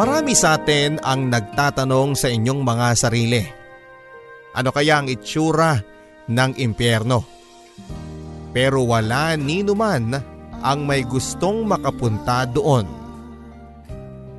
Marami 0.00 0.32
sa 0.32 0.56
atin 0.56 0.96
ang 1.04 1.28
nagtatanong 1.28 2.16
sa 2.16 2.32
inyong 2.32 2.64
mga 2.64 2.88
sarili. 2.96 3.44
Ano 4.56 4.72
kaya 4.72 4.96
ang 4.96 5.12
itsura 5.12 5.76
ng 6.24 6.56
impyerno? 6.56 7.20
Pero 8.56 8.88
wala 8.88 9.36
ni 9.36 9.60
numan 9.60 10.16
ang 10.64 10.88
may 10.88 11.04
gustong 11.04 11.68
makapunta 11.68 12.48
doon. 12.48 12.88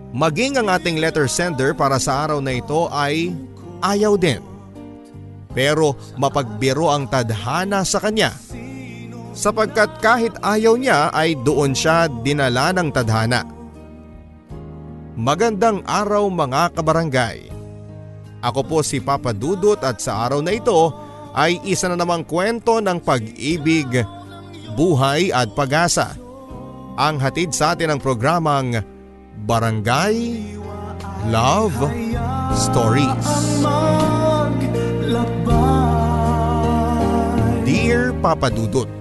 Maging 0.09 0.57
ang 0.57 0.73
ating 0.73 0.97
letter 0.97 1.29
sender 1.29 1.77
para 1.77 2.01
sa 2.01 2.25
araw 2.25 2.41
na 2.41 2.57
ito 2.57 2.89
ay 2.89 3.29
ayaw 3.85 4.17
din. 4.17 4.41
Pero 5.53 5.93
mapagbiro 6.17 6.89
ang 6.89 7.05
tadhana 7.05 7.85
sa 7.85 8.01
kanya. 8.01 8.33
Sapagkat 9.37 10.01
kahit 10.01 10.33
ayaw 10.41 10.73
niya 10.73 11.13
ay 11.13 11.37
doon 11.37 11.77
siya 11.77 12.09
dinala 12.25 12.73
ng 12.73 12.89
tadhana. 12.89 13.60
Magandang 15.11 15.83
araw 15.83 16.31
mga 16.31 16.71
kabarangay. 16.71 17.51
Ako 18.39 18.63
po 18.63 18.77
si 18.79 19.03
Papa 19.03 19.35
Dudut 19.35 19.83
at 19.83 19.99
sa 19.99 20.23
araw 20.23 20.39
na 20.39 20.55
ito 20.55 20.95
ay 21.35 21.59
isa 21.67 21.91
na 21.91 21.99
namang 21.99 22.23
kwento 22.23 22.79
ng 22.79 22.95
pag-ibig, 23.03 24.07
buhay 24.79 25.35
at 25.35 25.51
pag-asa. 25.51 26.15
Ang 26.95 27.19
hatid 27.19 27.51
sa 27.51 27.75
atin 27.75 27.91
ng 27.91 27.99
programang 27.99 28.79
Barangay 29.43 30.47
Love 31.27 31.91
Stories. 32.55 33.27
Dear 37.67 38.15
Papa 38.23 38.47
Dudut, 38.47 39.00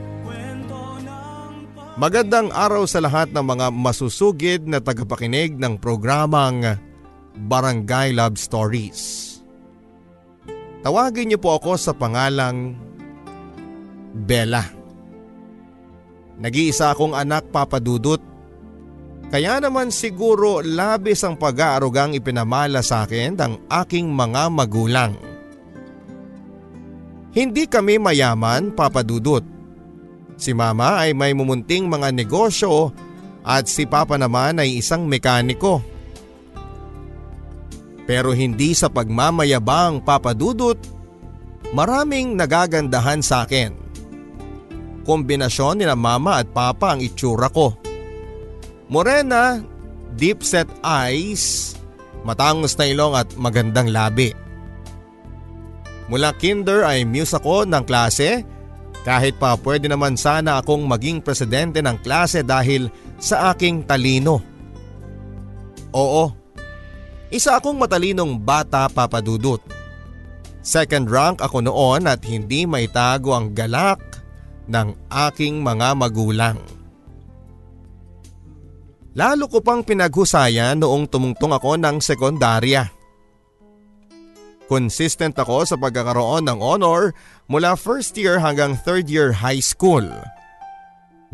Magandang 2.00 2.49
araw 2.49 2.88
sa 2.88 3.05
lahat 3.05 3.28
ng 3.28 3.44
mga 3.44 3.69
masusugid 3.77 4.65
na 4.65 4.81
tagapakinig 4.81 5.61
ng 5.61 5.77
programang 5.77 6.81
Barangay 7.44 8.16
Love 8.16 8.41
Stories. 8.41 9.37
Tawagin 10.81 11.28
niyo 11.28 11.37
po 11.37 11.61
ako 11.61 11.77
sa 11.77 11.93
pangalang 11.93 12.72
Bella. 14.16 14.65
Nag-iisa 16.41 16.97
akong 16.97 17.12
anak 17.12 17.53
papadudot. 17.53 18.25
Kaya 19.28 19.61
naman 19.61 19.93
siguro 19.93 20.65
labis 20.65 21.21
ang 21.21 21.37
pag-aarugang 21.37 22.17
ipinamala 22.17 22.81
sa 22.81 23.05
akin 23.05 23.37
ng 23.37 23.69
aking 23.69 24.09
mga 24.09 24.49
magulang. 24.49 25.12
Hindi 27.37 27.69
kami 27.69 28.00
mayaman 28.00 28.72
papadudot. 28.72 29.59
Si 30.41 30.56
mama 30.56 31.05
ay 31.05 31.12
may 31.12 31.37
mumunting 31.37 31.84
mga 31.84 32.17
negosyo 32.17 32.97
at 33.45 33.69
si 33.69 33.84
papa 33.84 34.17
naman 34.17 34.56
ay 34.56 34.81
isang 34.81 35.05
mekaniko. 35.05 35.84
Pero 38.09 38.33
hindi 38.33 38.73
sa 38.73 38.89
pagmamayabang 38.89 40.00
papadudot, 40.00 40.81
maraming 41.77 42.41
nagagandahan 42.41 43.21
sa 43.21 43.45
akin. 43.45 43.77
Kombinasyon 45.05 45.84
ni 45.84 45.84
na 45.84 45.93
mama 45.93 46.41
at 46.41 46.49
papa 46.49 46.97
ang 46.97 47.05
itsura 47.05 47.53
ko. 47.53 47.77
Morena, 48.89 49.61
deep 50.17 50.41
set 50.41 50.67
eyes, 50.81 51.77
matangos 52.25 52.81
na 52.81 52.89
ilong 52.89 53.12
at 53.12 53.29
magandang 53.37 53.93
labi. 53.93 54.33
Mula 56.09 56.33
kinder 56.41 56.83
ay 56.83 57.05
muse 57.05 57.37
ako 57.37 57.69
ng 57.69 57.84
klase 57.87 58.43
kahit 59.00 59.41
pa 59.41 59.56
pwede 59.56 59.88
naman 59.88 60.16
sana 60.16 60.61
akong 60.61 60.84
maging 60.84 61.25
presidente 61.25 61.81
ng 61.81 61.97
klase 62.05 62.44
dahil 62.44 62.93
sa 63.16 63.53
aking 63.53 63.84
talino. 63.88 64.44
Oo, 65.91 66.31
isa 67.31 67.56
akong 67.56 67.78
matalinong 67.78 68.37
bata 68.38 68.91
papadudot. 68.91 69.62
Second 70.61 71.09
rank 71.09 71.38
ako 71.41 71.65
noon 71.65 72.05
at 72.05 72.21
hindi 72.28 72.69
maitago 72.69 73.32
ang 73.32 73.56
galak 73.56 74.02
ng 74.69 74.93
aking 75.08 75.64
mga 75.64 75.97
magulang. 75.97 76.58
Lalo 79.17 79.50
ko 79.50 79.58
pang 79.58 79.82
pinaghusayan 79.82 80.79
noong 80.79 81.11
tumungtong 81.11 81.50
ako 81.50 81.75
ng 81.81 81.99
sekundarya. 81.99 83.00
Consistent 84.70 85.34
ako 85.34 85.67
sa 85.67 85.75
pagkakaroon 85.75 86.46
ng 86.46 86.62
honor 86.62 87.11
mula 87.50 87.75
first 87.75 88.14
year 88.14 88.38
hanggang 88.38 88.78
third 88.78 89.11
year 89.11 89.34
high 89.34 89.58
school. 89.58 90.06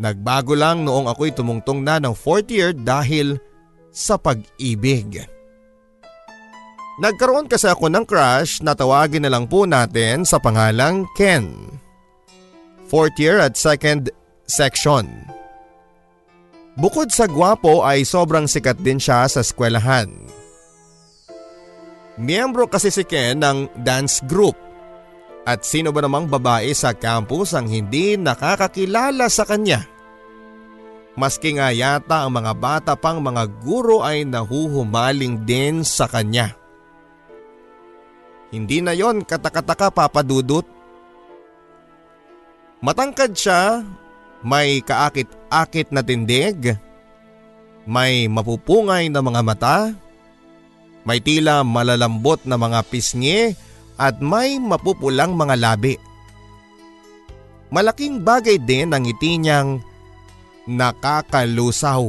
Nagbago 0.01 0.57
lang 0.57 0.81
noong 0.81 1.05
ako'y 1.05 1.29
tumungtong 1.37 1.85
na 1.85 2.01
ng 2.01 2.17
fourth 2.17 2.49
year 2.49 2.73
dahil 2.73 3.37
sa 3.93 4.17
pag-ibig. 4.17 5.21
Nagkaroon 6.97 7.45
kasi 7.45 7.69
ako 7.69 7.93
ng 7.93 8.09
crush 8.09 8.65
na 8.65 8.73
tawagin 8.73 9.21
na 9.21 9.29
lang 9.29 9.45
po 9.45 9.69
natin 9.69 10.25
sa 10.25 10.41
pangalang 10.41 11.05
Ken. 11.13 11.77
Fourth 12.89 13.21
year 13.21 13.37
at 13.37 13.53
second 13.53 14.09
section. 14.49 15.05
Bukod 16.73 17.13
sa 17.13 17.29
gwapo 17.29 17.85
ay 17.85 18.01
sobrang 18.01 18.49
sikat 18.49 18.81
din 18.81 18.97
siya 18.97 19.29
sa 19.29 19.45
eskwelahan. 19.45 20.09
Miyembro 22.17 22.65
kasi 22.65 22.89
si 22.89 23.05
Ken 23.05 23.37
ng 23.37 23.69
dance 23.85 24.25
group. 24.25 24.57
At 25.47 25.63
sino 25.63 25.95
ba 25.95 26.03
namang 26.03 26.27
babae 26.27 26.73
sa 26.75 26.91
campus 26.91 27.55
ang 27.55 27.71
hindi 27.71 28.19
nakakakilala 28.19 29.31
sa 29.31 29.47
kanya? 29.47 29.85
Maski 31.17 31.57
nga 31.57 31.73
yata 31.73 32.27
ang 32.27 32.35
mga 32.35 32.53
bata 32.53 32.93
pang 32.93 33.17
mga 33.23 33.47
guro 33.63 34.05
ay 34.05 34.27
nahuhumaling 34.27 35.47
din 35.47 35.81
sa 35.81 36.05
kanya. 36.05 36.53
Hindi 38.53 38.83
na 38.85 38.93
yon 38.93 39.25
katakataka 39.25 39.89
papadudot. 39.89 40.67
Matangkad 42.83 43.33
siya, 43.33 43.81
may 44.45 44.85
kaakit-akit 44.85 45.89
na 45.89 46.05
tindig, 46.05 46.77
may 47.89 48.29
mapupungay 48.29 49.09
na 49.09 49.23
mga 49.23 49.41
mata, 49.41 49.77
may 51.07 51.23
tila 51.23 51.63
malalambot 51.63 52.43
na 52.43 52.59
mga 52.59 52.83
pisngi 52.91 53.55
at 53.95 54.19
may 54.19 54.59
mapupulang 54.59 55.39
mga 55.39 55.55
labi. 55.55 55.95
Malaking 57.71 58.27
bagay 58.27 58.59
din 58.59 58.91
ang 58.91 59.07
ngiti 59.07 59.39
niyang 59.39 59.79
nakakalusaw. 60.67 62.03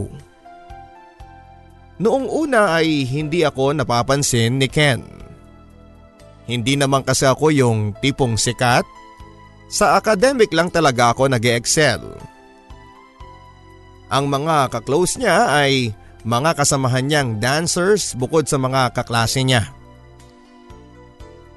Noong 1.98 2.26
una 2.26 2.78
ay 2.78 3.06
hindi 3.06 3.42
ako 3.46 3.78
napapansin 3.78 4.58
ni 4.58 4.66
Ken. 4.66 5.02
Hindi 6.46 6.74
naman 6.74 7.02
kasi 7.06 7.26
ako 7.26 7.54
yung 7.54 7.94
tipong 7.98 8.38
sikat. 8.38 8.86
Sa 9.68 9.98
academic 9.98 10.50
lang 10.54 10.72
talaga 10.72 11.12
ako 11.12 11.28
nag 11.28 11.44
excel 11.44 12.00
Ang 14.08 14.32
mga 14.32 14.72
kaklose 14.72 15.20
niya 15.20 15.52
ay 15.52 15.92
mga 16.26 16.59
kasamahan 16.59 17.05
niyang 17.06 17.31
dancers 17.38 18.15
bukod 18.19 18.47
sa 18.50 18.59
mga 18.59 18.91
kaklase 18.94 19.43
niya. 19.47 19.70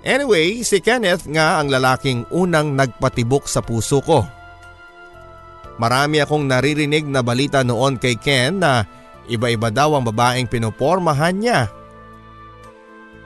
Anyway, 0.01 0.65
si 0.65 0.81
Kenneth 0.81 1.29
nga 1.29 1.61
ang 1.61 1.69
lalaking 1.69 2.25
unang 2.33 2.73
nagpatibok 2.73 3.45
sa 3.45 3.61
puso 3.61 4.01
ko. 4.01 4.25
Marami 5.77 6.21
akong 6.21 6.45
naririnig 6.45 7.05
na 7.05 7.21
balita 7.21 7.61
noon 7.61 7.97
kay 7.97 8.17
Ken 8.17 8.61
na 8.61 8.85
iba-iba 9.29 9.69
daw 9.69 9.97
ang 9.97 10.05
babaeng 10.05 10.49
pinopormahan 10.49 11.37
niya. 11.37 11.69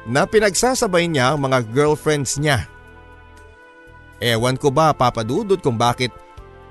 Na 0.05 0.27
pinagsasabay 0.27 1.07
niya 1.09 1.33
ang 1.33 1.47
mga 1.47 1.67
girlfriends 1.71 2.37
niya. 2.39 2.67
Ewan 4.19 4.55
ko 4.55 4.71
ba 4.71 4.95
papadudod 4.95 5.59
kung 5.59 5.75
bakit 5.75 6.11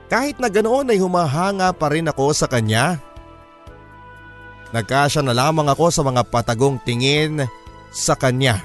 kahit 0.09 0.37
na 0.41 0.49
ganoon 0.53 0.93
ay 0.93 1.01
humahanga 1.01 1.73
pa 1.73 1.93
rin 1.93 2.09
ako 2.09 2.33
sa 2.33 2.49
kanya. 2.49 3.01
Nagkasya 4.75 5.23
na 5.23 5.31
lamang 5.31 5.71
ako 5.71 5.87
sa 5.95 6.03
mga 6.03 6.27
patagong 6.27 6.83
tingin 6.83 7.47
sa 7.95 8.19
kanya. 8.19 8.59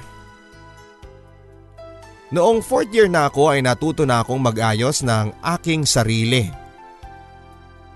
Noong 2.34 2.66
fourth 2.66 2.90
year 2.90 3.06
na 3.06 3.30
ako 3.30 3.54
ay 3.54 3.62
natuto 3.62 4.02
na 4.02 4.22
akong 4.22 4.42
mag-ayos 4.42 5.06
ng 5.06 5.30
aking 5.38 5.86
sarili. 5.86 6.50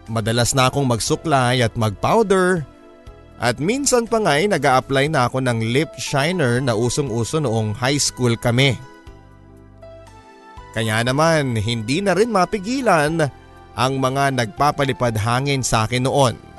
Madalas 0.06 0.54
na 0.54 0.70
akong 0.70 0.86
magsuklay 0.86 1.58
at 1.58 1.74
mag-powder 1.74 2.62
at 3.42 3.58
minsan 3.58 4.06
pa 4.06 4.22
nga 4.22 4.38
ay 4.38 4.46
nag 4.46 4.62
apply 4.62 5.10
na 5.10 5.26
ako 5.26 5.42
ng 5.42 5.74
lip 5.74 5.90
shiner 5.98 6.62
na 6.62 6.78
usong-uso 6.78 7.42
noong 7.42 7.74
high 7.74 7.98
school 7.98 8.38
kami. 8.38 8.78
Kaya 10.74 11.02
naman 11.02 11.54
hindi 11.58 12.02
na 12.02 12.14
rin 12.14 12.30
mapigilan 12.30 13.26
ang 13.74 13.92
mga 13.98 14.34
nagpapalipad 14.38 15.18
hangin 15.18 15.66
sa 15.66 15.86
akin 15.86 16.06
noon. 16.06 16.53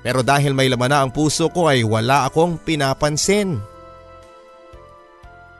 Pero 0.00 0.24
dahil 0.24 0.56
may 0.56 0.72
laman 0.72 0.88
na 0.88 1.04
ang 1.04 1.10
puso 1.12 1.52
ko 1.52 1.68
ay 1.68 1.84
wala 1.84 2.24
akong 2.28 2.56
pinapansin. 2.64 3.60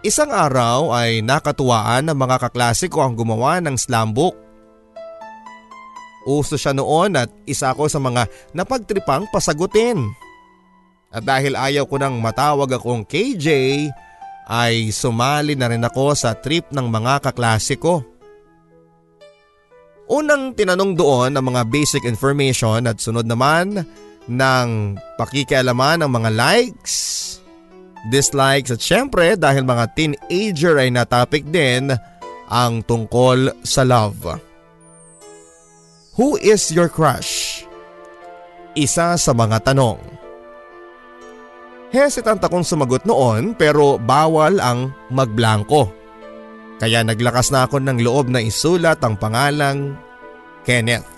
Isang 0.00 0.32
araw 0.32 0.96
ay 0.96 1.20
nakatuwaan 1.20 2.08
ng 2.08 2.16
mga 2.16 2.48
kaklase 2.48 2.88
ko 2.88 3.04
ang 3.04 3.12
gumawa 3.12 3.60
ng 3.60 3.76
slam 3.76 4.16
book. 4.16 4.32
Uso 6.24 6.56
siya 6.56 6.72
noon 6.72 7.20
at 7.20 7.28
isa 7.44 7.76
ako 7.76 7.84
sa 7.84 8.00
mga 8.00 8.24
napagtripang 8.56 9.28
pasagutin. 9.28 10.00
At 11.12 11.28
dahil 11.28 11.52
ayaw 11.52 11.84
ko 11.84 12.00
nang 12.00 12.16
matawag 12.16 12.80
akong 12.80 13.04
KJ, 13.04 13.48
ay 14.50 14.90
sumali 14.90 15.54
na 15.54 15.68
rin 15.68 15.84
ako 15.84 16.16
sa 16.16 16.32
trip 16.32 16.72
ng 16.72 16.86
mga 16.88 17.30
kaklase 17.30 17.76
ko. 17.76 18.00
Unang 20.10 20.58
tinanong 20.58 20.98
doon 20.98 21.30
ang 21.38 21.44
mga 21.44 21.62
basic 21.70 22.02
information 22.02 22.82
at 22.88 22.98
sunod 22.98 23.28
naman 23.28 23.86
ng 24.28 24.98
pakikialaman 25.16 26.04
ng 26.04 26.10
mga 26.10 26.30
likes, 26.34 26.96
dislikes 28.08 28.72
at 28.72 28.80
syempre 28.80 29.36
dahil 29.36 29.64
mga 29.64 29.92
teenager 29.96 30.76
ay 30.76 30.92
natopic 30.92 31.44
din 31.48 31.92
ang 32.50 32.82
tungkol 32.84 33.54
sa 33.62 33.86
love. 33.86 34.40
Who 36.18 36.36
is 36.36 36.68
your 36.74 36.90
crush? 36.90 37.62
Isa 38.76 39.16
sa 39.16 39.32
mga 39.32 39.72
tanong. 39.72 39.98
Hesitant 41.90 42.38
akong 42.38 42.62
sumagot 42.62 43.02
noon 43.02 43.58
pero 43.58 43.98
bawal 43.98 44.62
ang 44.62 44.94
magblanko. 45.10 45.90
Kaya 46.78 47.02
naglakas 47.02 47.50
na 47.50 47.66
ako 47.66 47.82
ng 47.82 47.98
loob 48.00 48.30
na 48.30 48.40
isulat 48.40 49.02
ang 49.02 49.18
pangalang 49.18 49.98
Kenneth. 50.62 51.09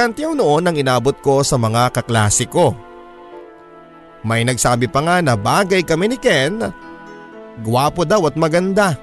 Kantyaw 0.00 0.32
noon 0.32 0.64
ang 0.64 0.72
inabot 0.80 1.12
ko 1.20 1.44
sa 1.44 1.60
mga 1.60 1.92
kaklase 1.92 2.48
ko. 2.48 2.72
May 4.24 4.48
nagsabi 4.48 4.88
pa 4.88 5.04
nga 5.04 5.20
na 5.20 5.36
bagay 5.36 5.84
kami 5.84 6.08
ni 6.08 6.16
Ken, 6.16 6.56
gwapo 7.60 8.08
daw 8.08 8.24
at 8.24 8.32
maganda. 8.32 8.96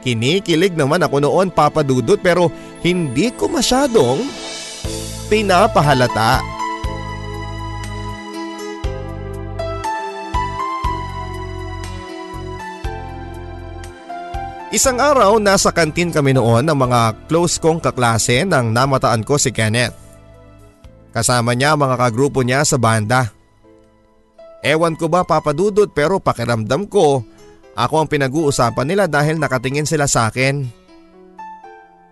Kinikilig 0.00 0.72
naman 0.72 1.04
ako 1.04 1.20
noon 1.20 1.52
papadudot 1.52 2.16
pero 2.16 2.48
hindi 2.80 3.28
ko 3.28 3.52
masyadong 3.52 4.24
pinapahalata. 5.28 6.51
Isang 14.72 15.04
araw 15.04 15.36
nasa 15.36 15.68
kantin 15.68 16.08
kami 16.08 16.32
noon 16.32 16.64
ng 16.64 16.72
mga 16.72 17.28
close 17.28 17.60
kong 17.60 17.76
kaklase 17.76 18.40
nang 18.48 18.72
namataan 18.72 19.20
ko 19.20 19.36
si 19.36 19.52
Kenneth. 19.52 19.92
Kasama 21.12 21.52
niya 21.52 21.76
mga 21.76 22.00
kagrupo 22.00 22.40
niya 22.40 22.64
sa 22.64 22.80
banda. 22.80 23.28
Ewan 24.64 24.96
ko 24.96 25.12
ba 25.12 25.28
papadudod 25.28 25.92
pero 25.92 26.16
pakiramdam 26.24 26.88
ko 26.88 27.20
ako 27.76 27.94
ang 28.00 28.08
pinag-uusapan 28.08 28.88
nila 28.88 29.04
dahil 29.12 29.36
nakatingin 29.36 29.84
sila 29.84 30.08
sa 30.08 30.32
akin. 30.32 30.64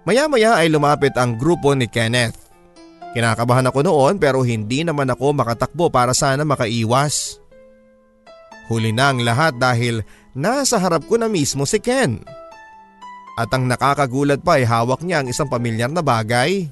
Maya-maya 0.04 0.60
ay 0.60 0.68
lumapit 0.68 1.16
ang 1.16 1.40
grupo 1.40 1.72
ni 1.72 1.88
Kenneth. 1.88 2.36
Kinakabahan 3.16 3.72
ako 3.72 3.88
noon 3.88 4.20
pero 4.20 4.44
hindi 4.44 4.84
naman 4.84 5.08
ako 5.08 5.32
makatakbo 5.32 5.88
para 5.88 6.12
sana 6.12 6.44
makaiwas. 6.44 7.40
Huli 8.68 8.92
na 8.92 9.16
ang 9.16 9.24
lahat 9.24 9.56
dahil 9.56 10.04
nasa 10.36 10.76
harap 10.76 11.08
ko 11.08 11.16
na 11.16 11.24
mismo 11.24 11.64
si 11.64 11.80
Ken. 11.80 12.20
At 13.40 13.48
ang 13.56 13.64
nakakagulat 13.64 14.44
pa 14.44 14.60
ay 14.60 14.68
hawak 14.68 15.00
niya 15.00 15.24
ang 15.24 15.32
isang 15.32 15.48
pamilyar 15.48 15.88
na 15.88 16.04
bagay. 16.04 16.68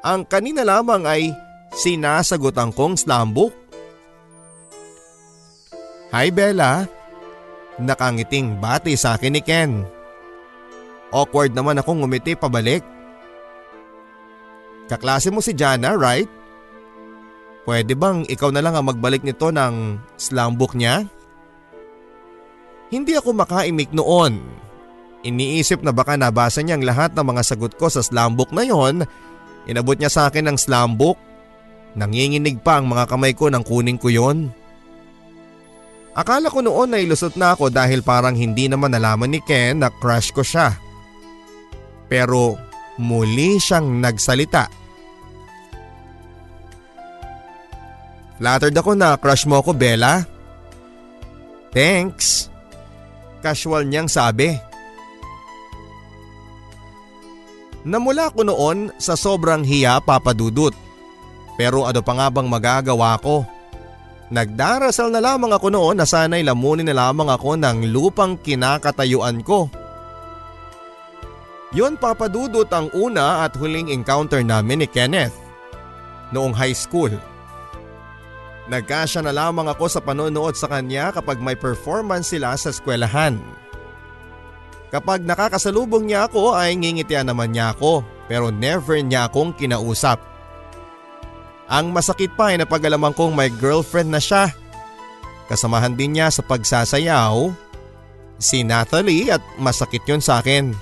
Ang 0.00 0.24
kanina 0.24 0.64
lamang 0.64 1.04
ay 1.04 1.36
sinasagot 1.76 2.56
kong 2.72 2.96
slambok. 2.96 3.52
Hi 6.16 6.32
Bella. 6.32 6.88
Nakangiting 7.76 8.56
bati 8.56 8.96
sa 8.96 9.20
akin 9.20 9.36
ni 9.36 9.44
Ken. 9.44 9.84
Awkward 11.12 11.52
naman 11.52 11.76
akong 11.76 12.00
ngumiti 12.00 12.40
pabalik. 12.40 12.80
Kaklase 14.88 15.28
mo 15.28 15.44
si 15.44 15.52
Jana, 15.52 15.92
right? 15.92 16.28
Pwede 17.68 17.92
bang 17.92 18.24
ikaw 18.24 18.48
na 18.48 18.64
lang 18.64 18.80
ang 18.80 18.88
magbalik 18.88 19.20
nito 19.20 19.52
ng 19.52 20.00
slambok 20.16 20.72
niya? 20.72 21.04
Hindi 22.88 23.12
ako 23.12 23.36
makaimik 23.36 23.92
noon 23.92 24.40
Iniisip 25.20 25.84
na 25.84 25.92
baka 25.92 26.16
nabasa 26.16 26.64
niya 26.64 26.80
ang 26.80 26.84
lahat 26.84 27.12
ng 27.12 27.26
mga 27.26 27.42
sagot 27.44 27.76
ko 27.76 27.92
sa 27.92 28.00
slumbook 28.00 28.56
na 28.56 28.64
yon. 28.64 29.04
Inabot 29.68 29.96
niya 30.00 30.08
sa 30.08 30.32
akin 30.32 30.48
ang 30.48 30.56
slumbook. 30.56 31.20
Nanginginig 31.92 32.64
pa 32.64 32.80
ang 32.80 32.88
mga 32.88 33.04
kamay 33.04 33.36
ko 33.36 33.52
nang 33.52 33.60
kunin 33.60 34.00
ko 34.00 34.08
yon. 34.08 34.48
Akala 36.16 36.48
ko 36.48 36.64
noon 36.64 36.90
na 36.90 36.98
ilusot 36.98 37.36
na 37.36 37.52
ako 37.52 37.68
dahil 37.68 38.00
parang 38.00 38.34
hindi 38.34 38.66
naman 38.66 38.96
nalaman 38.96 39.30
ni 39.30 39.40
Ken 39.44 39.84
na 39.84 39.92
crush 39.92 40.32
ko 40.32 40.40
siya. 40.40 40.74
Pero 42.08 42.56
muli 42.96 43.60
siyang 43.60 44.00
nagsalita. 44.00 44.66
Flattered 48.40 48.72
ako 48.72 48.96
na 48.96 49.20
crush 49.20 49.44
mo 49.44 49.60
ako 49.60 49.76
Bella. 49.76 50.24
Thanks. 51.76 52.48
Casual 53.44 53.84
niyang 53.84 54.08
sabi. 54.08 54.69
Namula 57.80 58.28
ko 58.28 58.44
noon 58.44 58.92
sa 59.00 59.16
sobrang 59.16 59.64
hiya 59.64 60.04
papadudot. 60.04 60.76
Pero 61.56 61.88
ano 61.88 62.00
pa 62.04 62.12
nga 62.16 62.28
bang 62.28 62.48
magagawa 62.48 63.16
ko? 63.20 63.44
Nagdarasal 64.30 65.10
na 65.10 65.18
lamang 65.18 65.50
ako 65.50 65.72
noon 65.72 65.96
na 65.98 66.06
sana'y 66.06 66.46
lamunin 66.46 66.86
na 66.86 66.94
lamang 66.94 67.32
ako 67.32 67.58
ng 67.58 67.90
lupang 67.90 68.38
kinakatayuan 68.38 69.42
ko. 69.42 69.66
Yon 71.74 71.98
papadudot 71.98 72.66
ang 72.70 72.90
una 72.94 73.46
at 73.46 73.54
huling 73.58 73.90
encounter 73.90 74.42
namin 74.42 74.82
ni 74.82 74.88
Kenneth 74.90 75.34
noong 76.30 76.54
high 76.54 76.74
school. 76.74 77.10
Nagkasya 78.70 79.26
na 79.26 79.34
lamang 79.34 79.66
ako 79.66 79.90
sa 79.90 79.98
panonood 79.98 80.54
sa 80.54 80.70
kanya 80.70 81.10
kapag 81.10 81.42
may 81.42 81.58
performance 81.58 82.30
sila 82.30 82.54
sa 82.54 82.70
eskwelahan. 82.70 83.38
Kapag 84.90 85.22
nakakasalubong 85.22 86.10
niya 86.10 86.26
ako 86.26 86.58
ay 86.58 86.74
ngingitian 86.74 87.30
naman 87.30 87.54
niya 87.54 87.70
ako 87.74 88.02
pero 88.26 88.50
never 88.50 88.98
niya 88.98 89.30
akong 89.30 89.54
kinausap. 89.54 90.18
Ang 91.70 91.94
masakit 91.94 92.34
pa 92.34 92.50
ay 92.50 92.58
napagalaman 92.58 93.14
kong 93.14 93.30
may 93.30 93.46
girlfriend 93.46 94.10
na 94.10 94.18
siya. 94.18 94.50
Kasamahan 95.46 95.94
din 95.94 96.18
niya 96.18 96.30
sa 96.34 96.42
pagsasayaw 96.42 97.54
si 98.42 98.66
Natalie 98.66 99.30
at 99.30 99.42
masakit 99.58 100.02
yon 100.10 100.18
sa 100.18 100.42
akin. 100.42 100.74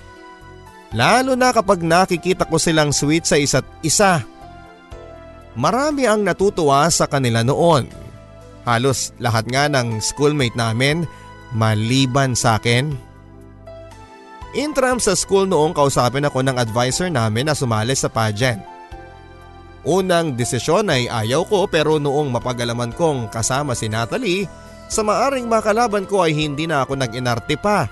Lalo 0.97 1.37
na 1.37 1.53
kapag 1.53 1.85
nakikita 1.85 2.49
ko 2.49 2.57
silang 2.57 2.97
sweet 2.97 3.29
sa 3.29 3.37
isa't 3.37 3.65
isa. 3.85 4.25
Marami 5.53 6.09
ang 6.09 6.25
natutuwa 6.25 6.89
sa 6.89 7.05
kanila 7.05 7.45
noon. 7.45 7.93
Halos 8.65 9.13
lahat 9.21 9.45
nga 9.53 9.69
ng 9.69 10.01
schoolmate 10.01 10.57
namin 10.57 11.05
maliban 11.53 12.33
sa 12.33 12.57
akin. 12.57 13.08
Intram 14.57 14.97
sa 14.97 15.13
school 15.13 15.45
noong 15.45 15.77
kausapin 15.77 16.25
ako 16.25 16.41
ng 16.41 16.57
advisor 16.57 17.13
namin 17.13 17.49
na 17.49 17.55
sumali 17.57 17.93
sa 17.93 18.09
pageant. 18.09 18.65
Unang 19.85 20.37
desisyon 20.37 20.89
ay 20.89 21.09
ayaw 21.09 21.45
ko 21.45 21.69
pero 21.69 22.01
noong 22.01 22.33
mapagalaman 22.33 22.93
kong 22.97 23.29
kasama 23.29 23.77
si 23.77 23.93
Natalie, 23.93 24.49
sa 24.89 25.05
maaring 25.05 25.45
makalaban 25.45 26.09
ko 26.09 26.25
ay 26.25 26.33
hindi 26.33 26.65
na 26.65 26.81
ako 26.81 26.97
nag-inarte 26.97 27.61
pa. 27.61 27.85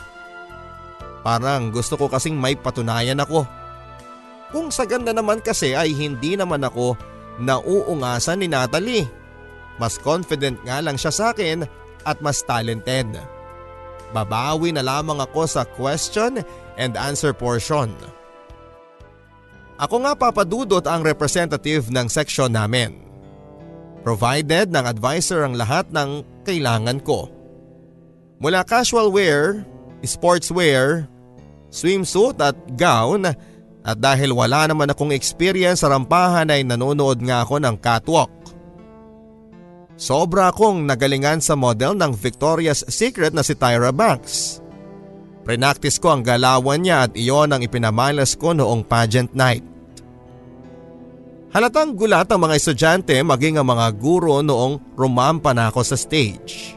Parang 1.20 1.68
gusto 1.68 2.00
ko 2.00 2.08
kasing 2.08 2.40
may 2.40 2.56
patunayan 2.56 3.20
ako. 3.20 3.44
Kung 4.48 4.72
sa 4.72 4.88
ganda 4.88 5.12
naman 5.12 5.44
kasi 5.44 5.76
ay 5.76 5.92
hindi 5.92 6.40
naman 6.40 6.64
ako 6.64 6.96
nauungasan 7.36 8.40
ni 8.40 8.48
Natalie. 8.48 9.04
Mas 9.76 10.00
confident 10.00 10.56
nga 10.64 10.80
lang 10.80 10.96
siya 10.96 11.12
sa 11.12 11.24
akin 11.36 11.68
at 12.08 12.16
mas 12.24 12.40
talented. 12.40 13.35
Babawi 14.14 14.70
na 14.70 14.82
lamang 14.84 15.18
ako 15.22 15.46
sa 15.46 15.62
question 15.66 16.42
and 16.78 16.92
answer 16.94 17.34
portion. 17.34 17.90
Ako 19.76 20.02
nga 20.06 20.16
papadudot 20.16 20.84
ang 20.88 21.04
representative 21.04 21.92
ng 21.92 22.08
section 22.08 22.48
namin. 22.48 22.96
Provided 24.06 24.72
ng 24.72 24.84
advisor 24.86 25.44
ang 25.44 25.58
lahat 25.58 25.90
ng 25.92 26.24
kailangan 26.46 27.02
ko. 27.02 27.28
Mula 28.38 28.62
casual 28.64 29.10
wear, 29.12 29.66
sports 30.06 30.48
wear, 30.48 31.10
swimsuit 31.68 32.38
at 32.40 32.56
gown 32.78 33.26
at 33.86 33.96
dahil 33.98 34.32
wala 34.32 34.70
naman 34.70 34.90
akong 34.90 35.12
experience 35.12 35.84
sa 35.84 35.92
rampahan 35.92 36.48
ay 36.48 36.62
nanonood 36.64 37.20
nga 37.20 37.44
ako 37.44 37.60
ng 37.60 37.76
catwalk. 37.82 38.32
Sobra 39.96 40.52
akong 40.52 40.84
nagalingan 40.84 41.40
sa 41.40 41.56
model 41.56 41.96
ng 41.96 42.12
Victoria's 42.12 42.84
Secret 42.84 43.32
na 43.32 43.40
si 43.40 43.56
Tyra 43.56 43.88
Banks. 43.88 44.60
Prenaktis 45.40 45.96
ko 45.96 46.12
ang 46.12 46.20
galawan 46.20 46.84
niya 46.84 47.08
at 47.08 47.16
iyon 47.16 47.48
ang 47.48 47.64
ipinamalas 47.64 48.36
ko 48.36 48.52
noong 48.52 48.84
pageant 48.84 49.32
night. 49.32 49.64
Halatang 51.56 51.96
gulat 51.96 52.28
ang 52.28 52.44
mga 52.44 52.60
estudyante 52.60 53.16
maging 53.24 53.56
ang 53.56 53.72
mga 53.72 53.96
guro 53.96 54.44
noong 54.44 54.92
rumampa 54.92 55.56
na 55.56 55.72
ako 55.72 55.80
sa 55.80 55.96
stage. 55.96 56.76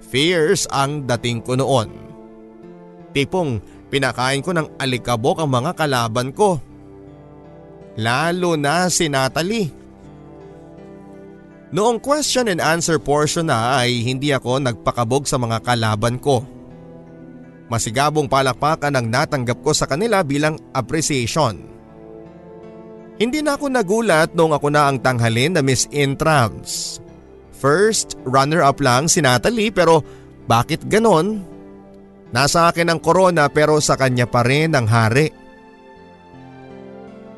Fierce 0.00 0.64
ang 0.72 1.04
dating 1.04 1.44
ko 1.44 1.52
noon. 1.60 1.92
Tipong 3.12 3.60
pinakain 3.92 4.40
ko 4.40 4.56
ng 4.56 4.80
alikabok 4.80 5.44
ang 5.44 5.52
mga 5.52 5.76
kalaban 5.76 6.32
ko. 6.32 6.56
Lalo 8.00 8.56
na 8.56 8.88
si 8.88 9.12
Natalie. 9.12 9.81
Noong 11.72 12.04
question 12.04 12.52
and 12.52 12.60
answer 12.60 13.00
portion 13.00 13.48
na 13.48 13.80
ay 13.80 14.04
hindi 14.04 14.28
ako 14.28 14.60
nagpakabog 14.60 15.24
sa 15.24 15.40
mga 15.40 15.64
kalaban 15.64 16.20
ko. 16.20 16.44
Masigabong 17.72 18.28
palakpakan 18.28 18.92
ang 18.92 19.08
natanggap 19.08 19.64
ko 19.64 19.72
sa 19.72 19.88
kanila 19.88 20.20
bilang 20.20 20.60
appreciation. 20.76 21.64
Hindi 23.16 23.40
na 23.40 23.56
ako 23.56 23.72
nagulat 23.72 24.36
noong 24.36 24.52
ako 24.52 24.68
na 24.68 24.92
ang 24.92 25.00
tanghalin 25.00 25.56
na 25.56 25.64
Miss 25.64 25.88
Intrams. 25.88 27.00
First, 27.56 28.20
runner-up 28.28 28.76
lang 28.84 29.08
si 29.08 29.24
Natalie 29.24 29.72
pero 29.72 30.04
bakit 30.44 30.84
ganon? 30.84 31.40
Nasa 32.36 32.68
akin 32.68 32.92
ang 32.92 33.00
corona 33.00 33.48
pero 33.48 33.80
sa 33.80 33.96
kanya 33.96 34.28
pa 34.28 34.44
rin 34.44 34.76
ang 34.76 34.84
hari. 34.84 35.32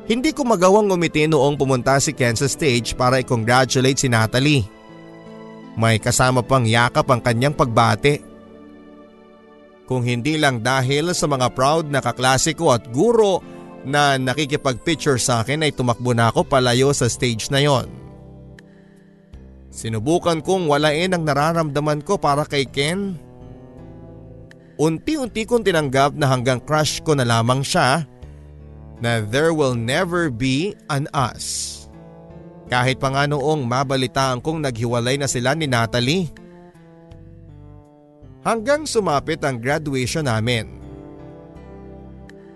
Hindi 0.05 0.37
ko 0.37 0.45
magawang 0.45 0.93
umiti 0.93 1.25
noong 1.25 1.57
pumunta 1.57 1.97
si 1.97 2.13
Ken 2.13 2.37
sa 2.37 2.45
stage 2.45 2.93
para 2.93 3.17
i-congratulate 3.17 3.97
si 3.97 4.05
Natalie. 4.05 4.61
May 5.73 5.97
kasama 5.97 6.45
pang 6.45 6.61
yakap 6.61 7.09
ang 7.09 7.25
kanyang 7.25 7.57
pagbate. 7.57 8.21
Kung 9.89 10.05
hindi 10.05 10.37
lang 10.37 10.61
dahil 10.61 11.09
sa 11.17 11.25
mga 11.25 11.49
proud 11.57 11.89
na 11.89 12.05
kaklase 12.05 12.53
ko 12.53 12.73
at 12.73 12.85
guro 12.93 13.41
na 13.85 14.17
nakikipag-picture 14.17 15.17
sa 15.17 15.41
akin 15.41 15.65
ay 15.65 15.73
tumakbo 15.73 16.13
na 16.13 16.29
ako 16.29 16.45
palayo 16.45 16.93
sa 16.93 17.09
stage 17.09 17.49
na 17.49 17.65
yon. 17.65 17.89
Sinubukan 19.73 20.39
kong 20.39 20.69
walain 20.69 21.17
ang 21.17 21.25
nararamdaman 21.25 22.05
ko 22.05 22.21
para 22.21 22.45
kay 22.45 22.69
Ken. 22.69 23.17
Unti-unti 24.77 25.49
kong 25.49 25.65
tinanggap 25.65 26.13
na 26.13 26.29
hanggang 26.29 26.61
crush 26.61 27.01
ko 27.01 27.17
na 27.17 27.25
lamang 27.25 27.65
siya 27.65 28.05
na 29.03 29.23
there 29.23 29.51
will 29.51 29.75
never 29.75 30.31
be 30.31 30.75
an 30.87 31.07
us. 31.11 31.73
Kahit 32.65 32.97
pa 32.97 33.13
nga 33.13 33.23
noong 33.29 33.67
mabalitaan 33.67 34.41
kong 34.41 34.63
naghiwalay 34.65 35.21
na 35.21 35.29
sila 35.29 35.53
ni 35.53 35.69
Natalie. 35.69 36.31
Hanggang 38.45 38.85
sumapit 38.85 39.41
ang 39.41 39.57
graduation 39.57 40.25
namin. 40.25 40.69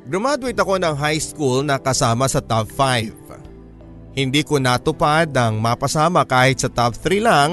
Graduate 0.09 0.57
ako 0.57 0.81
ng 0.81 0.95
high 0.97 1.21
school 1.21 1.61
na 1.61 1.77
kasama 1.77 2.25
sa 2.25 2.41
top 2.41 2.65
5. 2.73 4.17
Hindi 4.17 4.41
ko 4.41 4.57
natupad 4.57 5.29
ang 5.37 5.61
mapasama 5.61 6.25
kahit 6.25 6.65
sa 6.65 6.69
top 6.69 6.97
3 6.97 7.21
lang 7.21 7.51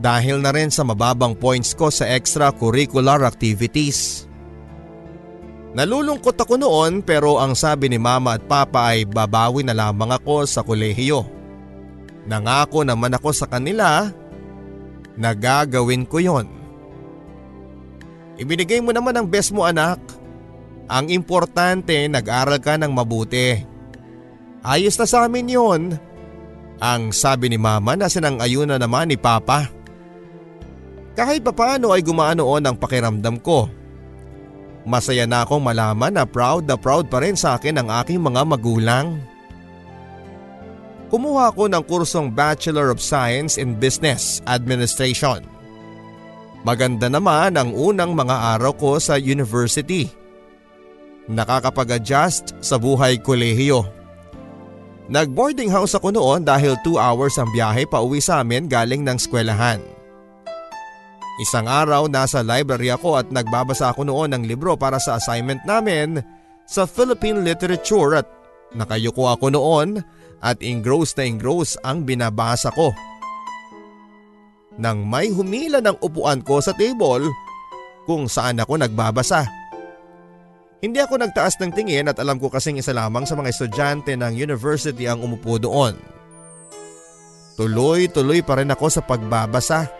dahil 0.00 0.42
na 0.42 0.50
rin 0.50 0.72
sa 0.72 0.82
mababang 0.82 1.38
points 1.38 1.76
ko 1.76 1.92
sa 1.92 2.08
extracurricular 2.10 3.22
activities. 3.22 4.29
Nalulungkot 5.70 6.34
ako 6.34 6.58
noon 6.58 6.98
pero 7.06 7.38
ang 7.38 7.54
sabi 7.54 7.86
ni 7.86 7.94
mama 7.94 8.34
at 8.34 8.42
papa 8.42 8.90
ay 8.90 9.06
babawi 9.06 9.62
na 9.62 9.70
lamang 9.70 10.10
ako 10.10 10.42
sa 10.42 10.66
kolehiyo. 10.66 11.22
Nangako 12.26 12.82
naman 12.82 13.14
ako 13.14 13.30
sa 13.30 13.46
kanila 13.46 14.10
na 15.14 15.30
gagawin 15.30 16.02
ko 16.10 16.18
yon. 16.18 16.46
Ibinigay 18.34 18.82
mo 18.82 18.90
naman 18.90 19.14
ang 19.14 19.26
best 19.30 19.54
mo 19.54 19.62
anak. 19.62 20.02
Ang 20.90 21.14
importante 21.14 21.94
nag-aral 22.10 22.58
ka 22.58 22.74
ng 22.74 22.90
mabuti. 22.90 23.62
Ayos 24.66 24.98
na 24.98 25.06
sa 25.06 25.30
amin 25.30 25.54
yon. 25.54 25.82
Ang 26.82 27.14
sabi 27.14 27.46
ni 27.46 27.62
mama 27.62 27.94
na 27.94 28.10
sinang-ayuna 28.10 28.74
naman 28.74 29.06
ni 29.06 29.14
papa. 29.14 29.70
Kahit 31.14 31.46
papaano 31.46 31.94
ay 31.94 32.02
gumaan 32.02 32.42
noon 32.42 32.64
ang 32.66 32.74
pakiramdam 32.74 33.38
ko 33.38 33.79
Masaya 34.88 35.28
na 35.28 35.44
akong 35.44 35.60
malaman 35.60 36.16
na 36.16 36.24
proud 36.24 36.64
na 36.64 36.76
proud 36.76 37.12
pa 37.12 37.20
rin 37.20 37.36
sa 37.36 37.60
akin 37.60 37.80
ang 37.80 37.88
aking 38.00 38.20
mga 38.20 38.42
magulang. 38.48 39.20
Kumuha 41.10 41.50
ako 41.50 41.66
ng 41.68 41.82
kursong 41.84 42.30
Bachelor 42.30 42.94
of 42.94 43.02
Science 43.02 43.58
in 43.58 43.74
Business 43.76 44.38
Administration. 44.46 45.42
Maganda 46.62 47.10
naman 47.10 47.58
ang 47.58 47.74
unang 47.74 48.14
mga 48.14 48.56
araw 48.56 48.72
ko 48.78 48.90
sa 49.02 49.18
university. 49.18 50.06
Nakakapag-adjust 51.26 52.62
sa 52.62 52.78
buhay 52.78 53.18
kolehiyo. 53.18 53.84
Nag-boarding 55.10 55.74
house 55.74 55.98
ako 55.98 56.14
noon 56.14 56.46
dahil 56.46 56.78
2 56.86 56.94
hours 56.94 57.34
ang 57.42 57.50
biyahe 57.50 57.82
pa 57.90 57.98
uwi 57.98 58.22
sa 58.22 58.46
amin 58.46 58.70
galing 58.70 59.02
ng 59.02 59.18
skwelahan. 59.18 59.82
Isang 61.40 61.72
araw 61.72 62.04
nasa 62.12 62.44
library 62.44 62.92
ako 62.92 63.16
at 63.16 63.32
nagbabasa 63.32 63.88
ako 63.88 64.04
noon 64.04 64.36
ng 64.36 64.44
libro 64.44 64.76
para 64.76 65.00
sa 65.00 65.16
assignment 65.16 65.64
namin 65.64 66.20
sa 66.68 66.84
Philippine 66.84 67.40
Literature 67.40 68.20
at 68.20 68.28
nakayuko 68.76 69.24
ako 69.32 69.48
noon 69.48 70.04
at 70.44 70.60
engrossed 70.60 71.16
na 71.16 71.24
engrossed 71.24 71.80
ang 71.80 72.04
binabasa 72.04 72.68
ko. 72.76 72.92
Nang 74.76 75.08
may 75.08 75.32
humila 75.32 75.80
ng 75.80 75.96
upuan 76.04 76.44
ko 76.44 76.60
sa 76.60 76.76
table 76.76 77.24
kung 78.04 78.28
saan 78.28 78.60
ako 78.60 78.76
nagbabasa. 78.76 79.48
Hindi 80.84 81.00
ako 81.00 81.24
nagtaas 81.24 81.56
ng 81.56 81.72
tingin 81.72 82.08
at 82.08 82.20
alam 82.20 82.36
ko 82.36 82.52
kasing 82.52 82.80
isa 82.80 82.92
lamang 82.92 83.24
sa 83.24 83.36
mga 83.36 83.48
estudyante 83.48 84.12
ng 84.12 84.36
university 84.36 85.08
ang 85.08 85.24
umupo 85.24 85.56
doon. 85.56 85.96
tuloy-tuloy 87.60 88.40
pa 88.40 88.56
rin 88.60 88.72
ako 88.72 88.88
sa 88.88 89.04
pagbabasa. 89.04 89.99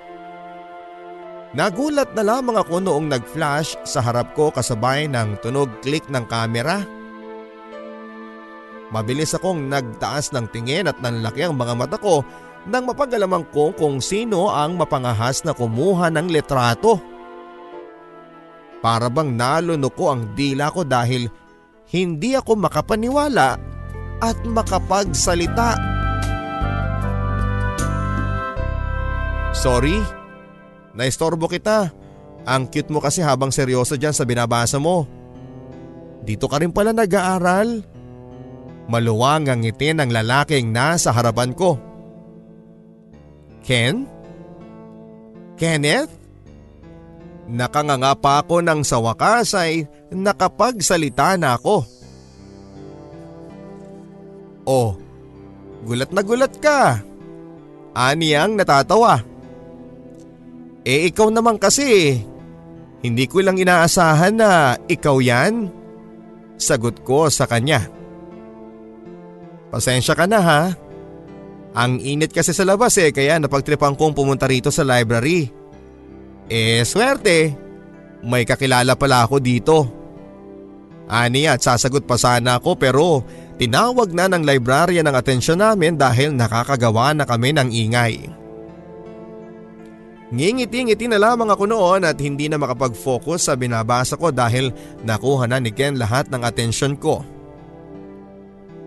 Nagulat 1.51 2.15
na 2.15 2.23
lamang 2.23 2.63
ako 2.63 2.79
noong 2.79 3.11
nag-flash 3.11 3.75
sa 3.83 3.99
harap 3.99 4.39
ko 4.39 4.55
kasabay 4.55 5.11
ng 5.11 5.43
tunog 5.43 5.67
click 5.83 6.07
ng 6.07 6.23
kamera. 6.31 6.87
Mabilis 8.95 9.35
akong 9.35 9.67
nagtaas 9.67 10.31
ng 10.31 10.47
tingin 10.55 10.87
at 10.87 10.99
nanlaki 11.03 11.43
ang 11.43 11.59
mga 11.59 11.75
mata 11.75 11.99
ko 11.99 12.23
nang 12.71 12.87
mapagalaman 12.87 13.43
ko 13.51 13.75
kung 13.75 13.99
sino 13.99 14.47
ang 14.47 14.79
mapangahas 14.79 15.43
na 15.43 15.51
kumuha 15.51 16.07
ng 16.15 16.31
letrato. 16.31 17.03
Para 18.79 19.11
bang 19.11 19.35
nalunok 19.35 19.95
ko 19.99 20.05
ang 20.15 20.31
dila 20.39 20.71
ko 20.71 20.87
dahil 20.87 21.27
hindi 21.91 22.39
ako 22.39 22.63
makapaniwala 22.63 23.59
at 24.23 24.39
makapagsalita. 24.47 25.75
Sorry, 29.51 29.99
naistorbo 30.95 31.47
kita. 31.47 31.93
Ang 32.49 32.73
cute 32.73 32.89
mo 32.89 33.05
kasi 33.05 33.21
habang 33.21 33.53
seryoso 33.53 34.01
dyan 34.01 34.17
sa 34.17 34.25
binabasa 34.25 34.81
mo. 34.81 35.05
Dito 36.25 36.49
ka 36.49 36.61
rin 36.61 36.73
pala 36.73 36.93
nag-aaral. 36.93 37.85
Maluwang 38.91 39.47
ang 39.47 39.61
ngiti 39.63 39.93
ng 39.95 40.11
lalaking 40.11 40.73
nasa 40.73 41.15
harapan 41.15 41.53
ko. 41.55 41.79
Ken? 43.63 44.09
Kenneth? 45.55 46.11
Nakanganga 47.51 48.15
pa 48.15 48.41
ako 48.43 48.63
nang 48.63 48.87
sa 48.87 49.03
wakas 49.03 49.59
ay 49.59 49.85
nakapagsalita 50.15 51.35
na 51.35 51.59
ako. 51.59 51.83
Oh, 54.71 54.95
gulat 55.83 56.11
na 56.15 56.23
gulat 56.23 56.55
ka. 56.63 57.03
Ani 57.91 58.39
ang 58.39 58.55
natatawa. 58.55 59.19
Eh 60.85 61.13
ikaw 61.13 61.29
naman 61.29 61.61
kasi, 61.61 62.21
hindi 63.01 63.25
ko 63.29 63.45
lang 63.45 63.61
inaasahan 63.61 64.35
na 64.37 64.77
ikaw 64.89 65.21
yan. 65.21 65.69
Sagot 66.61 67.01
ko 67.05 67.29
sa 67.33 67.49
kanya. 67.49 67.89
Pasensya 69.73 70.13
ka 70.13 70.29
na 70.29 70.41
ha. 70.41 70.63
Ang 71.71 72.03
init 72.03 72.35
kasi 72.35 72.51
sa 72.51 72.67
labas 72.67 72.99
eh 72.99 73.15
kaya 73.15 73.39
napagtripan 73.39 73.95
kong 73.95 74.13
pumunta 74.13 74.51
rito 74.51 74.69
sa 74.75 74.83
library. 74.83 75.49
Eh 76.51 76.83
swerte, 76.83 77.55
may 78.27 78.43
kakilala 78.43 78.99
pala 78.99 79.25
ako 79.25 79.39
dito. 79.39 79.77
Ani 81.07 81.47
at 81.47 81.63
sasagot 81.63 82.05
pa 82.07 82.19
sana 82.19 82.59
ako 82.59 82.75
pero 82.75 83.23
tinawag 83.57 84.11
na 84.11 84.27
ng 84.27 84.43
librarian 84.43 85.07
ng 85.07 85.17
atensyon 85.17 85.63
namin 85.63 85.95
dahil 85.95 86.35
nakakagawa 86.35 87.15
na 87.15 87.25
kami 87.25 87.55
ng 87.55 87.69
ingay. 87.71 88.40
Ngingiti-ngiti 90.31 91.11
na 91.11 91.19
lamang 91.19 91.51
ako 91.51 91.67
noon 91.67 92.07
at 92.07 92.15
hindi 92.23 92.47
na 92.47 92.55
makapag-focus 92.55 93.51
sa 93.51 93.59
binabasa 93.59 94.15
ko 94.15 94.31
dahil 94.31 94.71
nakuha 95.03 95.51
na 95.51 95.59
ni 95.59 95.75
Ken 95.75 95.99
lahat 95.99 96.31
ng 96.31 96.47
atensyon 96.47 96.95
ko. 96.95 97.27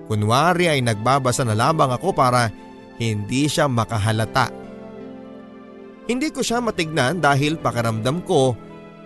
Kunwari 0.07 0.71
ay 0.71 0.79
nagbabasa 0.79 1.43
na 1.43 1.51
lamang 1.51 1.91
ako 1.91 2.15
para 2.15 2.47
hindi 2.95 3.51
siya 3.51 3.67
makahalata. 3.67 4.47
Hindi 6.07 6.31
ko 6.31 6.39
siya 6.39 6.63
matignan 6.63 7.19
dahil 7.19 7.59
pakaramdam 7.59 8.23
ko 8.23 8.55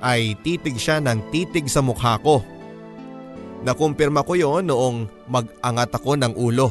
ay 0.06 0.38
titig 0.46 0.78
siya 0.78 1.02
ng 1.02 1.34
titig 1.34 1.66
sa 1.66 1.82
mukha 1.82 2.22
ko. 2.22 2.46
Nakumpirma 3.66 4.22
ko 4.22 4.38
yon 4.38 4.70
noong 4.70 5.26
mag-angat 5.26 5.90
ako 5.90 6.14
ng 6.22 6.34
ulo. 6.38 6.70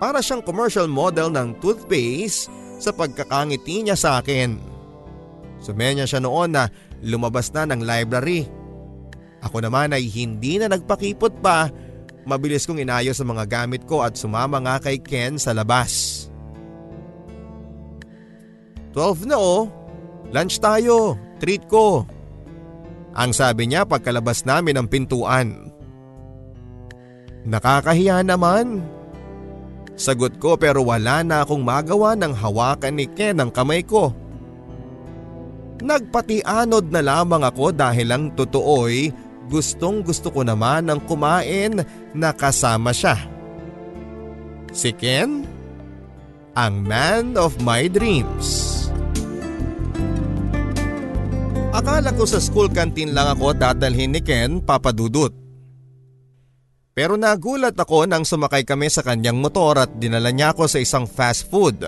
Para 0.00 0.24
siyang 0.24 0.40
commercial 0.40 0.88
model 0.88 1.28
ng 1.28 1.60
toothpaste 1.60 2.48
sa 2.78 2.94
pagkakangiti 2.94 3.84
niya 3.84 3.98
sa 3.98 4.22
akin. 4.22 4.56
Sumenya 5.58 6.06
siya 6.06 6.22
noon 6.22 6.54
na 6.54 6.70
lumabas 7.02 7.50
na 7.50 7.66
ng 7.66 7.82
library. 7.82 8.46
Ako 9.42 9.62
naman 9.62 9.94
ay 9.94 10.06
hindi 10.06 10.58
na 10.58 10.70
nagpakipot 10.70 11.42
pa. 11.42 11.70
Mabilis 12.26 12.66
kong 12.66 12.82
inayos 12.82 13.18
sa 13.18 13.26
mga 13.26 13.44
gamit 13.46 13.86
ko 13.86 14.02
at 14.02 14.14
sumama 14.14 14.62
nga 14.62 14.76
kay 14.82 14.98
Ken 15.02 15.38
sa 15.38 15.54
labas. 15.54 16.26
12 18.94 19.30
na 19.30 19.36
oh. 19.38 19.70
Lunch 20.34 20.58
tayo. 20.58 21.14
Treat 21.38 21.70
ko. 21.70 22.02
Ang 23.14 23.30
sabi 23.32 23.70
niya 23.70 23.86
pagkalabas 23.86 24.44
namin 24.44 24.78
ng 24.78 24.88
pintuan. 24.90 25.72
Nakakahiya 27.48 28.20
naman. 28.26 28.84
Sagot 29.98 30.38
ko 30.38 30.54
pero 30.54 30.86
wala 30.86 31.26
na 31.26 31.42
akong 31.42 31.58
magawa 31.58 32.14
ng 32.14 32.30
hawakan 32.30 32.94
ni 32.94 33.10
Ken 33.10 33.42
ang 33.42 33.50
kamay 33.50 33.82
ko. 33.82 34.14
Nagpatianod 35.82 36.86
na 36.94 37.02
lamang 37.02 37.42
ako 37.42 37.74
dahil 37.74 38.14
ang 38.14 38.30
totoo'y 38.38 39.10
gustong 39.50 40.06
gusto 40.06 40.30
ko 40.30 40.46
naman 40.46 40.86
ng 40.86 41.02
kumain 41.02 41.82
na 42.14 42.30
kasama 42.30 42.94
siya. 42.94 43.18
Si 44.70 44.94
Ken? 44.94 45.42
Ang 46.54 46.74
man 46.86 47.34
of 47.34 47.58
my 47.58 47.90
dreams. 47.90 48.78
Akala 51.74 52.10
ko 52.14 52.26
sa 52.26 52.42
school 52.42 52.70
canteen 52.70 53.14
lang 53.14 53.34
ako 53.34 53.54
dadalhin 53.54 54.14
ni 54.14 54.22
Ken 54.22 54.62
papadudot. 54.62 55.47
Pero 56.98 57.14
nagulat 57.14 57.78
ako 57.78 58.10
nang 58.10 58.26
sumakay 58.26 58.66
kami 58.66 58.90
sa 58.90 59.06
kanyang 59.06 59.38
motor 59.38 59.86
at 59.86 59.90
dinala 60.02 60.34
niya 60.34 60.50
ako 60.50 60.66
sa 60.66 60.82
isang 60.82 61.06
fast 61.06 61.46
food. 61.46 61.78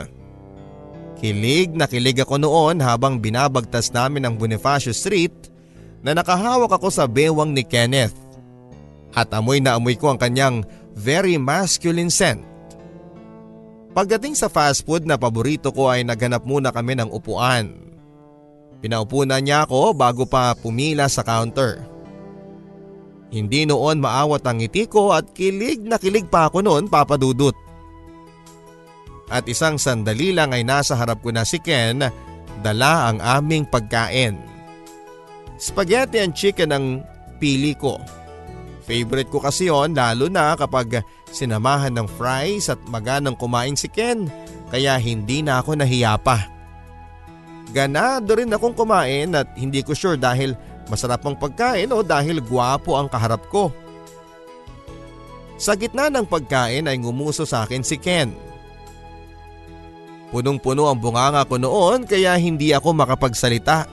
Kilig 1.18 1.74
na 1.74 1.90
kilig 1.90 2.22
ako 2.22 2.38
noon 2.38 2.78
habang 2.78 3.18
binabagtas 3.18 3.90
namin 3.90 4.22
ang 4.22 4.38
Bonifacio 4.38 4.94
Street 4.94 5.34
na 6.06 6.14
nakahawak 6.14 6.78
ako 6.78 6.94
sa 6.94 7.10
bewang 7.10 7.50
ni 7.50 7.66
Kenneth. 7.66 8.14
At 9.10 9.34
amoy 9.34 9.58
na 9.58 9.82
amoy 9.82 9.98
ko 9.98 10.14
ang 10.14 10.18
kanyang 10.22 10.62
very 10.94 11.34
masculine 11.42 12.06
scent. 12.06 12.46
Pagdating 13.90 14.38
sa 14.38 14.46
fast 14.46 14.86
food 14.86 15.10
na 15.10 15.18
paborito 15.18 15.74
ko 15.74 15.90
ay 15.90 16.06
naghanap 16.06 16.46
muna 16.46 16.70
kami 16.70 16.94
ng 16.94 17.10
upuan. 17.10 17.66
Pinaupo 18.78 19.26
na 19.26 19.42
niya 19.42 19.66
ako 19.66 19.90
bago 19.90 20.22
pa 20.22 20.54
pumila 20.54 21.10
sa 21.10 21.26
counter. 21.26 21.82
Hindi 23.30 23.62
noon 23.62 24.02
maawat 24.02 24.42
ang 24.42 24.58
ngiti 24.58 24.90
ko 24.90 25.14
at 25.14 25.30
kilig 25.30 25.86
na 25.86 26.02
kilig 26.02 26.26
pa 26.26 26.50
ako 26.50 26.66
noon 26.66 26.90
papadudot. 26.90 27.54
At 29.30 29.46
isang 29.46 29.78
sandali 29.78 30.34
lang 30.34 30.50
ay 30.50 30.66
nasa 30.66 30.98
harap 30.98 31.22
ko 31.22 31.30
na 31.30 31.46
si 31.46 31.62
Ken, 31.62 32.02
dala 32.66 33.06
ang 33.06 33.22
aming 33.22 33.62
pagkain. 33.70 34.34
Spaghetti 35.54 36.18
and 36.18 36.34
chicken 36.34 36.74
ang 36.74 36.86
pili 37.38 37.78
ko. 37.78 38.02
Favorite 38.82 39.30
ko 39.30 39.38
kasi 39.38 39.70
yon 39.70 39.94
lalo 39.94 40.26
na 40.26 40.58
kapag 40.58 41.06
sinamahan 41.30 41.94
ng 41.94 42.10
fries 42.10 42.66
at 42.66 42.82
maganang 42.90 43.38
kumain 43.38 43.78
si 43.78 43.86
Ken 43.86 44.26
kaya 44.74 44.98
hindi 44.98 45.46
na 45.46 45.62
ako 45.62 45.78
nahiya 45.78 46.18
pa. 46.18 46.50
Ganado 47.70 48.34
rin 48.34 48.50
akong 48.50 48.74
kumain 48.74 49.30
at 49.38 49.54
hindi 49.54 49.86
ko 49.86 49.94
sure 49.94 50.18
dahil 50.18 50.58
masarap 50.90 51.22
ang 51.22 51.38
pagkain 51.38 51.94
o 51.94 52.02
dahil 52.02 52.42
gwapo 52.42 52.98
ang 52.98 53.06
kaharap 53.06 53.46
ko. 53.46 53.70
Sa 55.54 55.78
gitna 55.78 56.10
ng 56.10 56.26
pagkain 56.26 56.90
ay 56.90 56.98
ngumuso 56.98 57.46
sa 57.46 57.62
akin 57.62 57.86
si 57.86 57.94
Ken. 58.00 58.34
Punong-puno 60.34 60.90
ang 60.90 60.98
bunganga 60.98 61.46
ko 61.46 61.58
noon 61.58 62.06
kaya 62.06 62.34
hindi 62.34 62.74
ako 62.74 62.90
makapagsalita. 62.96 63.86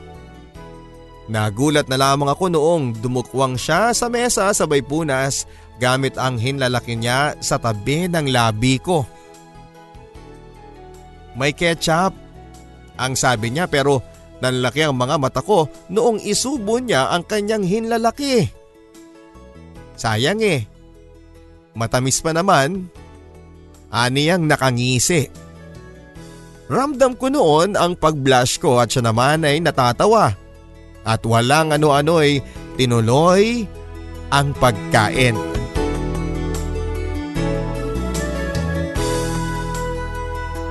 Nagulat 1.27 1.91
na 1.91 1.99
lamang 1.99 2.31
ako 2.31 2.47
noong 2.47 3.03
dumukwang 3.03 3.59
siya 3.59 3.91
sa 3.91 4.07
mesa 4.07 4.47
sabay 4.55 4.79
punas 4.79 5.43
gamit 5.75 6.15
ang 6.15 6.39
hinlalaki 6.39 6.95
niya 6.95 7.35
sa 7.43 7.59
tabi 7.59 8.07
ng 8.07 8.31
labi 8.31 8.79
ko. 8.79 9.03
May 11.35 11.51
ketchup 11.51 12.15
ang 12.97 13.13
sabi 13.13 13.53
niya 13.53 13.67
pero 13.67 14.01
nanlaki 14.39 14.85
ang 14.85 14.95
mga 14.97 15.15
mata 15.17 15.41
ko 15.41 15.69
noong 15.89 16.21
isubo 16.21 16.77
niya 16.77 17.09
ang 17.13 17.25
kanyang 17.25 17.65
hinlalaki. 17.65 18.47
Sayang 19.97 20.41
eh. 20.45 20.65
Matamis 21.73 22.21
pa 22.21 22.33
naman. 22.33 22.89
Aniyang 23.89 24.45
nakangisi. 24.45 25.29
Ramdam 26.67 27.15
ko 27.15 27.31
noon 27.31 27.79
ang 27.79 27.95
pag-blush 27.95 28.59
ko 28.59 28.83
at 28.83 28.91
siya 28.91 29.09
naman 29.09 29.47
ay 29.47 29.63
natatawa. 29.63 30.35
At 31.07 31.23
walang 31.23 31.71
ano-ano 31.71 32.19
ay 32.19 32.43
tinuloy 32.75 33.63
ang 34.29 34.51
pagkain. 34.59 35.37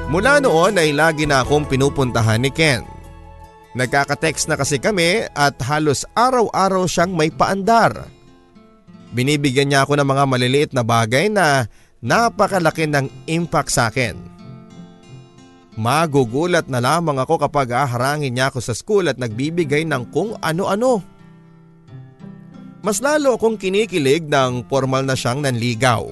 Mula 0.06 0.38
noon 0.38 0.78
ay 0.78 0.94
lagi 0.94 1.26
na 1.26 1.42
akong 1.42 1.66
pinupuntahan 1.66 2.38
ni 2.38 2.54
Ken. 2.54 2.95
Nagkaka-text 3.76 4.48
na 4.48 4.56
kasi 4.56 4.80
kami 4.80 5.28
at 5.36 5.60
halos 5.60 6.08
araw-araw 6.16 6.88
siyang 6.88 7.12
may 7.12 7.28
paandar. 7.28 8.08
Binibigyan 9.12 9.68
niya 9.68 9.84
ako 9.84 10.00
ng 10.00 10.08
mga 10.08 10.24
maliliit 10.24 10.70
na 10.72 10.80
bagay 10.80 11.28
na 11.28 11.68
napakalaki 12.00 12.88
ng 12.88 13.28
impact 13.28 13.68
sa 13.68 13.92
akin. 13.92 14.16
Magugulat 15.76 16.72
na 16.72 16.80
lamang 16.80 17.20
ako 17.20 17.36
kapag 17.36 17.76
aharangin 17.76 18.32
niya 18.32 18.48
ako 18.48 18.64
sa 18.64 18.72
school 18.72 19.12
at 19.12 19.20
nagbibigay 19.20 19.84
ng 19.84 20.08
kung 20.08 20.32
ano-ano. 20.40 21.04
Mas 22.80 23.04
lalo 23.04 23.36
akong 23.36 23.60
kinikilig 23.60 24.24
ng 24.24 24.72
formal 24.72 25.04
na 25.04 25.12
siyang 25.12 25.44
nanligaw. 25.44 26.08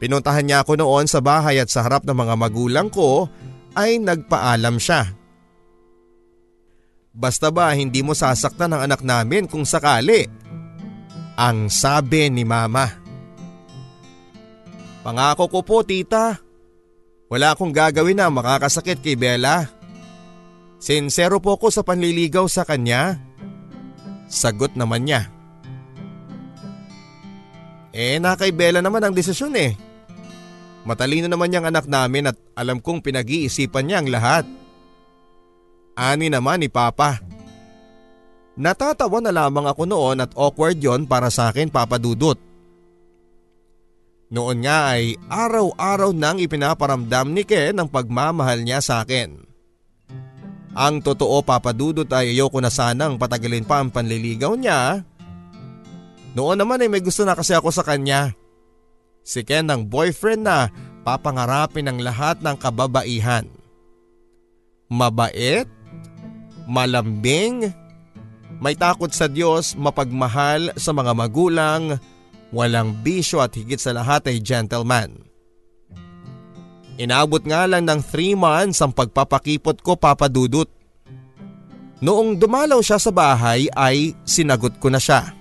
Pinuntahan 0.00 0.48
niya 0.48 0.64
ako 0.64 0.80
noon 0.80 1.04
sa 1.04 1.20
bahay 1.20 1.60
at 1.60 1.68
sa 1.68 1.84
harap 1.84 2.08
ng 2.08 2.16
mga 2.16 2.32
magulang 2.32 2.88
ko 2.88 3.28
ay 3.76 4.00
nagpaalam 4.00 4.80
siya. 4.80 5.25
Basta 7.16 7.48
ba 7.48 7.72
hindi 7.72 8.04
mo 8.04 8.12
sasaktan 8.12 8.76
ang 8.76 8.92
anak 8.92 9.00
namin 9.00 9.48
kung 9.48 9.64
sakali? 9.64 10.28
Ang 11.40 11.72
sabi 11.72 12.28
ni 12.28 12.44
mama. 12.44 12.92
Pangako 15.00 15.48
ko 15.48 15.60
po 15.64 15.80
tita. 15.80 16.36
Wala 17.32 17.56
akong 17.56 17.72
gagawin 17.72 18.20
na 18.20 18.28
makakasakit 18.28 19.00
kay 19.00 19.16
Bella. 19.16 19.64
Sinsero 20.76 21.40
po 21.40 21.56
ko 21.56 21.72
sa 21.72 21.80
panliligaw 21.80 22.44
sa 22.52 22.68
kanya. 22.68 23.16
Sagot 24.28 24.76
naman 24.76 25.08
niya. 25.08 25.32
Eh 27.96 28.20
na 28.20 28.36
kay 28.36 28.52
Bella 28.52 28.84
naman 28.84 29.00
ang 29.00 29.16
desisyon 29.16 29.56
eh. 29.56 29.72
Matalino 30.84 31.32
naman 31.32 31.48
niyang 31.48 31.72
anak 31.72 31.88
namin 31.88 32.28
at 32.28 32.36
alam 32.52 32.76
kong 32.78 33.00
pinag-iisipan 33.00 33.88
niya 33.88 34.04
ang 34.04 34.08
lahat. 34.12 34.44
Ani 35.96 36.28
naman 36.28 36.60
ni 36.60 36.68
Papa. 36.68 37.24
Natatawa 38.56 39.24
na 39.24 39.32
lamang 39.32 39.64
ako 39.64 39.88
noon 39.88 40.20
at 40.20 40.32
awkward 40.36 40.76
yon 40.76 41.08
para 41.08 41.32
sa 41.32 41.48
akin 41.48 41.72
Papa 41.72 41.96
Dudut. 41.96 42.36
Noon 44.28 44.60
nga 44.60 44.92
ay 44.96 45.16
araw-araw 45.30 46.12
nang 46.12 46.36
ipinaparamdam 46.36 47.32
ni 47.32 47.48
Ken 47.48 47.80
ang 47.80 47.88
pagmamahal 47.88 48.60
niya 48.60 48.84
sa 48.84 49.00
akin. 49.00 49.38
Ang 50.76 51.00
totoo 51.00 51.40
papadudot 51.40 52.08
ay 52.12 52.36
ayoko 52.36 52.60
na 52.60 52.68
sanang 52.68 53.16
patagalin 53.16 53.64
pa 53.64 53.80
ang 53.80 53.88
panliligaw 53.88 54.52
niya. 54.60 55.00
Noon 56.36 56.60
naman 56.60 56.84
ay 56.84 56.92
may 56.92 57.00
gusto 57.00 57.24
na 57.24 57.32
kasi 57.32 57.56
ako 57.56 57.72
sa 57.72 57.80
kanya. 57.80 58.36
Si 59.24 59.40
Ken 59.40 59.72
ang 59.72 59.88
boyfriend 59.88 60.44
na 60.44 60.68
papangarapin 61.06 61.88
ng 61.88 62.04
lahat 62.04 62.44
ng 62.44 62.56
kababaihan. 62.60 63.48
Mabait, 64.92 65.64
malambing, 66.66 67.72
may 68.58 68.74
takot 68.74 69.10
sa 69.14 69.30
Diyos, 69.30 69.78
mapagmahal 69.78 70.74
sa 70.76 70.90
mga 70.92 71.12
magulang, 71.14 71.96
walang 72.50 72.92
bisyo 73.00 73.40
at 73.40 73.54
higit 73.54 73.78
sa 73.78 73.94
lahat 73.94 74.26
ay 74.28 74.42
gentleman. 74.42 75.26
Inabot 76.96 77.44
nga 77.44 77.68
lang 77.68 77.84
ng 77.84 78.00
3 78.00 78.32
months 78.32 78.80
ang 78.80 78.92
pagpapakipot 78.92 79.84
ko 79.84 80.00
papadudot. 80.00 80.68
Noong 82.00 82.40
dumalaw 82.40 82.80
siya 82.80 82.96
sa 82.96 83.12
bahay 83.12 83.68
ay 83.76 84.16
sinagot 84.24 84.80
ko 84.80 84.88
na 84.88 85.00
siya. 85.00 85.32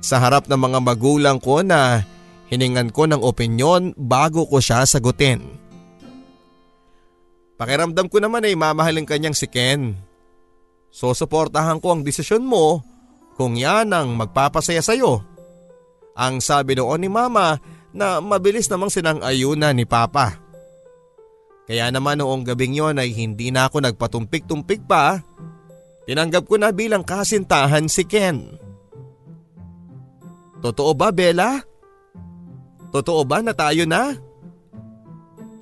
Sa 0.00 0.20
harap 0.20 0.48
ng 0.48 0.60
mga 0.60 0.78
magulang 0.80 1.36
ko 1.40 1.60
na 1.60 2.04
hiningan 2.48 2.92
ko 2.92 3.04
ng 3.08 3.20
opinyon 3.20 3.96
bago 3.96 4.48
ko 4.48 4.60
siya 4.60 4.84
sagutin. 4.88 5.44
Pakiramdam 7.60 8.08
ko 8.08 8.20
naman 8.20 8.44
ay 8.44 8.56
mamahalin 8.56 9.08
kanyang 9.08 9.36
si 9.36 9.48
Ken. 9.48 9.96
So 10.94 11.10
suportahan 11.10 11.82
ko 11.82 11.98
ang 11.98 12.06
desisyon 12.06 12.46
mo 12.46 12.78
kung 13.34 13.58
yan 13.58 13.90
ang 13.90 14.14
magpapasaya 14.14 14.78
sa'yo. 14.78 15.26
Ang 16.14 16.38
sabi 16.38 16.78
noon 16.78 17.02
ni 17.02 17.10
mama 17.10 17.58
na 17.90 18.22
mabilis 18.22 18.70
namang 18.70 18.94
sinang-ayuna 18.94 19.74
ni 19.74 19.82
papa. 19.82 20.38
Kaya 21.66 21.90
naman 21.90 22.22
noong 22.22 22.46
gabing 22.46 22.78
yon 22.78 23.02
ay 23.02 23.10
hindi 23.10 23.50
na 23.50 23.66
ako 23.66 23.82
nagpatumpik-tumpik 23.82 24.86
pa. 24.86 25.18
Tinanggap 26.06 26.46
ko 26.46 26.62
na 26.62 26.70
bilang 26.70 27.02
kasintahan 27.02 27.90
si 27.90 28.06
Ken. 28.06 28.54
Totoo 30.62 30.94
ba 30.94 31.10
Bella? 31.10 31.58
Totoo 32.94 33.26
ba 33.26 33.42
na 33.42 33.50
tayo 33.50 33.82
na? 33.82 34.14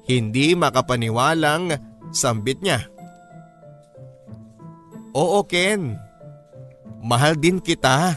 Hindi 0.04 0.52
makapaniwalang 0.52 1.72
sambit 2.12 2.60
niya. 2.60 2.91
Oo 5.12 5.44
Ken, 5.44 6.00
mahal 7.04 7.36
din 7.36 7.60
kita. 7.60 8.16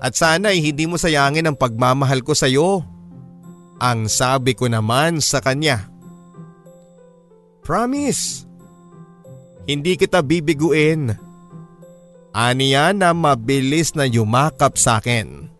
At 0.00 0.16
sana 0.16 0.54
ay 0.54 0.64
hindi 0.64 0.88
mo 0.88 0.96
sayangin 0.96 1.50
ang 1.50 1.56
pagmamahal 1.58 2.24
ko 2.24 2.32
sa 2.32 2.48
iyo. 2.48 2.80
Ang 3.80 4.08
sabi 4.08 4.56
ko 4.56 4.64
naman 4.70 5.20
sa 5.20 5.44
kanya. 5.44 5.88
Promise. 7.60 8.48
Hindi 9.68 10.00
kita 10.00 10.24
bibiguin. 10.24 11.12
Aniya 12.32 12.96
na 12.96 13.12
mabilis 13.12 13.92
na 13.92 14.08
yumakap 14.08 14.78
sa 14.80 15.02
akin. 15.02 15.50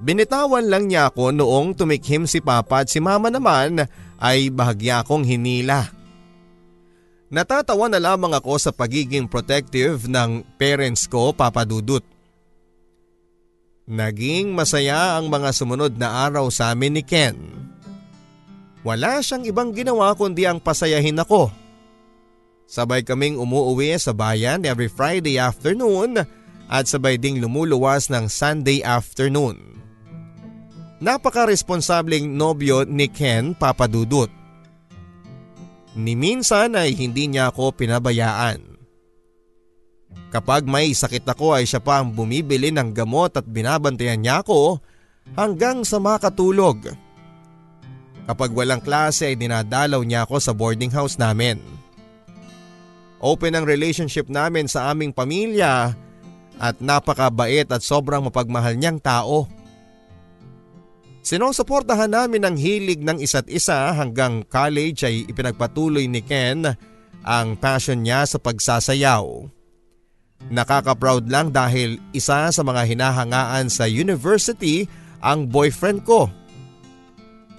Binitawan 0.00 0.64
lang 0.70 0.88
niya 0.88 1.12
ako 1.12 1.34
noong 1.34 1.76
tumikhim 1.76 2.24
si 2.24 2.40
Papa 2.40 2.84
at 2.84 2.88
si 2.88 3.04
Mama 3.04 3.28
naman 3.28 3.84
ay 4.16 4.48
bahagya 4.48 5.04
kong 5.04 5.28
hinila. 5.28 5.92
Natatawa 7.30 7.86
na 7.86 8.02
lamang 8.02 8.34
ako 8.34 8.58
sa 8.58 8.74
pagiging 8.74 9.30
protective 9.30 10.10
ng 10.10 10.42
parents 10.58 11.06
ko 11.06 11.30
papadudot. 11.30 12.02
Naging 13.86 14.50
masaya 14.50 15.14
ang 15.14 15.30
mga 15.30 15.54
sumunod 15.54 15.94
na 15.94 16.26
araw 16.26 16.50
sa 16.50 16.74
amin 16.74 16.98
ni 16.98 17.06
Ken. 17.06 17.38
Wala 18.82 19.22
siyang 19.22 19.46
ibang 19.46 19.70
ginawa 19.70 20.10
kundi 20.18 20.42
ang 20.42 20.58
pasayahin 20.58 21.22
ako. 21.22 21.54
Sabay 22.66 23.06
kaming 23.06 23.38
umuuwi 23.38 23.94
sa 24.02 24.10
bayan 24.10 24.66
every 24.66 24.90
Friday 24.90 25.38
afternoon 25.38 26.26
at 26.66 26.84
sabay 26.90 27.14
ding 27.14 27.38
lumuluwas 27.38 28.10
ng 28.10 28.26
Sunday 28.26 28.82
afternoon. 28.82 29.78
Napaka-responsableng 30.98 32.26
nobyo 32.26 32.82
ni 32.90 33.06
Ken 33.06 33.54
papadudot. 33.54 34.39
Ni 35.98 36.14
minsan 36.14 36.78
ay 36.78 36.94
hindi 36.94 37.26
niya 37.26 37.50
ako 37.50 37.74
pinabayaan. 37.74 38.62
Kapag 40.30 40.66
may 40.66 40.94
sakit 40.94 41.26
ako 41.26 41.58
ay 41.58 41.66
siya 41.66 41.82
pa 41.82 41.98
ang 41.98 42.14
bumibili 42.14 42.70
ng 42.70 42.94
gamot 42.94 43.34
at 43.34 43.46
binabantayan 43.46 44.22
niya 44.22 44.46
ako 44.46 44.78
hanggang 45.34 45.82
sa 45.82 45.98
makatulog. 45.98 46.94
Kapag 48.30 48.50
walang 48.54 48.78
klase 48.78 49.34
ay 49.34 49.36
dinadalaw 49.38 50.02
niya 50.06 50.22
ako 50.22 50.38
sa 50.38 50.54
boarding 50.54 50.94
house 50.94 51.18
namin. 51.18 51.58
Open 53.18 53.58
ang 53.58 53.66
relationship 53.66 54.30
namin 54.30 54.70
sa 54.70 54.94
aming 54.94 55.10
pamilya 55.10 55.92
at 56.62 56.76
napakabait 56.78 57.66
at 57.66 57.82
sobrang 57.82 58.22
mapagmahal 58.22 58.78
niyang 58.78 59.02
tao. 59.02 59.50
Sinusuportahan 61.20 62.08
namin 62.08 62.48
ang 62.48 62.56
hilig 62.56 63.04
ng 63.04 63.20
isa't 63.20 63.44
isa 63.52 63.92
hanggang 63.92 64.40
college 64.48 65.04
ay 65.04 65.28
ipinagpatuloy 65.28 66.08
ni 66.08 66.24
Ken 66.24 66.64
ang 67.20 67.60
passion 67.60 68.00
niya 68.00 68.24
sa 68.24 68.40
pagsasayaw. 68.40 69.44
Nakaka-proud 70.48 71.28
lang 71.28 71.52
dahil 71.52 72.00
isa 72.16 72.48
sa 72.48 72.62
mga 72.64 72.88
hinahangaan 72.88 73.68
sa 73.68 73.84
university 73.84 74.88
ang 75.20 75.44
boyfriend 75.52 76.00
ko. 76.08 76.32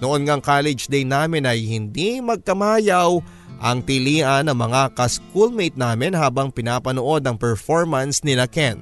Noon 0.02 0.26
ngang 0.26 0.42
college 0.42 0.90
day 0.90 1.06
namin 1.06 1.46
ay 1.46 1.62
hindi 1.62 2.18
magkamayaw 2.18 3.22
ang 3.62 3.86
tilian 3.86 4.50
ng 4.50 4.58
mga 4.58 4.98
ka-schoolmate 4.98 5.78
namin 5.78 6.18
habang 6.18 6.50
pinapanood 6.50 7.22
ang 7.30 7.38
performance 7.38 8.26
ni 8.26 8.34
Ken. 8.50 8.82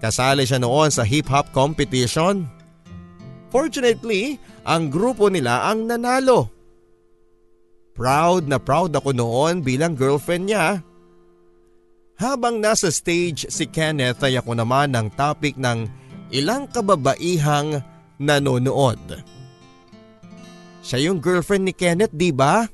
Kasali 0.00 0.48
siya 0.48 0.56
noon 0.56 0.88
sa 0.88 1.04
hip-hop 1.04 1.52
competition. 1.52 2.48
Fortunately, 3.54 4.34
ang 4.66 4.90
grupo 4.90 5.30
nila 5.30 5.70
ang 5.70 5.86
nanalo. 5.86 6.50
Proud 7.94 8.50
na 8.50 8.58
proud 8.58 8.90
ako 8.90 9.14
noon 9.14 9.62
bilang 9.62 9.94
girlfriend 9.94 10.50
niya. 10.50 10.82
Habang 12.18 12.58
nasa 12.58 12.90
stage 12.90 13.46
si 13.46 13.70
Kenneth 13.70 14.18
ay 14.26 14.42
ako 14.42 14.58
naman 14.58 14.90
ng 14.90 15.06
topic 15.14 15.54
ng 15.54 15.86
ilang 16.34 16.66
kababaihang 16.66 17.78
nanonood. 18.18 19.22
Siya 20.82 21.06
yung 21.06 21.22
girlfriend 21.22 21.70
ni 21.70 21.74
Kenneth, 21.78 22.10
di 22.10 22.34
ba? 22.34 22.66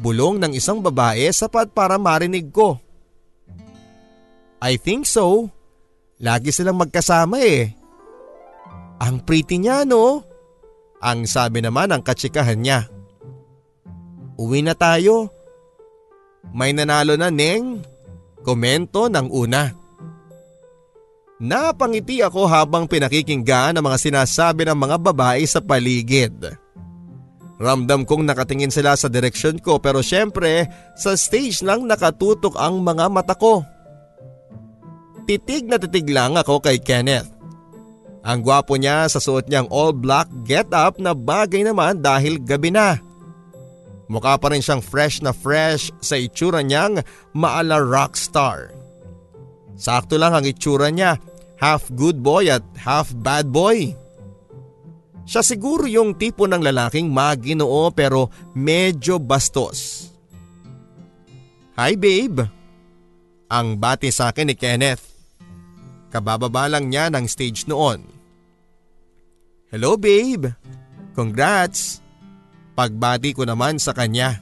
Bulong 0.00 0.40
ng 0.40 0.56
isang 0.56 0.80
babae 0.80 1.28
sapat 1.28 1.76
para 1.76 2.00
marinig 2.00 2.48
ko. 2.48 2.80
I 4.64 4.80
think 4.80 5.04
so. 5.04 5.52
Lagi 6.18 6.56
silang 6.56 6.80
magkasama 6.80 7.38
eh. 7.44 7.77
Ang 8.98 9.22
pretty 9.22 9.62
niya 9.62 9.86
no? 9.86 10.26
Ang 10.98 11.30
sabi 11.30 11.62
naman 11.62 11.94
ng 11.94 12.02
katsikahan 12.02 12.58
niya. 12.58 12.90
Uwi 14.38 14.66
na 14.66 14.74
tayo. 14.74 15.30
May 16.50 16.74
nanalo 16.74 17.14
na 17.14 17.30
Neng. 17.30 17.82
Komento 18.42 19.06
ng 19.06 19.28
una. 19.30 19.70
Napangiti 21.38 22.18
ako 22.18 22.50
habang 22.50 22.90
pinakikinggan 22.90 23.78
ang 23.78 23.84
mga 23.86 23.98
sinasabi 24.10 24.66
ng 24.66 24.78
mga 24.78 24.96
babae 24.98 25.42
sa 25.46 25.62
paligid. 25.62 26.34
Ramdam 27.58 28.06
kong 28.06 28.26
nakatingin 28.26 28.74
sila 28.74 28.98
sa 28.98 29.06
direksyon 29.06 29.62
ko 29.62 29.78
pero 29.82 30.02
syempre 30.02 30.66
sa 30.98 31.14
stage 31.14 31.62
lang 31.62 31.86
nakatutok 31.86 32.58
ang 32.58 32.82
mga 32.82 33.06
mata 33.10 33.34
ko. 33.38 33.62
Titig 35.30 35.66
na 35.66 35.78
titig 35.78 36.10
lang 36.10 36.34
ako 36.34 36.58
kay 36.58 36.82
Kenneth. 36.82 37.37
Ang 38.28 38.44
gwapo 38.44 38.76
niya 38.76 39.08
sa 39.08 39.24
suot 39.24 39.48
niyang 39.48 39.72
all 39.72 39.96
black 39.96 40.28
get 40.44 40.68
up 40.76 41.00
na 41.00 41.16
bagay 41.16 41.64
naman 41.64 42.04
dahil 42.04 42.36
gabi 42.36 42.68
na. 42.68 43.00
Mukha 44.12 44.36
pa 44.36 44.52
rin 44.52 44.60
siyang 44.60 44.84
fresh 44.84 45.24
na 45.24 45.32
fresh 45.32 45.88
sa 46.04 46.20
itsura 46.20 46.60
niyang 46.60 47.00
maala 47.32 47.80
rockstar. 47.80 48.76
Sakto 49.80 50.20
lang 50.20 50.36
ang 50.36 50.44
itsura 50.44 50.92
niya, 50.92 51.16
half 51.56 51.88
good 51.96 52.20
boy 52.20 52.52
at 52.52 52.60
half 52.76 53.16
bad 53.16 53.48
boy. 53.48 53.96
Siya 55.24 55.40
siguro 55.40 55.88
yung 55.88 56.12
tipo 56.12 56.44
ng 56.44 56.60
lalaking 56.60 57.08
maginoo 57.08 57.88
pero 57.96 58.28
medyo 58.52 59.16
bastos. 59.16 60.12
Hi 61.80 61.96
babe. 61.96 62.44
Ang 63.48 63.80
bati 63.80 64.12
sa 64.12 64.32
akin 64.32 64.52
ni 64.52 64.56
Kenneth. 64.56 65.16
Kabababa 66.12 66.68
lang 66.68 66.92
niya 66.92 67.08
ng 67.08 67.24
stage 67.24 67.64
noon. 67.64 68.17
Hello 69.68 69.96
babe. 70.00 70.48
Congrats. 71.12 72.00
Pagbati 72.72 73.34
ko 73.34 73.42
naman 73.42 73.76
sa 73.76 73.92
kanya. 73.92 74.38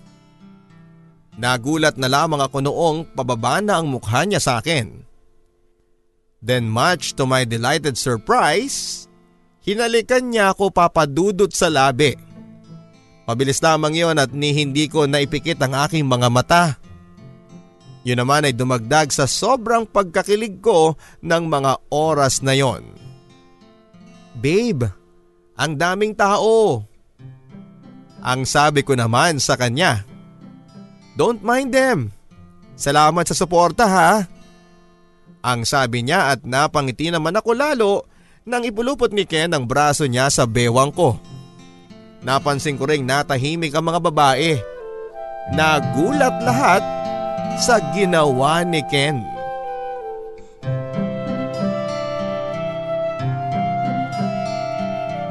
Nagulat 1.37 2.01
na 2.01 2.09
lamang 2.09 2.41
ako 2.41 2.59
noong 2.65 2.99
pababa 3.17 3.61
na 3.61 3.81
ang 3.81 3.89
mukha 3.89 4.25
niya 4.25 4.41
sa 4.41 4.61
akin. 4.61 5.05
Then 6.41 6.69
much 6.69 7.17
to 7.17 7.25
my 7.25 7.49
delighted 7.49 7.97
surprise, 7.97 9.07
Hinalikan 9.67 10.31
niya 10.31 10.55
ako 10.55 10.71
papadudot 10.71 11.51
sa 11.51 11.67
labi. 11.67 12.15
Mabilis 13.27 13.59
lamang 13.59 13.99
yon 13.99 14.23
at 14.23 14.31
ni 14.31 14.55
hindi 14.55 14.87
ko 14.87 15.11
naipikit 15.11 15.59
ang 15.59 15.75
aking 15.75 16.07
mga 16.07 16.29
mata. 16.31 16.65
Yun 18.07 18.23
naman 18.23 18.47
ay 18.47 18.55
dumagdag 18.55 19.11
sa 19.11 19.27
sobrang 19.27 19.83
pagkakilig 19.83 20.63
ko 20.63 20.95
ng 21.27 21.45
mga 21.51 21.83
oras 21.91 22.47
na 22.47 22.55
yon. 22.55 22.87
Babe, 24.39 24.87
ang 25.57 25.73
daming 25.75 26.13
tao. 26.13 26.85
Ang 28.21 28.45
sabi 28.45 28.85
ko 28.85 28.93
naman 28.93 29.41
sa 29.41 29.57
kanya. 29.57 30.05
Don't 31.17 31.41
mind 31.41 31.73
them. 31.73 32.13
Salamat 32.77 33.25
sa 33.25 33.33
suporta 33.33 33.89
ha. 33.89 34.13
Ang 35.41 35.65
sabi 35.65 36.05
niya 36.05 36.37
at 36.37 36.45
napangiti 36.45 37.09
naman 37.09 37.39
ako 37.41 37.51
lalo 37.57 37.93
nang 38.45 38.63
ipulupot 38.63 39.11
ni 39.11 39.25
Ken 39.25 39.51
ang 39.57 39.65
braso 39.65 40.05
niya 40.05 40.29
sa 40.29 40.45
bewang 40.45 40.93
ko. 40.93 41.17
Napansin 42.21 42.77
ko 42.77 42.85
ring 42.85 43.07
natahimik 43.07 43.73
ang 43.73 43.87
mga 43.89 44.01
babae. 44.11 44.59
Nagulat 45.55 46.43
lahat 46.43 46.83
sa 47.63 47.79
ginawa 47.95 48.67
ni 48.67 48.83
Ken. 48.91 49.36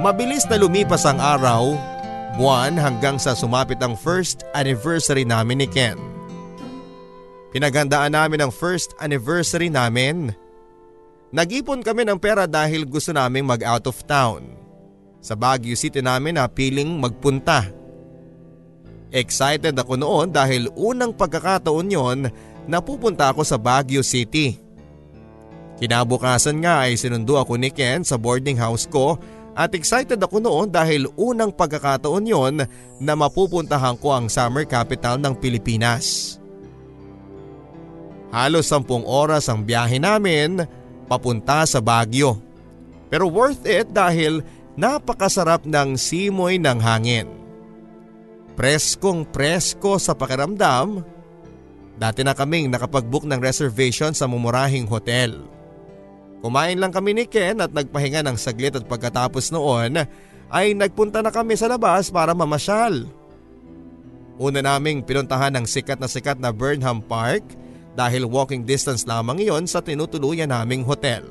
Mabilis 0.05 0.45
na 0.45 0.61
lumipas 0.61 1.01
ang 1.09 1.17
araw, 1.17 1.73
buwan 2.37 2.77
hanggang 2.77 3.17
sa 3.17 3.33
sumapit 3.33 3.81
ang 3.81 3.97
first 3.97 4.45
anniversary 4.53 5.25
namin 5.25 5.65
ni 5.65 5.67
Ken. 5.67 5.97
Pinaghandaan 7.49 8.13
namin 8.13 8.45
ang 8.45 8.53
first 8.53 8.93
anniversary 9.01 9.65
namin 9.65 10.29
Nag-ipon 11.35 11.83
kami 11.83 12.07
ng 12.07 12.15
pera 12.15 12.47
dahil 12.47 12.87
gusto 12.87 13.11
naming 13.11 13.43
mag 13.43 13.59
out 13.59 13.83
of 13.91 13.99
town. 14.07 14.55
Sa 15.19 15.35
Baguio 15.35 15.75
City 15.75 15.99
namin 15.99 16.39
na 16.39 16.47
piling 16.47 16.95
magpunta. 16.95 17.67
Excited 19.11 19.75
ako 19.75 19.99
noon 19.99 20.31
dahil 20.31 20.71
unang 20.79 21.11
pagkakataon 21.11 21.91
yon 21.91 22.19
na 22.71 22.79
pupunta 22.79 23.35
ako 23.35 23.43
sa 23.43 23.59
Baguio 23.59 23.99
City. 23.99 24.55
Kinabukasan 25.75 26.63
nga 26.63 26.87
ay 26.87 26.95
sinundo 26.95 27.35
ako 27.35 27.59
ni 27.59 27.67
Ken 27.67 28.07
sa 28.07 28.15
boarding 28.15 28.55
house 28.55 28.87
ko 28.87 29.19
at 29.55 29.71
excited 29.71 30.19
ako 30.19 30.43
noon 30.43 30.67
dahil 30.67 31.07
unang 31.15 31.55
pagkakataon 31.55 32.27
yon 32.27 32.55
na 32.99 33.13
mapupuntahan 33.15 33.95
ko 33.95 34.11
ang 34.11 34.27
summer 34.27 34.67
capital 34.67 35.15
ng 35.15 35.31
Pilipinas. 35.39 36.35
Halos 38.35 38.67
sampung 38.67 39.07
oras 39.07 39.47
ang 39.47 39.63
biyahe 39.63 39.95
namin 39.95 40.67
papunta 41.07 41.63
sa 41.63 41.79
Baguio. 41.79 42.35
Pero 43.07 43.31
worth 43.31 43.63
it 43.63 43.87
dahil 43.95 44.43
napakasarap 44.75 45.63
ng 45.63 45.95
simoy 45.95 46.59
ng 46.59 46.75
hangin. 46.83 47.31
Preskong 48.59 49.23
presko 49.23 49.95
sa 49.95 50.11
pakiramdam. 50.11 50.99
Dati 51.95 52.27
na 52.27 52.35
kaming 52.35 52.67
nakapag-book 52.67 53.23
ng 53.23 53.39
reservation 53.39 54.11
sa 54.11 54.27
mumurahing 54.27 54.83
hotel. 54.83 55.47
Kumain 56.45 56.77
lang 56.77 56.93
kami 56.93 57.17
ni 57.17 57.25
Ken 57.25 57.57
at 57.57 57.73
nagpahinga 57.73 58.21
ng 58.21 58.37
saglit 58.37 58.77
at 58.77 58.85
pagkatapos 58.85 59.49
noon 59.49 60.05
ay 60.53 60.77
nagpunta 60.77 61.25
na 61.25 61.33
kami 61.33 61.57
sa 61.57 61.65
labas 61.65 62.13
para 62.13 62.37
mamasyal. 62.37 63.09
Una 64.37 64.61
naming 64.61 65.01
pinuntahan 65.01 65.57
ng 65.57 65.65
sikat 65.65 65.97
na 65.97 66.05
sikat 66.05 66.37
na 66.37 66.53
Burnham 66.53 67.01
Park 67.01 67.41
dahil 67.97 68.29
walking 68.29 68.61
distance 68.61 69.09
lamang 69.09 69.41
iyon 69.41 69.65
sa 69.65 69.81
tinutuluyan 69.81 70.53
naming 70.53 70.85
hotel. 70.85 71.25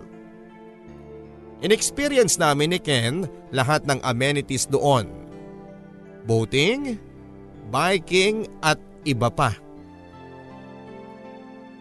Inexperience 1.62 2.34
namin 2.34 2.74
ni 2.74 2.82
Ken 2.82 3.30
lahat 3.54 3.86
ng 3.86 4.02
amenities 4.02 4.66
doon. 4.66 5.06
Boating, 6.26 6.98
biking 7.70 8.50
at 8.58 8.82
iba 9.06 9.30
pa. 9.30 9.54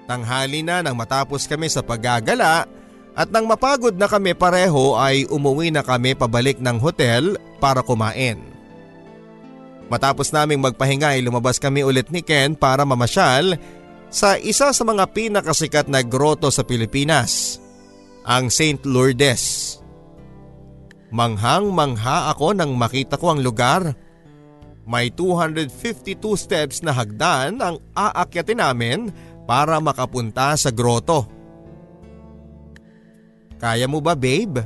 Tanghali 0.06 0.62
na 0.62 0.86
nang 0.86 0.94
matapos 0.94 1.50
kami 1.50 1.66
sa 1.66 1.82
paggagala 1.82 2.83
at 3.14 3.30
nang 3.30 3.46
mapagod 3.46 3.94
na 3.94 4.10
kami 4.10 4.34
pareho 4.34 4.98
ay 4.98 5.30
umuwi 5.30 5.70
na 5.70 5.86
kami 5.86 6.18
pabalik 6.18 6.58
ng 6.58 6.82
hotel 6.82 7.38
para 7.62 7.86
kumain. 7.86 8.42
Matapos 9.86 10.34
naming 10.34 10.58
magpahinga 10.58 11.14
ay 11.14 11.22
lumabas 11.22 11.62
kami 11.62 11.86
ulit 11.86 12.10
ni 12.10 12.26
Ken 12.26 12.58
para 12.58 12.82
mamasyal 12.82 13.62
sa 14.10 14.38
isa 14.42 14.74
sa 14.74 14.84
mga 14.86 15.10
pinakasikat 15.14 15.86
na 15.90 16.02
groto 16.02 16.50
sa 16.50 16.66
Pilipinas, 16.66 17.62
ang 18.26 18.50
St. 18.50 18.82
Lourdes. 18.86 19.78
Manghang-mangha 21.14 22.34
ako 22.34 22.58
nang 22.58 22.74
makita 22.74 23.22
ko 23.22 23.38
ang 23.38 23.46
lugar. 23.46 23.94
May 24.90 25.14
252 25.14 26.18
steps 26.34 26.82
na 26.82 26.90
hagdan 26.90 27.62
ang 27.62 27.78
aakyatin 27.94 28.60
namin 28.60 29.00
para 29.46 29.78
makapunta 29.78 30.58
sa 30.58 30.74
groto. 30.74 31.43
Kaya 33.64 33.88
mo 33.88 34.04
ba 34.04 34.12
babe? 34.12 34.60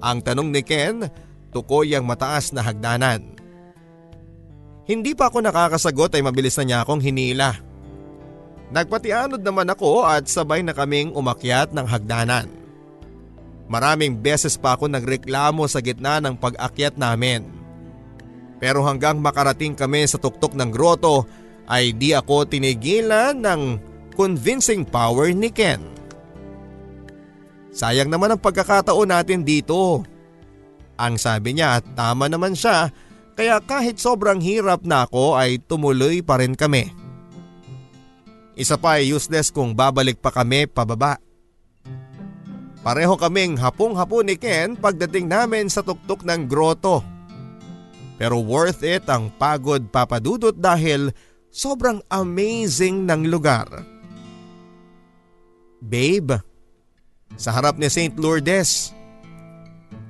Ang 0.00 0.24
tanong 0.24 0.48
ni 0.48 0.64
Ken, 0.64 1.04
tukoy 1.52 1.92
ang 1.92 2.08
mataas 2.08 2.56
na 2.56 2.64
hagdanan. 2.64 3.36
Hindi 4.88 5.12
pa 5.12 5.28
ako 5.28 5.44
nakakasagot 5.44 6.16
ay 6.16 6.24
mabilis 6.24 6.56
na 6.56 6.64
niya 6.64 6.78
akong 6.80 7.04
hinila. 7.04 7.52
Nagpatianod 8.72 9.44
naman 9.44 9.68
ako 9.68 10.08
at 10.08 10.32
sabay 10.32 10.64
na 10.64 10.72
kaming 10.72 11.12
umakyat 11.12 11.76
ng 11.76 11.84
hagdanan. 11.84 12.48
Maraming 13.68 14.16
beses 14.16 14.56
pa 14.56 14.80
ako 14.80 14.88
nagreklamo 14.88 15.68
sa 15.68 15.84
gitna 15.84 16.16
ng 16.24 16.32
pag-akyat 16.40 16.96
namin. 16.96 17.44
Pero 18.56 18.80
hanggang 18.88 19.20
makarating 19.20 19.76
kami 19.76 20.08
sa 20.08 20.16
tuktok 20.16 20.56
ng 20.56 20.72
groto 20.72 21.28
ay 21.68 21.92
di 21.92 22.16
ako 22.16 22.48
tinigilan 22.48 23.36
ng 23.36 23.76
convincing 24.16 24.88
power 24.88 25.28
ni 25.36 25.52
Ken. 25.52 26.01
Sayang 27.72 28.12
naman 28.12 28.36
ang 28.36 28.40
pagkakataon 28.40 29.08
natin 29.08 29.40
dito. 29.42 30.04
Ang 31.00 31.16
sabi 31.16 31.56
niya 31.56 31.80
at 31.80 31.84
tama 31.96 32.28
naman 32.28 32.52
siya 32.52 32.92
kaya 33.32 33.58
kahit 33.64 33.96
sobrang 33.96 34.44
hirap 34.44 34.84
na 34.84 35.08
ako 35.08 35.40
ay 35.40 35.56
tumuloy 35.56 36.20
pa 36.20 36.36
rin 36.36 36.52
kami. 36.52 36.92
Isa 38.52 38.76
pa 38.76 39.00
ay 39.00 39.08
useless 39.08 39.48
kung 39.48 39.72
babalik 39.72 40.20
pa 40.20 40.28
kami 40.28 40.68
pababa. 40.68 41.16
Pareho 42.84 43.16
kaming 43.16 43.56
hapong-hapo 43.56 44.20
ni 44.20 44.36
Ken 44.36 44.76
pagdating 44.76 45.32
namin 45.32 45.72
sa 45.72 45.80
tuktok 45.80 46.28
ng 46.28 46.44
groto. 46.44 47.00
Pero 48.20 48.44
worth 48.44 48.84
it 48.84 49.08
ang 49.08 49.32
pagod 49.40 49.88
papadudot 49.88 50.52
dahil 50.52 51.08
sobrang 51.48 52.04
amazing 52.12 53.08
ng 53.08 53.32
lugar. 53.32 53.66
Babe, 55.80 56.36
sa 57.36 57.50
harap 57.54 57.76
ni 57.80 57.88
St. 57.90 58.14
Lourdes, 58.16 58.92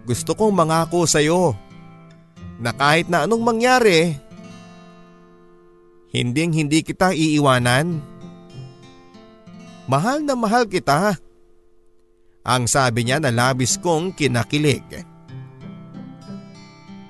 gusto 0.03 0.35
kong 0.35 0.53
mangako 0.53 1.07
sa 1.07 1.23
iyo 1.23 1.55
na 2.63 2.71
kahit 2.71 3.11
na 3.11 3.27
anong 3.27 3.43
mangyari, 3.43 4.15
hinding 6.15 6.55
hindi 6.55 6.85
kita 6.87 7.11
iiwanan. 7.11 7.99
Mahal 9.91 10.23
na 10.23 10.39
mahal 10.39 10.71
kita. 10.71 11.19
Ang 12.43 12.67
sabi 12.71 13.07
niya 13.07 13.19
na 13.19 13.35
labis 13.35 13.79
kong 13.79 14.15
kinakilig. 14.15 14.83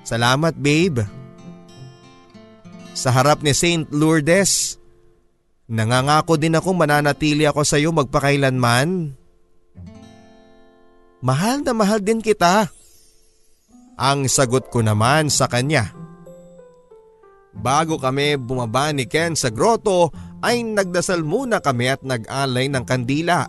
Salamat 0.05 0.57
babe. 0.57 1.05
Sa 2.93 3.09
harap 3.09 3.41
ni 3.41 3.53
Saint 3.57 3.89
Lourdes, 3.89 4.77
nangangako 5.65 6.37
din 6.37 6.53
ako 6.53 6.77
mananatili 6.77 7.49
ako 7.49 7.65
sa 7.65 7.81
iyo 7.81 7.89
magpakailanman. 7.93 9.17
Mahal 11.23 11.63
na 11.63 11.71
mahal 11.71 12.03
din 12.03 12.19
kita. 12.19 12.67
Ang 13.95 14.27
sagot 14.27 14.67
ko 14.67 14.83
naman 14.83 15.31
sa 15.31 15.47
kanya. 15.47 15.95
Bago 17.55 17.95
kami 17.95 18.35
bumaba 18.35 18.91
ni 18.91 19.07
Ken 19.07 19.31
sa 19.31 19.47
grotto 19.47 20.11
ay 20.43 20.67
nagdasal 20.67 21.23
muna 21.23 21.63
kami 21.63 21.95
at 21.95 22.03
nag-alay 22.03 22.67
ng 22.67 22.83
kandila. 22.83 23.47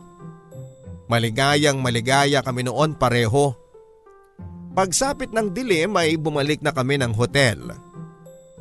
Maligayang 1.10 1.82
maligaya 1.82 2.46
kami 2.46 2.62
noon 2.62 2.94
pareho. 2.94 3.58
Pagsapit 4.78 5.34
ng 5.34 5.50
dilim 5.50 5.98
ay 5.98 6.14
bumalik 6.14 6.62
na 6.62 6.70
kami 6.70 6.94
ng 7.02 7.10
hotel. 7.10 7.58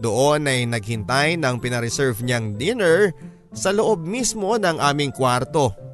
Doon 0.01 0.49
ay 0.49 0.65
naghintay 0.65 1.37
ng 1.37 1.61
pinareserve 1.61 2.17
niyang 2.25 2.57
dinner 2.57 3.13
sa 3.53 3.69
loob 3.69 4.01
mismo 4.01 4.57
ng 4.57 4.81
aming 4.81 5.13
kwarto. 5.13 5.92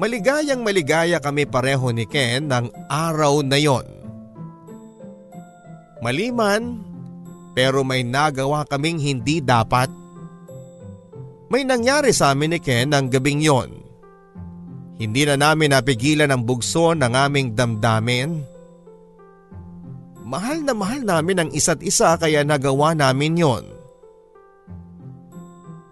Maligayang 0.00 0.64
maligaya 0.64 1.20
kami 1.20 1.44
pareho 1.44 1.92
ni 1.92 2.08
Ken 2.08 2.48
ng 2.48 2.72
araw 2.88 3.44
na 3.44 3.60
yon. 3.60 3.84
Maliman, 6.00 6.80
pero 7.52 7.84
may 7.84 8.00
nagawa 8.00 8.64
kaming 8.64 8.96
hindi 8.96 9.44
dapat. 9.44 9.92
May 11.52 11.68
nangyari 11.68 12.16
sa 12.16 12.32
amin 12.32 12.56
ni 12.56 12.60
Ken 12.64 12.88
ng 12.96 13.12
gabing 13.12 13.44
yon. 13.44 13.76
Hindi 14.96 15.28
na 15.28 15.36
namin 15.36 15.76
napigilan 15.76 16.32
ang 16.32 16.48
bugso 16.48 16.96
ng 16.96 17.12
aming 17.12 17.52
damdamin. 17.52 18.40
Mahal 20.24 20.64
na 20.64 20.72
mahal 20.72 21.04
namin 21.04 21.44
ang 21.44 21.50
isa't 21.52 21.84
isa 21.84 22.16
kaya 22.16 22.40
nagawa 22.40 22.96
namin 22.96 23.36
yon. 23.36 23.64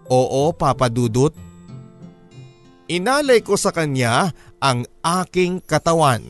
Oo, 0.09 0.49
Papa 0.57 0.89
Dudut. 0.89 1.48
Inalay 2.89 3.45
ko 3.45 3.53
sa 3.53 3.69
kanya 3.69 4.33
ang 4.57 4.81
aking 5.05 5.61
katawan. 5.61 6.25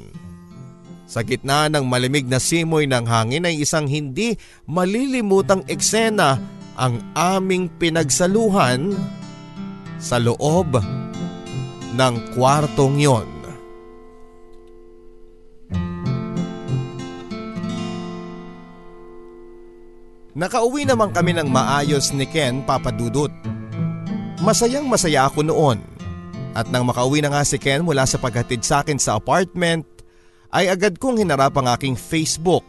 Sa 1.07 1.23
gitna 1.23 1.71
ng 1.71 1.87
malimig 1.87 2.27
na 2.27 2.35
simoy 2.35 2.83
ng 2.83 3.07
hangin 3.07 3.47
ay 3.47 3.63
isang 3.63 3.87
hindi 3.87 4.35
malilimutang 4.67 5.63
eksena 5.71 6.35
ang 6.75 6.99
aming 7.15 7.71
pinagsaluhan 7.79 8.91
sa 10.03 10.19
loob 10.19 10.83
ng 11.95 12.15
kwartong 12.35 12.99
yon. 12.99 13.29
Nakauwi 20.35 20.83
naman 20.83 21.15
kami 21.15 21.35
ng 21.39 21.47
maayos 21.47 22.11
ni 22.11 22.27
Ken 22.27 22.63
Papadudut. 22.67 23.31
Masayang 24.43 24.87
masaya 24.87 25.27
ako 25.27 25.43
noon. 25.43 25.98
At 26.57 26.67
nang 26.73 26.89
makauwi 26.89 27.21
na 27.21 27.29
nga 27.29 27.45
si 27.45 27.61
Ken 27.61 27.85
mula 27.85 28.09
sa 28.09 28.17
paghatid 28.17 28.65
sa 28.65 28.81
akin 28.81 28.97
sa 28.97 29.21
apartment, 29.21 29.85
ay 30.49 30.69
agad 30.69 30.97
kong 30.97 31.21
hinarap 31.21 31.53
ang 31.61 31.69
aking 31.69 31.93
Facebook. 31.93 32.65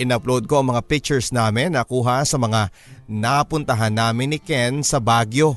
In-upload 0.00 0.48
ko 0.48 0.60
ang 0.60 0.72
mga 0.72 0.84
pictures 0.84 1.32
namin 1.32 1.76
na 1.76 1.84
kuha 1.84 2.24
sa 2.24 2.36
mga 2.36 2.68
napuntahan 3.08 3.92
namin 3.92 4.36
ni 4.36 4.38
Ken 4.40 4.84
sa 4.84 5.00
Baguio. 5.00 5.56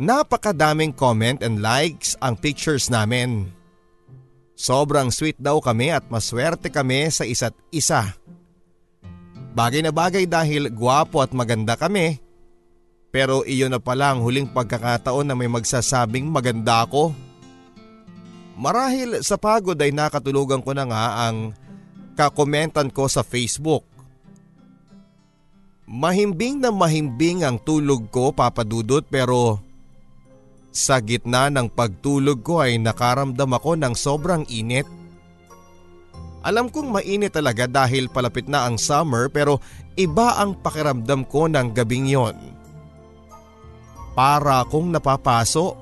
Napakadaming 0.00 0.96
comment 0.96 1.44
and 1.44 1.60
likes 1.60 2.16
ang 2.24 2.38
pictures 2.38 2.88
namin. 2.88 3.52
Sobrang 4.56 5.12
sweet 5.12 5.36
daw 5.36 5.60
kami 5.60 5.92
at 5.92 6.08
maswerte 6.08 6.72
kami 6.72 7.10
sa 7.12 7.28
isa't 7.28 7.52
isa. 7.68 8.16
Bagay 9.52 9.82
na 9.84 9.92
bagay 9.92 10.24
dahil 10.24 10.72
gwapo 10.72 11.20
at 11.20 11.34
maganda 11.36 11.74
kami. 11.74 12.22
Pero 13.10 13.42
iyon 13.42 13.74
na 13.74 13.82
pala 13.82 14.14
ang 14.14 14.22
huling 14.22 14.46
pagkakataon 14.54 15.26
na 15.26 15.34
may 15.34 15.50
magsasabing 15.50 16.30
maganda 16.30 16.86
ako. 16.86 17.10
Marahil 18.54 19.18
sa 19.26 19.34
pagod 19.34 19.74
ay 19.74 19.90
nakatulugan 19.90 20.62
ko 20.62 20.70
na 20.70 20.86
nga 20.86 21.26
ang 21.26 21.50
kakomentan 22.14 22.94
ko 22.94 23.10
sa 23.10 23.26
Facebook. 23.26 23.82
Mahimbing 25.90 26.62
na 26.62 26.70
mahimbing 26.70 27.42
ang 27.42 27.58
tulog 27.58 28.14
ko 28.14 28.30
papadudot 28.30 29.02
pero 29.02 29.58
sa 30.70 31.02
gitna 31.02 31.50
ng 31.50 31.66
pagtulog 31.66 32.46
ko 32.46 32.62
ay 32.62 32.78
nakaramdam 32.78 33.50
ako 33.58 33.74
ng 33.74 33.94
sobrang 33.98 34.46
init. 34.46 34.86
Alam 36.46 36.70
kong 36.70 36.94
mainit 36.94 37.34
talaga 37.34 37.66
dahil 37.66 38.06
palapit 38.06 38.46
na 38.46 38.70
ang 38.70 38.78
summer 38.78 39.26
pero 39.26 39.58
iba 39.98 40.38
ang 40.38 40.54
pakiramdam 40.62 41.26
ko 41.26 41.50
ng 41.50 41.74
gabing 41.74 42.06
yon. 42.06 42.59
Para 44.20 44.60
akong 44.60 44.92
napapaso. 44.92 45.80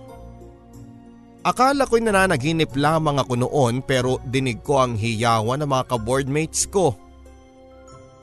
Akala 1.43 1.91
ko'y 1.91 2.07
nananaginip 2.07 2.71
lamang 2.79 3.19
ako 3.19 3.35
noon 3.35 3.83
pero 3.83 4.23
dinig 4.23 4.63
ko 4.63 4.79
ang 4.79 4.95
hiyawan 4.95 5.59
ng 5.59 5.67
mga 5.67 5.85
kaboardmates 5.91 6.71
ko. 6.71 6.95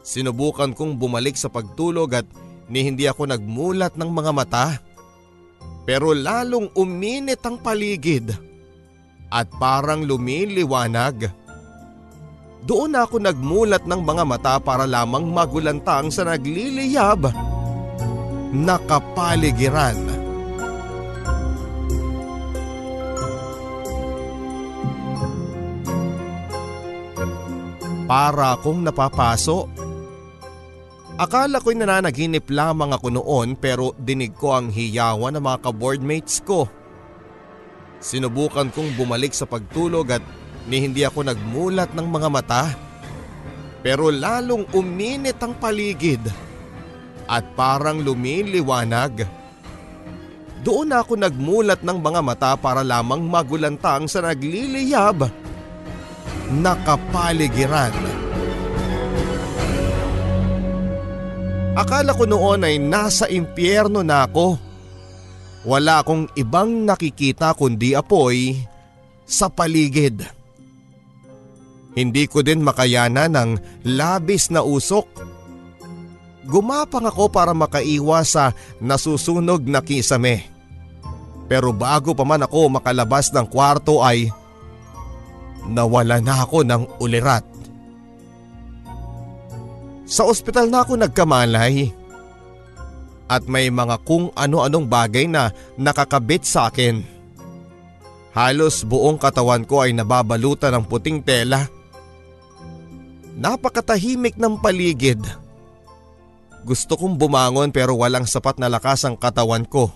Sinubukan 0.08 0.72
kong 0.72 0.96
bumalik 0.96 1.36
sa 1.36 1.52
pagtulog 1.52 2.16
at 2.16 2.24
ni 2.72 2.88
hindi 2.88 3.12
ako 3.12 3.28
nagmulat 3.28 4.00
ng 4.00 4.08
mga 4.08 4.32
mata. 4.32 4.80
Pero 5.84 6.16
lalong 6.16 6.72
uminit 6.80 7.44
ang 7.44 7.60
paligid 7.60 8.32
at 9.28 9.52
parang 9.60 10.08
lumiliwanag. 10.08 11.28
Doon 12.64 12.96
ako 12.96 13.20
nagmulat 13.20 13.84
ng 13.84 14.00
mga 14.00 14.24
mata 14.24 14.56
para 14.64 14.88
lamang 14.88 15.28
magulantang 15.28 16.08
sa 16.08 16.24
nagliliyab 16.24 17.55
na 18.56 18.80
kapaligiran. 18.80 20.00
Para 28.08 28.56
akong 28.56 28.80
napapaso. 28.86 29.68
Akala 31.16 31.64
ko'y 31.64 31.80
nananaginip 31.80 32.48
lamang 32.52 32.92
ako 32.96 33.08
noon 33.12 33.56
pero 33.60 33.96
dinig 34.00 34.36
ko 34.36 34.56
ang 34.56 34.68
hiyawan 34.72 35.36
ng 35.36 35.44
mga 35.44 35.58
kaboardmates 35.64 36.44
ko. 36.44 36.68
Sinubukan 38.04 38.70
kong 38.70 39.00
bumalik 39.00 39.32
sa 39.32 39.48
pagtulog 39.48 40.12
at 40.12 40.24
ni 40.68 40.84
hindi 40.84 41.08
ako 41.08 41.26
nagmulat 41.26 41.96
ng 41.96 42.08
mga 42.08 42.30
mata. 42.30 42.64
Pero 43.80 44.12
lalong 44.12 44.70
uminit 44.76 45.40
ang 45.40 45.56
paligid 45.56 46.45
at 47.26 47.44
parang 47.58 48.02
lumiliwanag. 48.02 49.26
Doon 50.66 50.98
ako 50.98 51.14
nagmulat 51.22 51.86
ng 51.86 51.98
mga 52.02 52.22
mata 52.26 52.52
para 52.58 52.82
lamang 52.82 53.22
magulantang 53.22 54.10
sa 54.10 54.26
nagliliyab 54.26 55.30
na 56.58 56.74
kapaligiran. 56.82 57.94
Akala 61.76 62.16
ko 62.16 62.24
noon 62.24 62.66
ay 62.66 62.80
nasa 62.80 63.28
impyerno 63.28 64.00
na 64.00 64.26
ako. 64.26 64.58
Wala 65.68 66.02
akong 66.02 66.32
ibang 66.40 66.88
nakikita 66.88 67.52
kundi 67.52 67.94
apoy 67.94 68.56
sa 69.28 69.52
paligid. 69.52 70.24
Hindi 71.96 72.28
ko 72.32 72.40
din 72.46 72.64
makayana 72.64 73.28
ng 73.28 73.84
labis 73.92 74.50
na 74.50 74.64
usok. 74.64 75.35
Gumapang 76.46 77.10
ako 77.10 77.26
para 77.34 77.58
makaiwas 77.58 78.38
sa 78.38 78.54
nasusunog 78.78 79.66
na 79.66 79.82
kisame. 79.82 80.46
Pero 81.50 81.74
bago 81.74 82.14
pa 82.14 82.22
man 82.26 82.46
ako 82.46 82.78
makalabas 82.78 83.34
ng 83.34 83.46
kwarto 83.50 84.02
ay 84.06 84.30
nawala 85.66 86.22
na 86.22 86.46
ako 86.46 86.62
ng 86.62 87.02
ulirat. 87.02 87.46
Sa 90.06 90.30
ospital 90.30 90.70
na 90.70 90.86
ako 90.86 91.02
nagkamalay. 91.02 91.90
At 93.26 93.50
may 93.50 93.74
mga 93.74 94.06
kung 94.06 94.30
ano-anong 94.38 94.86
bagay 94.86 95.26
na 95.26 95.50
nakakabit 95.82 96.46
sa 96.46 96.70
akin. 96.70 97.02
Halos 98.38 98.86
buong 98.86 99.18
katawan 99.18 99.66
ko 99.66 99.82
ay 99.82 99.98
nababalutan 99.98 100.78
ng 100.78 100.86
puting 100.86 101.26
tela. 101.26 101.66
Napakatahimik 103.34 104.38
ng 104.38 104.62
paligid. 104.62 105.45
Gusto 106.66 106.98
kong 106.98 107.22
bumangon 107.22 107.70
pero 107.70 107.94
walang 107.94 108.26
sapat 108.26 108.58
na 108.58 108.66
lakas 108.66 109.06
ang 109.06 109.14
katawan 109.14 109.70
ko. 109.70 109.94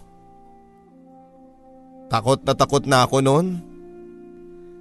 Takot 2.13 2.45
na 2.45 2.53
takot 2.53 2.85
na 2.85 3.09
ako 3.09 3.25
noon. 3.25 3.57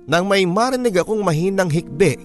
Nang 0.05 0.29
may 0.29 0.45
marinig 0.45 1.01
akong 1.01 1.25
mahinang 1.25 1.73
hikbi. 1.73 2.21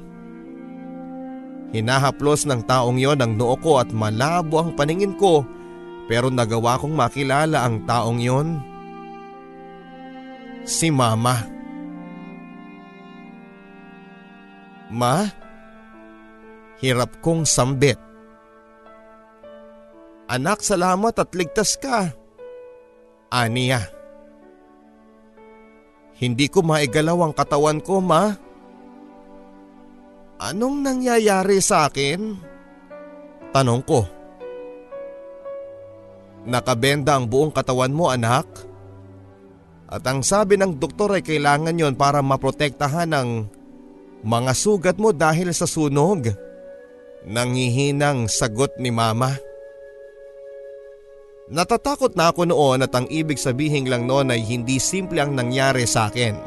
Hinahaplos 1.71 2.43
ng 2.43 2.67
taong 2.67 2.99
yon 2.99 3.23
ang 3.23 3.39
noo 3.39 3.55
ko 3.55 3.79
at 3.79 3.87
malabo 3.95 4.59
ang 4.59 4.75
paningin 4.75 5.15
ko 5.15 5.47
pero 6.11 6.27
nagawa 6.27 6.75
kong 6.75 6.91
makilala 6.91 7.63
ang 7.63 7.87
taong 7.87 8.19
yon. 8.19 8.59
Si 10.67 10.91
Mama. 10.91 11.39
Ma? 14.91 15.23
Hirap 16.83 17.23
kong 17.23 17.47
sambit. 17.47 18.12
Anak, 20.33 20.65
salamat 20.65 21.13
at 21.13 21.29
ligtas 21.37 21.77
ka. 21.77 22.09
Aniya. 23.29 23.85
Hindi 26.17 26.49
ko 26.49 26.65
maigalaw 26.65 27.29
ang 27.29 27.33
katawan 27.37 27.77
ko, 27.77 28.01
ma. 28.01 28.33
Anong 30.41 30.81
nangyayari 30.81 31.61
sa 31.61 31.85
akin? 31.85 32.33
Tanong 33.53 33.81
ko. 33.85 34.09
Nakabenda 36.49 37.13
ang 37.13 37.29
buong 37.29 37.53
katawan 37.53 37.93
mo, 37.93 38.09
anak. 38.09 38.49
At 39.85 40.01
ang 40.09 40.25
sabi 40.25 40.57
ng 40.57 40.81
doktor 40.81 41.13
ay 41.13 41.21
kailangan 41.21 41.77
yon 41.77 41.93
para 41.93 42.25
maprotektahan 42.25 43.13
ang 43.13 43.45
mga 44.25 44.51
sugat 44.57 44.97
mo 44.97 45.13
dahil 45.13 45.53
sa 45.53 45.69
sunog. 45.69 46.33
Nangihinang 47.29 48.25
sagot 48.25 48.81
ni 48.81 48.89
mama. 48.89 49.52
Natatakot 51.51 52.15
na 52.15 52.31
ako 52.31 52.47
noon 52.47 52.87
at 52.87 52.95
ang 52.95 53.03
ibig 53.11 53.35
sabihin 53.35 53.91
lang 53.91 54.07
noon 54.07 54.31
ay 54.31 54.39
hindi 54.39 54.79
simple 54.79 55.19
ang 55.19 55.35
nangyari 55.35 55.83
sa 55.83 56.07
akin. 56.07 56.39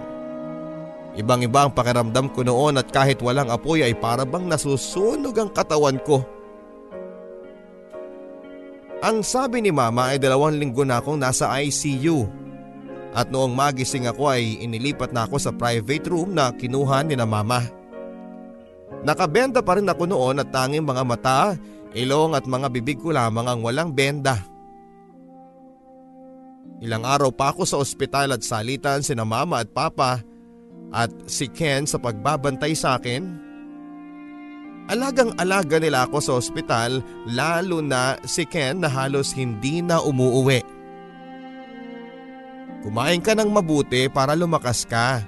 Ibang-iba 1.21 1.69
ang 1.69 1.73
pakiramdam 1.77 2.33
ko 2.33 2.41
noon 2.41 2.81
at 2.81 2.89
kahit 2.89 3.21
walang 3.21 3.53
apoy 3.53 3.85
ay 3.85 3.93
para 3.93 4.25
bang 4.25 4.49
nasusunog 4.49 5.37
ang 5.37 5.53
katawan 5.53 6.01
ko. 6.01 6.25
Ang 9.05 9.21
sabi 9.21 9.61
ni 9.61 9.69
mama 9.69 10.13
ay 10.13 10.17
dalawang 10.17 10.57
linggo 10.57 10.81
na 10.81 11.05
akong 11.05 11.21
nasa 11.21 11.53
ICU. 11.61 12.25
At 13.13 13.29
noong 13.29 13.53
magising 13.53 14.09
ako 14.09 14.33
ay 14.33 14.65
inilipat 14.65 15.13
na 15.13 15.29
ako 15.29 15.37
sa 15.37 15.53
private 15.53 16.09
room 16.09 16.37
na 16.37 16.53
kinuha 16.53 17.05
ni 17.05 17.17
na 17.17 17.29
mama. 17.29 17.65
Nakabenda 19.05 19.61
pa 19.61 19.77
rin 19.77 19.89
ako 19.89 20.09
noon 20.09 20.41
at 20.41 20.49
tanging 20.53 20.85
mga 20.85 21.05
mata, 21.05 21.41
ilong 21.93 22.33
at 22.33 22.49
mga 22.49 22.69
bibig 22.73 23.01
ko 23.01 23.13
lamang 23.13 23.45
ang 23.45 23.61
walang 23.61 23.93
benda. 23.93 24.56
Ilang 26.85 27.09
araw 27.09 27.31
pa 27.33 27.57
ako 27.57 27.65
sa 27.65 27.81
ospital 27.81 28.37
at 28.37 28.45
salitan 28.45 29.01
sina 29.01 29.25
mama 29.25 29.65
at 29.65 29.73
papa 29.73 30.21
at 30.93 31.09
si 31.25 31.49
Ken 31.49 31.89
sa 31.89 31.97
pagbabantay 31.97 32.77
sa 32.77 33.01
akin. 33.01 33.25
Alagang-alaga 34.87 35.83
nila 35.83 36.07
ako 36.07 36.19
sa 36.23 36.33
ospital 36.39 37.03
lalo 37.27 37.83
na 37.83 38.21
si 38.29 38.45
Ken 38.47 38.85
na 38.85 38.93
halos 38.93 39.35
hindi 39.35 39.83
na 39.83 39.99
umuuwi. 40.05 40.63
Kumain 42.87 43.19
ka 43.19 43.35
ng 43.35 43.51
mabuti 43.51 44.07
para 44.07 44.39
lumakas 44.39 44.87
ka 44.87 45.25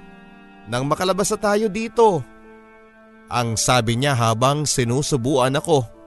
nang 0.69 0.85
makalabas 0.85 1.33
na 1.33 1.39
tayo 1.41 1.67
dito. 1.67 2.23
Ang 3.27 3.57
sabi 3.57 3.97
niya 3.97 4.13
habang 4.15 4.63
sinusubuan 4.63 5.57
ako. 5.57 5.98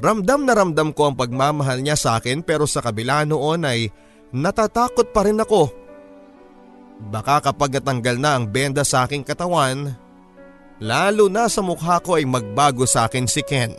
Ramdam 0.00 0.48
na 0.48 0.56
ramdam 0.56 0.94
ko 0.96 1.12
ang 1.12 1.16
pagmamahal 1.18 1.84
niya 1.84 1.98
sa 1.98 2.16
akin 2.16 2.40
pero 2.40 2.64
sa 2.64 2.80
kabila 2.80 3.28
noon 3.28 3.68
ay 3.68 3.92
natatakot 4.32 5.12
pa 5.12 5.28
rin 5.28 5.40
ako. 5.40 5.68
Baka 7.12 7.50
kapag 7.50 7.76
natanggal 7.76 8.16
na 8.16 8.38
ang 8.38 8.46
benda 8.46 8.86
sa 8.86 9.04
aking 9.04 9.26
katawan, 9.26 9.92
lalo 10.78 11.26
na 11.26 11.50
sa 11.50 11.60
mukha 11.60 11.98
ko 12.00 12.16
ay 12.16 12.24
magbago 12.24 12.86
sa 12.86 13.10
akin 13.10 13.26
si 13.26 13.42
Ken. 13.42 13.74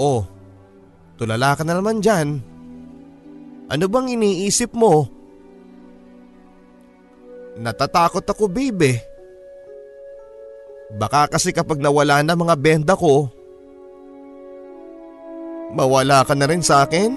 Oh, 0.00 0.24
tulala 1.20 1.52
ka 1.54 1.62
na 1.62 1.76
naman 1.76 2.00
dyan. 2.00 2.40
Ano 3.70 3.84
bang 3.86 4.16
iniisip 4.16 4.72
mo? 4.72 5.06
Natatakot 7.60 8.24
ako 8.24 8.48
baby. 8.48 9.09
Baka 10.90 11.30
kasi 11.30 11.54
kapag 11.54 11.78
nawala 11.78 12.22
na 12.26 12.34
mga 12.34 12.54
benda 12.58 12.94
ko, 12.98 13.30
mawala 15.70 16.26
ka 16.26 16.34
na 16.34 16.50
rin 16.50 16.62
sa 16.62 16.82
akin? 16.82 17.14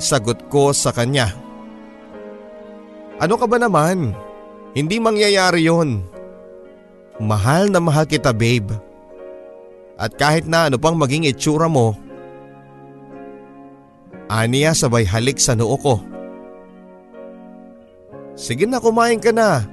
Sagot 0.00 0.48
ko 0.48 0.72
sa 0.72 0.90
kanya. 0.90 1.28
Ano 3.20 3.36
ka 3.36 3.44
ba 3.44 3.60
naman? 3.60 4.16
Hindi 4.72 4.96
mangyayari 4.96 5.68
yon. 5.68 6.00
Mahal 7.20 7.68
na 7.68 7.78
mahal 7.78 8.08
kita 8.08 8.32
babe. 8.32 8.72
At 10.00 10.16
kahit 10.16 10.48
na 10.48 10.66
ano 10.66 10.80
pang 10.80 10.96
maging 10.96 11.28
itsura 11.28 11.68
mo, 11.68 11.94
aniya 14.26 14.72
sabay 14.72 15.04
halik 15.04 15.36
sa 15.36 15.52
noo 15.52 15.76
ko. 15.76 16.00
Sige 18.32 18.64
na 18.64 18.80
kumain 18.80 19.20
ka 19.20 19.30
na. 19.30 19.71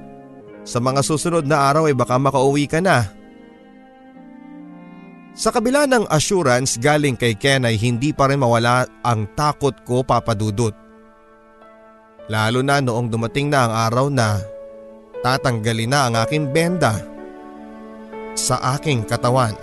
Sa 0.70 0.78
mga 0.78 1.02
susunod 1.02 1.50
na 1.50 1.66
araw 1.66 1.90
ay 1.90 1.98
baka 1.98 2.14
makauwi 2.14 2.70
ka 2.70 2.78
na. 2.78 3.10
Sa 5.34 5.50
kabila 5.50 5.82
ng 5.90 6.06
assurance 6.06 6.78
galing 6.78 7.18
kay 7.18 7.34
Ken 7.34 7.66
ay 7.66 7.74
hindi 7.74 8.14
pa 8.14 8.30
rin 8.30 8.38
mawala 8.38 8.86
ang 9.02 9.26
takot 9.34 9.74
ko 9.82 10.06
papadudot. 10.06 10.70
Lalo 12.30 12.62
na 12.62 12.78
noong 12.78 13.10
dumating 13.10 13.50
na 13.50 13.66
ang 13.66 13.72
araw 13.90 14.06
na 14.14 14.38
tatanggalin 15.26 15.90
na 15.90 16.06
ang 16.06 16.14
aking 16.22 16.54
benda 16.54 17.02
sa 18.38 18.78
aking 18.78 19.02
katawan. 19.02 19.58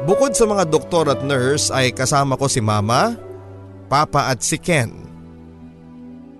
Bukod 0.00 0.32
sa 0.32 0.48
mga 0.48 0.64
doktor 0.64 1.12
at 1.12 1.20
nurse 1.20 1.68
ay 1.68 1.92
kasama 1.92 2.40
ko 2.40 2.48
si 2.48 2.64
mama, 2.64 3.20
papa 3.92 4.32
at 4.32 4.40
si 4.40 4.56
Ken. 4.56 4.88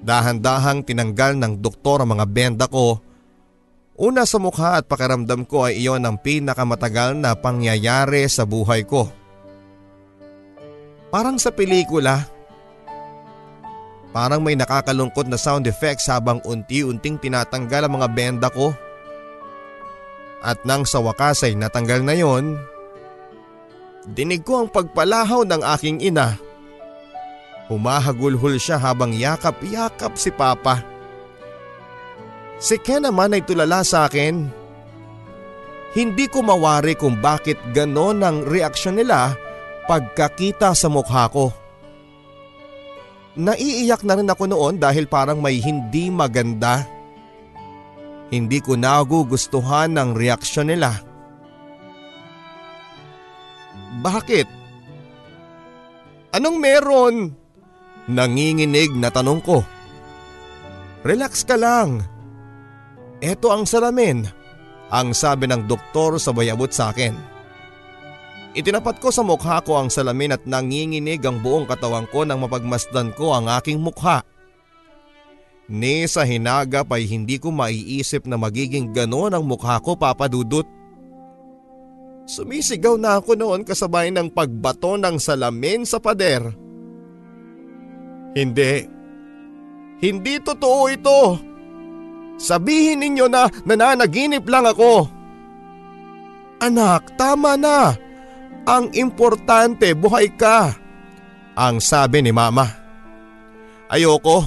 Dahan-dahang 0.01 0.81
tinanggal 0.81 1.37
ng 1.37 1.61
doktor 1.61 2.01
ang 2.01 2.17
mga 2.17 2.25
benda 2.25 2.65
ko. 2.65 2.97
Una 4.01 4.25
sa 4.25 4.41
mukha 4.41 4.81
at 4.81 4.89
pakiramdam 4.89 5.45
ko 5.45 5.69
ay 5.69 5.77
iyon 5.77 6.09
ang 6.09 6.17
pinakamatagal 6.17 7.21
na 7.21 7.37
pangyayari 7.37 8.25
sa 8.33 8.49
buhay 8.49 8.89
ko. 8.89 9.13
Parang 11.13 11.37
sa 11.37 11.53
pelikula. 11.53 12.25
Parang 14.17 14.41
may 14.41 14.57
nakakalungkot 14.57 15.29
na 15.29 15.37
sound 15.37 15.69
effects 15.69 16.09
habang 16.09 16.41
unti-unting 16.49 17.21
tinatanggal 17.21 17.85
ang 17.85 17.93
mga 18.01 18.09
benda 18.09 18.49
ko. 18.49 18.73
At 20.41 20.65
nang 20.65 20.89
sa 20.89 21.05
wakas 21.05 21.45
ay 21.45 21.53
natanggal 21.61 22.01
na 22.01 22.17
yon, 22.17 22.57
Dinig 24.09 24.40
ko 24.40 24.64
ang 24.64 24.68
pagpalahaw 24.72 25.44
ng 25.44 25.62
aking 25.76 26.01
ina. 26.01 26.40
Humahagulhol 27.68 28.57
siya 28.57 28.80
habang 28.80 29.12
yakap-yakap 29.12 30.16
si 30.16 30.32
Papa. 30.32 30.80
Si 32.57 32.80
Ken 32.80 33.05
naman 33.05 33.36
ay 33.36 33.44
tulala 33.44 33.84
sa 33.84 34.09
akin. 34.09 34.48
Hindi 35.90 36.24
ko 36.30 36.40
mawari 36.40 36.94
kung 36.94 37.18
bakit 37.18 37.61
ganon 37.74 38.22
ang 38.22 38.46
reaksyon 38.46 38.98
nila 38.98 39.34
pagkakita 39.90 40.70
sa 40.72 40.86
mukha 40.86 41.26
ko. 41.28 41.51
Naiiyak 43.34 44.03
na 44.03 44.18
rin 44.18 44.30
ako 44.30 44.44
noon 44.51 44.74
dahil 44.78 45.07
parang 45.07 45.38
may 45.38 45.59
hindi 45.62 46.11
maganda. 46.11 46.86
Hindi 48.30 48.62
ko 48.62 48.78
nagugustuhan 48.78 49.98
ang 49.98 50.14
reaksyon 50.14 50.70
nila. 50.70 51.10
Bakit? 53.99 54.47
Anong 56.30 56.62
meron? 56.62 57.34
Nanginginig 58.07 58.95
na 58.95 59.11
tanong 59.11 59.43
ko. 59.43 59.66
Relax 61.03 61.43
ka 61.43 61.59
lang. 61.59 62.07
Ito 63.18 63.51
ang 63.51 63.66
salamin, 63.66 64.30
ang 64.88 65.12
sabi 65.12 65.51
ng 65.51 65.66
doktor 65.66 66.16
sabay 66.22 66.49
abot 66.55 66.70
sa 66.70 66.95
akin. 66.95 67.12
Itinapat 68.51 68.99
ko 68.99 69.14
sa 69.14 69.22
mukha 69.22 69.62
ko 69.62 69.78
ang 69.78 69.93
salamin 69.93 70.34
at 70.34 70.43
nanginginig 70.43 71.22
ang 71.22 71.38
buong 71.38 71.70
katawan 71.70 72.07
ko 72.11 72.26
nang 72.26 72.43
mapagmasdan 72.43 73.14
ko 73.14 73.30
ang 73.30 73.47
aking 73.47 73.78
mukha. 73.78 74.26
Ni 75.70 76.03
sa 76.11 76.26
hinagap 76.26 76.91
ay 76.91 77.07
hindi 77.07 77.38
ko 77.38 77.55
maiisip 77.55 78.26
na 78.26 78.34
magiging 78.34 78.91
ganon 78.91 79.30
ang 79.30 79.47
mukha 79.47 79.78
ko 79.78 79.95
papadudot. 79.95 80.66
Sumisigaw 82.27 82.95
na 82.99 83.18
ako 83.18 83.37
noon 83.37 83.61
kasabay 83.66 84.09
ng 84.14 84.31
pagbato 84.31 84.97
ng 84.97 85.16
salamin 85.18 85.83
sa 85.85 85.99
pader. 85.99 86.43
Hindi. 88.35 88.75
Hindi 90.01 90.35
totoo 90.41 90.81
ito. 90.89 91.21
Sabihin 92.41 93.05
ninyo 93.05 93.27
na 93.29 93.53
nananaginip 93.68 94.49
lang 94.49 94.64
ako. 94.64 95.05
Anak, 96.61 97.16
tama 97.21 97.57
na. 97.57 97.97
Ang 98.64 98.93
importante, 98.97 99.93
buhay 99.93 100.33
ka. 100.37 100.77
Ang 101.57 101.83
sabi 101.83 102.25
ni 102.25 102.33
mama. 102.33 102.68
Ayoko. 103.91 104.47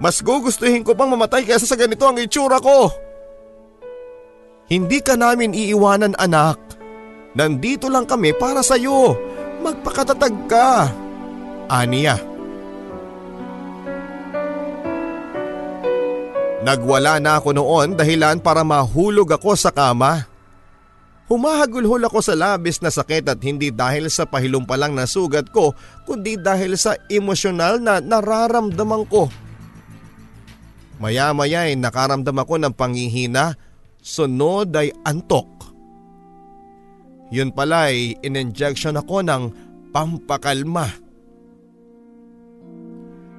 Mas 0.00 0.24
gugustuhin 0.24 0.86
ko 0.86 0.96
pang 0.96 1.10
mamatay 1.10 1.44
kaysa 1.44 1.68
sa 1.68 1.76
ganito 1.76 2.06
ang 2.08 2.16
itsura 2.16 2.62
ko. 2.62 2.88
Hindi 4.70 4.98
ka 5.02 5.18
namin 5.18 5.56
iiwanan 5.56 6.18
anak. 6.18 6.58
Nandito 7.32 7.88
lang 7.88 8.04
kami 8.04 8.36
para 8.36 8.60
sa 8.60 8.76
iyo. 8.76 9.16
Magpakatatag 9.64 10.36
ka. 10.46 10.90
Aniya. 11.72 12.20
Nagwala 16.62 17.18
na 17.18 17.42
ako 17.42 17.58
noon 17.58 17.98
dahilan 17.98 18.38
para 18.38 18.62
mahulog 18.62 19.34
ako 19.34 19.58
sa 19.58 19.74
kama. 19.74 20.30
Humahagulhol 21.26 22.06
ako 22.06 22.22
sa 22.22 22.38
labis 22.38 22.78
na 22.78 22.92
sakit 22.92 23.26
at 23.26 23.40
hindi 23.42 23.74
dahil 23.74 24.06
sa 24.12 24.28
pahilom 24.28 24.62
pa 24.62 24.78
lang 24.78 24.94
na 24.94 25.08
sugat 25.08 25.50
ko 25.50 25.74
kundi 26.06 26.38
dahil 26.38 26.78
sa 26.78 26.94
emosyonal 27.10 27.82
na 27.82 27.98
nararamdaman 27.98 29.02
ko. 29.10 29.26
Maya-maya 31.02 31.66
ay 31.66 31.74
nakaramdam 31.74 32.36
ako 32.36 32.62
ng 32.62 32.74
panghihina, 32.78 33.58
sunod 34.02 34.74
ay 34.74 34.90
antok. 35.06 35.46
Yun 37.32 37.54
pala 37.54 37.88
ay 37.88 38.18
in-injection 38.20 38.98
ako 38.98 39.24
ng 39.24 39.42
pampakalma. 39.94 40.90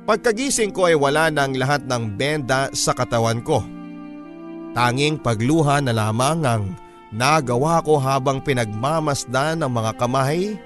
Pagkagising 0.04 0.74
ko 0.74 0.90
ay 0.90 0.98
wala 0.98 1.30
ng 1.30 1.60
lahat 1.60 1.86
ng 1.86 2.18
benda 2.18 2.74
sa 2.74 2.96
katawan 2.96 3.44
ko. 3.46 3.62
Tanging 4.74 5.22
pagluha 5.22 5.80
na 5.86 5.94
lamang 5.94 6.42
ang 6.42 6.64
nagawa 7.14 7.86
ko 7.86 8.02
habang 8.02 8.42
pinagmamasdan 8.42 9.62
ng 9.62 9.70
mga 9.70 9.92
kamay, 10.02 10.58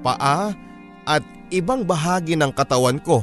paa 0.00 0.56
at 1.04 1.22
ibang 1.52 1.84
bahagi 1.84 2.34
ng 2.34 2.48
katawan 2.56 2.96
ko. 3.04 3.20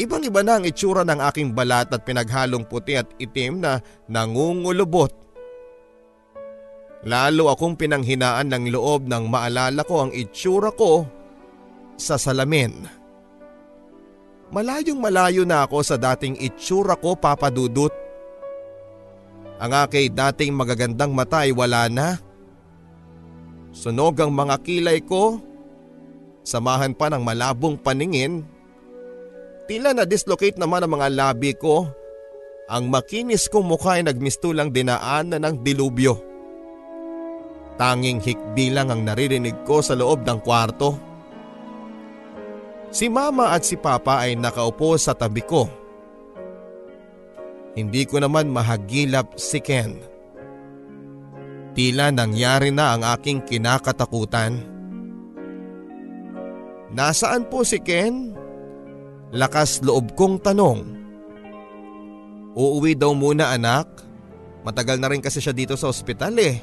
Ibang 0.00 0.24
iba 0.24 0.40
na 0.40 0.56
ang 0.56 0.64
itsura 0.64 1.04
ng 1.04 1.20
aking 1.28 1.52
balat 1.52 1.92
at 1.92 2.00
pinaghalong 2.08 2.64
puti 2.64 2.96
at 2.96 3.04
itim 3.20 3.60
na 3.60 3.84
nangungulubot. 4.08 5.12
Lalo 7.04 7.52
akong 7.52 7.76
pinanghinaan 7.76 8.48
ng 8.48 8.72
loob 8.72 9.04
nang 9.04 9.28
maalala 9.28 9.84
ko 9.84 10.08
ang 10.08 10.12
itsura 10.16 10.72
ko 10.72 11.04
sa 12.00 12.16
salamin. 12.16 12.88
Malayong 14.48 14.96
malayo 14.96 15.44
na 15.44 15.68
ako 15.68 15.84
sa 15.84 16.00
dating 16.00 16.40
itsura 16.40 16.96
ko 16.96 17.12
papadudot. 17.12 17.92
Ang 19.60 19.72
aking 19.84 20.16
dating 20.16 20.56
magagandang 20.56 21.12
mata 21.12 21.44
ay 21.44 21.52
wala 21.52 21.92
na. 21.92 22.16
Sunog 23.76 24.16
ang 24.16 24.32
mga 24.32 24.56
kilay 24.64 25.04
ko. 25.04 25.44
Samahan 26.40 26.96
pa 26.96 27.12
ng 27.12 27.20
malabong 27.20 27.76
paningin. 27.76 28.59
Tila 29.70 29.94
na 29.94 30.02
dislocate 30.02 30.58
naman 30.58 30.82
ang 30.82 30.98
mga 30.98 31.08
labi 31.14 31.54
ko. 31.54 31.86
Ang 32.66 32.90
makinis 32.90 33.46
kong 33.46 33.70
mukha 33.70 34.02
ay 34.02 34.02
nagmistulang 34.02 34.74
dinaan 34.74 35.30
na 35.30 35.38
ng 35.38 35.62
dilubyo. 35.62 36.18
Tanging 37.78 38.18
hikbi 38.18 38.74
lang 38.74 38.90
ang 38.90 39.06
naririnig 39.06 39.62
ko 39.62 39.78
sa 39.78 39.94
loob 39.94 40.26
ng 40.26 40.42
kwarto. 40.42 40.98
Si 42.90 43.06
mama 43.06 43.54
at 43.54 43.62
si 43.62 43.78
papa 43.78 44.26
ay 44.26 44.34
nakaupo 44.34 44.98
sa 44.98 45.14
tabi 45.14 45.46
ko. 45.46 45.70
Hindi 47.78 48.10
ko 48.10 48.18
naman 48.18 48.50
mahagilap 48.50 49.38
si 49.38 49.62
Ken. 49.62 50.02
Tila 51.78 52.10
nangyari 52.10 52.74
na 52.74 52.98
ang 52.98 53.06
aking 53.06 53.46
kinakatakutan. 53.46 54.66
Nasaan 56.90 57.46
po 57.46 57.62
si 57.62 57.78
Ken? 57.78 58.39
Lakas 59.30 59.78
loob 59.86 60.18
kong 60.18 60.42
tanong. 60.42 60.82
Uuwi 62.58 62.98
daw 62.98 63.14
muna 63.14 63.54
anak. 63.54 63.86
Matagal 64.66 64.98
na 64.98 65.06
rin 65.06 65.22
kasi 65.22 65.38
siya 65.38 65.54
dito 65.54 65.78
sa 65.78 65.86
ospital 65.86 66.34
eh. 66.42 66.58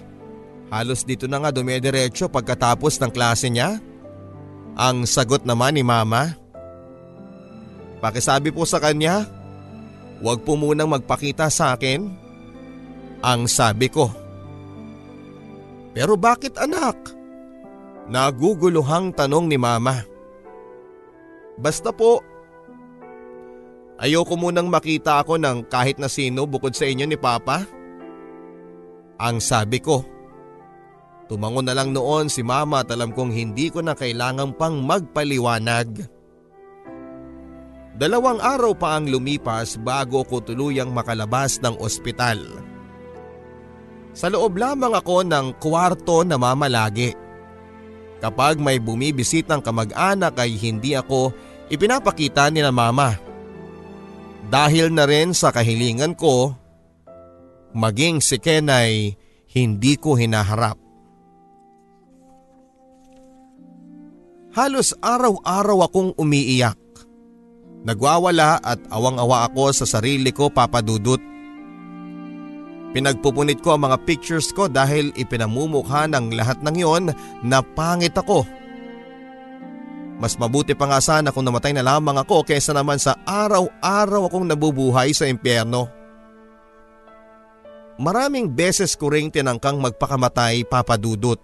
Halos 0.67 1.07
dito 1.07 1.31
na 1.31 1.39
nga 1.39 1.49
dumediretso 1.55 2.27
pagkatapos 2.27 2.99
ng 2.99 3.11
klase 3.15 3.47
niya. 3.47 3.79
Ang 4.75 5.07
sagot 5.07 5.47
naman 5.47 5.79
ni 5.79 5.81
mama. 5.81 6.35
Pakisabi 8.03 8.53
po 8.53 8.67
sa 8.67 8.77
kanya, 8.77 9.25
huwag 10.21 10.43
po 10.43 10.59
munang 10.59 10.91
magpakita 10.91 11.49
sa 11.49 11.73
akin. 11.73 12.05
Ang 13.23 13.49
sabi 13.49 13.89
ko. 13.89 14.11
Pero 15.97 16.13
bakit 16.13 16.59
anak? 16.61 16.93
Naguguluhang 18.11 19.15
tanong 19.17 19.49
ni 19.49 19.57
mama. 19.57 20.05
Basta 21.57 21.89
po, 21.89 22.21
ayoko 23.97 24.37
munang 24.37 24.69
makita 24.69 25.21
ako 25.21 25.41
ng 25.41 25.67
kahit 25.67 25.97
na 25.97 26.09
sino 26.09 26.45
bukod 26.45 26.73
sa 26.73 26.85
inyo 26.85 27.05
ni 27.09 27.17
Papa. 27.17 27.65
Ang 29.17 29.41
sabi 29.41 29.81
ko. 29.81 30.05
Tumango 31.27 31.59
na 31.59 31.75
lang 31.75 31.91
noon 31.91 32.31
si 32.31 32.39
mama 32.39 32.87
at 32.87 32.89
alam 32.93 33.11
kong 33.11 33.35
hindi 33.35 33.67
ko 33.67 33.83
na 33.83 33.97
kailangang 33.97 34.55
pang 34.55 34.79
magpaliwanag. 34.79 36.07
Dalawang 37.97 38.39
araw 38.39 38.77
pa 38.77 38.95
ang 38.95 39.09
lumipas 39.09 39.75
bago 39.81 40.21
ko 40.23 40.39
tuluyang 40.39 40.93
makalabas 40.93 41.57
ng 41.59 41.81
ospital. 41.81 42.39
Sa 44.13 44.29
loob 44.29 44.55
lamang 44.55 44.93
ako 44.93 45.25
ng 45.25 45.57
kwarto 45.57 46.21
na 46.21 46.37
mamalagi. 46.37 47.11
Kapag 48.21 48.61
may 48.61 48.77
bumibisitang 48.77 49.61
kamag-anak 49.61 50.37
ay 50.41 50.57
hindi 50.57 50.93
ako 50.93 51.33
ipinapakita 51.69 52.49
ni 52.53 52.61
na 52.61 52.73
mama. 52.73 53.26
Dahil 54.47 54.95
na 54.95 55.03
rin 55.03 55.35
sa 55.35 55.51
kahilingan 55.51 56.15
ko, 56.15 56.55
maging 57.75 58.23
si 58.23 58.39
Ken 58.39 58.71
ay 58.71 59.19
hindi 59.51 59.99
ko 59.99 60.15
hinaharap. 60.15 60.79
Halos 64.55 64.95
araw-araw 65.03 65.85
akong 65.85 66.11
umiiyak. 66.17 66.79
Nagwawala 67.85 68.57
at 68.63 68.81
awang-awa 68.89 69.51
ako 69.51 69.69
sa 69.69 69.85
sarili 69.85 70.33
ko 70.33 70.49
papadudot. 70.49 71.21
Pinagpupunit 72.95 73.61
ko 73.61 73.77
ang 73.77 73.85
mga 73.85 74.01
pictures 74.07 74.49
ko 74.55 74.65
dahil 74.65 75.13
ipinamumukha 75.13 76.09
ng 76.09 76.33
lahat 76.33 76.57
ng 76.63 76.75
yon 76.81 77.03
na 77.45 77.59
pangit 77.61 78.15
ako. 78.17 78.47
Mas 80.17 80.33
mabuti 80.33 80.73
pa 80.73 80.89
nga 80.89 80.97
sana 80.97 81.29
kung 81.29 81.45
namatay 81.45 81.77
na 81.77 81.85
lamang 81.85 82.17
ako 82.17 82.41
kaysa 82.41 82.73
naman 82.73 82.97
sa 82.97 83.13
araw-araw 83.21 84.25
akong 84.25 84.49
nabubuhay 84.49 85.13
sa 85.13 85.29
impyerno. 85.29 85.85
Maraming 87.97 88.49
beses 88.49 88.93
ko 88.97 89.09
ring 89.13 89.29
tinangkang 89.29 89.77
magpakamatay 89.77 90.65
papadudot. 90.65 91.37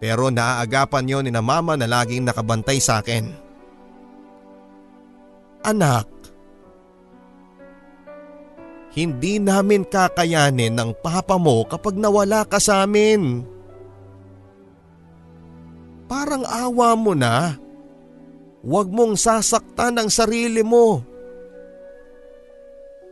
Pero 0.00 0.32
naaagapan 0.32 1.08
yon 1.08 1.24
ni 1.28 1.32
na 1.32 1.44
mama 1.44 1.76
na 1.76 1.88
laging 1.88 2.24
nakabantay 2.24 2.80
sa 2.80 3.00
akin. 3.00 3.32
Anak, 5.62 6.10
hindi 8.92 9.40
namin 9.40 9.88
kakayanin 9.88 10.76
ng 10.76 10.90
papa 11.00 11.40
mo 11.40 11.64
kapag 11.64 11.96
nawala 11.96 12.44
ka 12.44 12.60
sa 12.60 12.84
amin. 12.84 13.46
Parang 16.12 16.44
awa 16.44 16.92
mo 16.92 17.16
na. 17.16 17.56
Huwag 18.60 18.92
mong 18.92 19.16
sasaktan 19.16 19.96
ang 19.96 20.12
sarili 20.12 20.60
mo. 20.60 21.00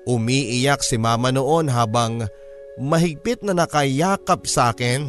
Umiiyak 0.04 0.84
si 0.84 1.00
mama 1.00 1.32
noon 1.32 1.72
habang 1.72 2.28
mahigpit 2.76 3.40
na 3.40 3.56
nakayakap 3.56 4.44
sa 4.44 4.76
akin. 4.76 5.08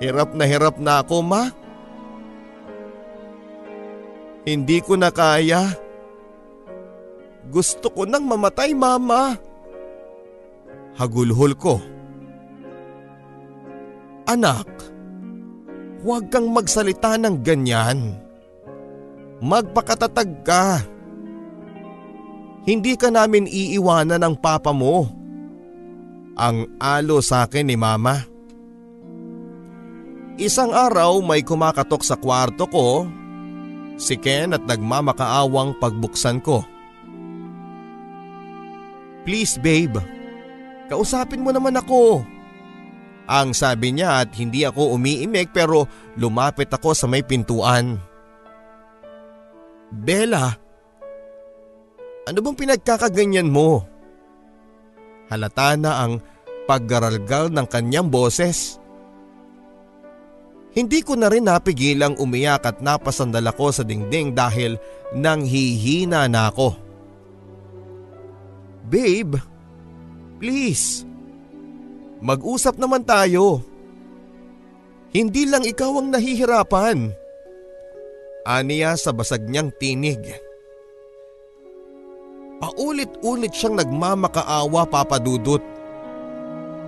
Hirap 0.00 0.32
na 0.32 0.48
hirap 0.48 0.80
na 0.80 1.04
ako 1.04 1.20
ma. 1.20 1.52
Hindi 4.48 4.80
ko 4.80 4.96
na 4.96 5.12
kaya. 5.12 5.68
Gusto 7.52 7.92
ko 7.92 8.08
nang 8.08 8.24
mamatay 8.24 8.72
mama. 8.72 9.36
Hagulhol 10.96 11.52
ko. 11.60 11.92
Anak, 14.24 14.64
huwag 16.00 16.32
kang 16.32 16.48
magsalita 16.48 17.20
ng 17.20 17.44
ganyan. 17.44 18.16
Magpakatatag 19.44 20.30
ka. 20.40 20.80
Hindi 22.64 22.96
ka 22.96 23.12
namin 23.12 23.44
iiwanan 23.44 24.24
ng 24.24 24.34
papa 24.40 24.72
mo. 24.72 25.04
Ang 26.40 26.80
alo 26.80 27.20
sa 27.20 27.44
akin 27.44 27.68
ni 27.68 27.76
mama. 27.76 28.24
Isang 30.40 30.72
araw 30.72 31.20
may 31.20 31.44
kumakatok 31.44 32.02
sa 32.02 32.16
kwarto 32.16 32.64
ko, 32.66 33.06
si 34.00 34.16
Ken 34.16 34.56
at 34.56 34.64
nagmamakaawang 34.64 35.76
pagbuksan 35.78 36.40
ko. 36.40 36.64
Please 39.28 39.60
babe, 39.60 40.00
kausapin 40.90 41.44
mo 41.44 41.54
naman 41.54 41.76
ako. 41.78 42.33
Ang 43.24 43.56
sabi 43.56 43.96
niya 43.96 44.20
at 44.20 44.36
hindi 44.36 44.68
ako 44.68 45.00
umiimik 45.00 45.52
pero 45.56 45.88
lumapit 46.20 46.68
ako 46.68 46.92
sa 46.92 47.08
may 47.08 47.24
pintuan. 47.24 47.96
Bella, 49.88 50.52
ano 52.24 52.38
bang 52.40 52.56
pinagkakaganyan 52.56 53.48
mo? 53.48 53.84
Halata 55.32 55.76
na 55.80 56.04
ang 56.04 56.20
paggaralgal 56.68 57.48
ng 57.52 57.66
kanyang 57.68 58.08
boses. 58.12 58.76
Hindi 60.74 61.06
ko 61.06 61.14
na 61.14 61.30
rin 61.30 61.46
napigilang 61.46 62.18
umiyak 62.18 62.66
at 62.66 62.82
napasandal 62.82 63.46
ako 63.46 63.70
sa 63.70 63.82
dingding 63.86 64.34
dahil 64.34 64.74
nang 65.14 65.46
hihina 65.46 66.26
na 66.26 66.50
ako. 66.50 66.74
Babe, 68.90 69.38
please. 70.42 71.13
Mag-usap 72.24 72.80
naman 72.80 73.04
tayo. 73.04 73.60
Hindi 75.12 75.44
lang 75.44 75.60
ikaw 75.68 76.00
ang 76.00 76.08
nahihirapan. 76.08 77.12
Aniya 78.48 78.96
sa 78.96 79.12
basag 79.12 79.44
niyang 79.44 79.68
tinig. 79.76 80.24
Paulit-ulit 82.64 83.52
siyang 83.52 83.76
nagmamakaawa 83.76 84.88
papadudot. 84.88 85.60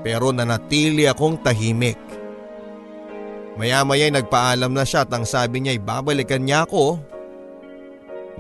Pero 0.01 0.33
nanatili 0.33 1.05
akong 1.05 1.37
tahimik. 1.45 2.01
Maya-maya'y 3.61 4.17
nagpaalam 4.17 4.73
na 4.73 4.89
siya 4.89 5.05
at 5.05 5.13
ang 5.13 5.29
sabi 5.29 5.61
niya 5.61 5.77
ay 5.77 5.81
babalikan 5.85 6.45
niya 6.45 6.65
ako 6.65 6.97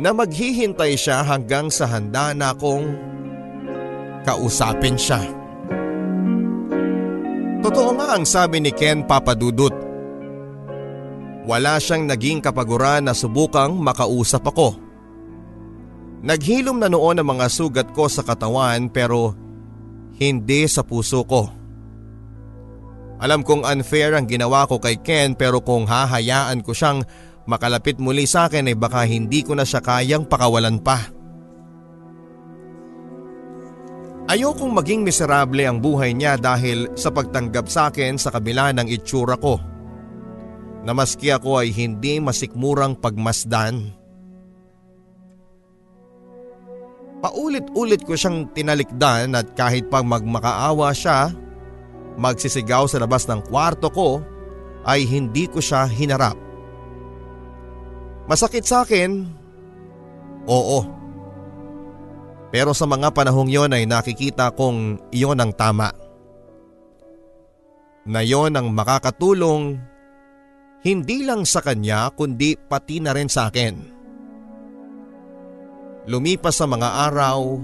na 0.00 0.16
maghihintay 0.16 0.96
siya 0.96 1.24
hanggang 1.24 1.68
sa 1.68 1.88
handa 1.88 2.32
na 2.32 2.56
akong 2.56 2.88
kausapin 4.24 4.96
siya. 4.96 5.45
Totoo 7.66 7.98
nga 7.98 8.14
ang 8.14 8.22
sabi 8.22 8.62
ni 8.62 8.70
Ken 8.70 9.02
Papadudut. 9.02 9.74
Wala 11.50 11.82
siyang 11.82 12.06
naging 12.06 12.38
kapaguran 12.38 13.02
na 13.02 13.10
subukang 13.10 13.74
makausap 13.82 14.46
ako. 14.46 14.78
Naghilom 16.22 16.78
na 16.78 16.86
noon 16.86 17.18
ang 17.18 17.26
mga 17.26 17.50
sugat 17.50 17.90
ko 17.90 18.06
sa 18.06 18.22
katawan 18.22 18.86
pero 18.86 19.34
hindi 20.14 20.62
sa 20.70 20.86
puso 20.86 21.26
ko. 21.26 21.50
Alam 23.18 23.42
kong 23.42 23.66
unfair 23.66 24.14
ang 24.14 24.30
ginawa 24.30 24.70
ko 24.70 24.78
kay 24.78 25.02
Ken 25.02 25.34
pero 25.34 25.58
kung 25.58 25.90
hahayaan 25.90 26.62
ko 26.62 26.70
siyang 26.70 27.02
makalapit 27.50 27.98
muli 27.98 28.30
sa 28.30 28.46
akin 28.46 28.70
ay 28.70 28.78
baka 28.78 29.02
hindi 29.10 29.42
ko 29.42 29.58
na 29.58 29.66
siya 29.66 29.82
kayang 29.82 30.22
pakawalan 30.30 30.78
pa. 30.78 31.15
Ayokong 34.26 34.74
maging 34.74 35.06
miserable 35.06 35.62
ang 35.62 35.78
buhay 35.78 36.10
niya 36.10 36.34
dahil 36.34 36.90
sa 36.98 37.14
pagtanggap 37.14 37.70
sa 37.70 37.94
akin 37.94 38.18
sa 38.18 38.34
kabila 38.34 38.74
ng 38.74 38.90
itsura 38.90 39.38
ko. 39.38 39.62
Na 40.82 40.90
maski 40.90 41.30
ako 41.30 41.62
ay 41.62 41.70
hindi 41.70 42.18
masikmurang 42.18 42.98
pagmasdan. 42.98 43.94
Paulit-ulit 47.22 48.02
ko 48.02 48.18
siyang 48.18 48.50
tinalikdan 48.50 49.38
at 49.38 49.54
kahit 49.54 49.86
pag 49.86 50.02
magmakaawa 50.02 50.90
siya 50.90 51.30
magsisigaw 52.18 52.90
sa 52.90 52.98
labas 52.98 53.30
ng 53.30 53.46
kwarto 53.46 53.94
ko 53.94 54.18
ay 54.82 55.06
hindi 55.06 55.46
ko 55.46 55.62
siya 55.62 55.86
hinarap. 55.86 56.34
Masakit 58.26 58.66
sa 58.66 58.82
akin? 58.82 59.22
Oo. 60.50 60.95
Pero 62.54 62.70
sa 62.72 62.86
mga 62.86 63.10
panahong 63.10 63.50
yon 63.50 63.74
ay 63.74 63.84
nakikita 63.84 64.54
kong 64.54 65.10
iyon 65.10 65.42
ang 65.42 65.52
tama. 65.54 65.90
Na 68.06 68.22
yon 68.22 68.54
ang 68.54 68.70
makakatulong 68.70 69.82
hindi 70.86 71.26
lang 71.26 71.42
sa 71.42 71.58
kanya 71.58 72.06
kundi 72.14 72.54
pati 72.54 73.02
na 73.02 73.10
rin 73.10 73.26
sa 73.26 73.50
akin. 73.50 73.74
Lumipas 76.06 76.62
sa 76.62 76.70
mga 76.70 77.10
araw, 77.10 77.58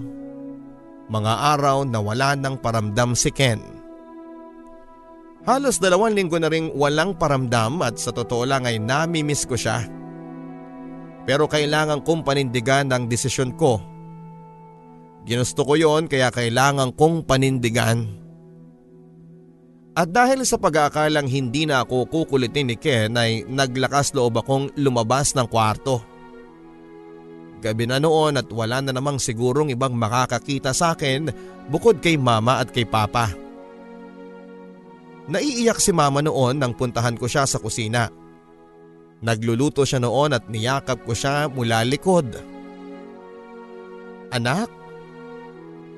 mga 1.07 1.35
araw 1.55 1.87
na 1.87 2.03
wala 2.03 2.35
nang 2.35 2.59
paramdam 2.59 3.14
si 3.14 3.30
Ken. 3.30 3.62
Halos 5.47 5.78
dalawang 5.78 6.18
linggo 6.18 6.39
na 6.43 6.51
ring 6.51 6.74
walang 6.74 7.14
paramdam 7.14 7.78
at 7.87 7.99
sa 7.99 8.11
totoo 8.11 8.43
lang 8.43 8.66
ay 8.66 8.83
namimiss 8.83 9.47
ko 9.47 9.55
siya. 9.55 9.87
Pero 11.22 11.47
kailangan 11.47 12.03
kong 12.03 12.26
panindigan 12.26 12.91
ang 12.91 13.07
desisyon 13.07 13.55
ko. 13.55 13.91
Ginusto 15.23 15.62
ko 15.62 15.79
yon 15.79 16.11
kaya 16.11 16.35
kailangan 16.35 16.91
kong 16.99 17.23
panindigan. 17.23 18.23
At 19.93 20.09
dahil 20.09 20.43
sa 20.49 20.57
pag-aakalang 20.57 21.29
hindi 21.29 21.68
na 21.68 21.85
ako 21.85 22.09
kukulitin 22.09 22.73
ni 22.73 22.77
Ken 22.81 23.12
ay 23.12 23.45
naglakas 23.45 24.16
loob 24.16 24.41
akong 24.41 24.73
lumabas 24.81 25.37
ng 25.37 25.45
kwarto. 25.47 26.01
Gabi 27.62 27.87
na 27.87 28.03
noon 28.03 28.41
at 28.41 28.49
wala 28.51 28.83
na 28.83 28.91
namang 28.91 29.20
sigurong 29.23 29.70
ibang 29.70 29.95
makakakita 29.95 30.75
sa 30.75 30.97
akin 30.97 31.31
bukod 31.70 32.03
kay 32.03 32.18
mama 32.18 32.59
at 32.59 32.73
kay 32.75 32.89
papa. 32.89 33.31
Naiiyak 35.31 35.79
si 35.79 35.95
mama 35.95 36.18
noon 36.18 36.59
nang 36.59 36.75
puntahan 36.75 37.14
ko 37.14 37.31
siya 37.31 37.47
sa 37.47 37.62
kusina. 37.62 38.11
Nagluluto 39.23 39.87
siya 39.87 40.03
noon 40.03 40.35
at 40.35 40.51
niyakap 40.51 41.07
ko 41.07 41.14
siya 41.14 41.47
mula 41.47 41.87
likod. 41.87 42.35
Anak, 44.35 44.82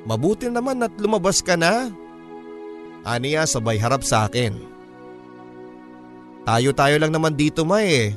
mabuti 0.05 0.49
naman 0.49 0.85
at 0.85 0.93
lumabas 0.97 1.41
ka 1.45 1.59
na. 1.59 1.93
Aniya 3.05 3.45
sabay 3.45 3.77
harap 3.77 4.01
sa 4.01 4.25
akin. 4.25 4.57
Tayo-tayo 6.45 6.97
lang 7.01 7.13
naman 7.13 7.37
dito 7.37 7.65
ma 7.65 7.81
eh. 7.85 8.13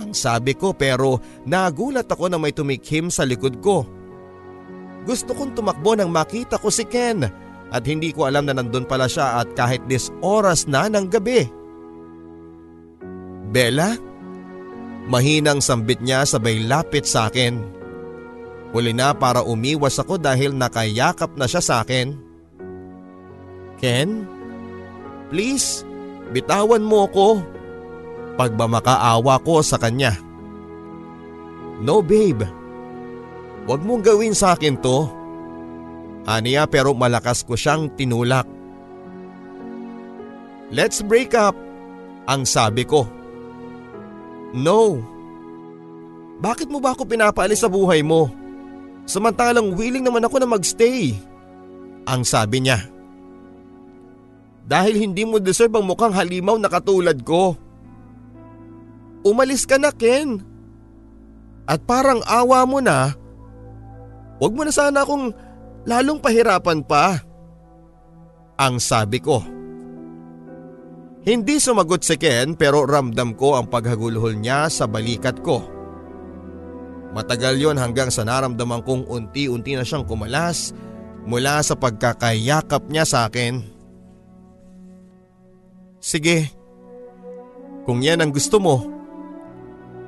Ang 0.00 0.16
sabi 0.16 0.56
ko 0.56 0.72
pero 0.72 1.20
nagulat 1.44 2.08
ako 2.08 2.32
na 2.32 2.40
may 2.40 2.52
tumikhim 2.52 3.12
sa 3.12 3.28
likod 3.28 3.60
ko. 3.60 3.84
Gusto 5.04 5.36
kong 5.36 5.52
tumakbo 5.52 5.92
nang 5.92 6.08
makita 6.08 6.56
ko 6.56 6.72
si 6.72 6.88
Ken 6.88 7.24
at 7.72 7.82
hindi 7.84 8.12
ko 8.12 8.28
alam 8.28 8.48
na 8.48 8.56
nandun 8.56 8.88
pala 8.88 9.08
siya 9.08 9.44
at 9.44 9.52
kahit 9.52 9.84
dis 9.88 10.08
oras 10.24 10.64
na 10.68 10.88
ng 10.88 11.08
gabi. 11.08 11.44
Bella? 13.52 13.96
Mahinang 15.08 15.60
sambit 15.60 16.00
niya 16.00 16.24
sabay 16.24 16.62
lapit 16.64 17.04
sa 17.04 17.28
akin. 17.28 17.81
Huli 18.72 18.96
na 18.96 19.12
para 19.12 19.44
umiwas 19.44 20.00
ako 20.00 20.16
dahil 20.16 20.56
nakayakap 20.56 21.36
na 21.36 21.44
siya 21.44 21.60
sa 21.60 21.74
akin. 21.84 22.16
Ken? 23.76 24.24
Please, 25.28 25.84
bitawan 26.32 26.80
mo 26.80 27.04
ako. 27.04 27.44
Pagmamakaawa 28.40 29.36
ko 29.44 29.60
sa 29.60 29.76
kanya. 29.76 30.16
No 31.84 32.00
babe, 32.00 32.48
Huwag 33.62 33.80
mong 33.86 34.02
gawin 34.02 34.34
sa 34.34 34.58
akin 34.58 34.74
to. 34.82 35.06
Aniya 36.26 36.66
pero 36.66 36.94
malakas 36.94 37.46
ko 37.46 37.54
siyang 37.54 37.90
tinulak. 37.94 38.46
Let's 40.72 41.04
break 41.04 41.36
up, 41.36 41.54
ang 42.26 42.48
sabi 42.48 42.82
ko. 42.82 43.06
No. 44.56 44.98
Bakit 46.42 46.66
mo 46.72 46.82
ba 46.82 46.96
ako 46.96 47.06
pinapaalis 47.06 47.62
sa 47.62 47.70
buhay 47.70 48.02
mo? 48.02 48.41
Samantalang 49.06 49.74
willing 49.74 50.06
naman 50.06 50.22
ako 50.22 50.38
na 50.38 50.48
magstay. 50.48 51.16
Ang 52.06 52.22
sabi 52.22 52.62
niya. 52.62 52.82
Dahil 54.62 54.94
hindi 54.98 55.26
mo 55.26 55.42
deserve 55.42 55.74
ang 55.78 55.86
mukhang 55.86 56.14
halimaw 56.14 56.54
na 56.58 56.70
katulad 56.70 57.18
ko. 57.26 57.58
Umalis 59.26 59.66
ka 59.66 59.78
na 59.78 59.90
Ken. 59.90 60.38
At 61.66 61.82
parang 61.86 62.22
awa 62.26 62.62
mo 62.66 62.78
na. 62.78 63.14
Huwag 64.38 64.52
mo 64.54 64.62
na 64.66 64.74
sana 64.74 65.06
akong 65.06 65.30
lalong 65.86 66.18
pahirapan 66.18 66.82
pa. 66.82 67.22
Ang 68.58 68.78
sabi 68.82 69.18
ko. 69.18 69.42
Hindi 71.22 71.62
sumagot 71.62 72.02
si 72.02 72.18
Ken 72.18 72.58
pero 72.58 72.82
ramdam 72.82 73.38
ko 73.38 73.54
ang 73.54 73.70
paghagulhol 73.70 74.42
niya 74.42 74.66
sa 74.66 74.90
balikat 74.90 75.38
ko. 75.42 75.62
Matagal 77.12 77.60
yon 77.60 77.76
hanggang 77.76 78.08
sa 78.08 78.24
naramdaman 78.24 78.80
kong 78.80 79.04
unti-unti 79.04 79.76
na 79.76 79.84
siyang 79.84 80.08
kumalas 80.08 80.72
mula 81.28 81.60
sa 81.60 81.76
pagkakayakap 81.76 82.88
niya 82.88 83.04
sa 83.04 83.28
akin. 83.28 83.60
Sige, 86.02 86.50
kung 87.84 88.02
yan 88.02 88.24
ang 88.24 88.32
gusto 88.32 88.58
mo. 88.58 88.76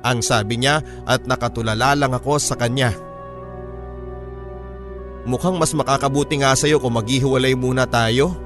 Ang 0.05 0.21
sabi 0.21 0.61
niya 0.61 0.85
at 1.05 1.25
nakatulala 1.25 1.97
lang 1.97 2.13
ako 2.13 2.37
sa 2.37 2.53
kanya. 2.53 2.93
Mukhang 5.25 5.57
mas 5.57 5.73
makakabuti 5.73 6.37
nga 6.37 6.53
sa'yo 6.53 6.77
kung 6.77 6.93
maghihiwalay 6.93 7.57
muna 7.57 7.89
tayo. 7.89 8.37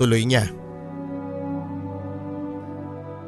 Tuloy 0.00 0.24
niya. 0.24 0.48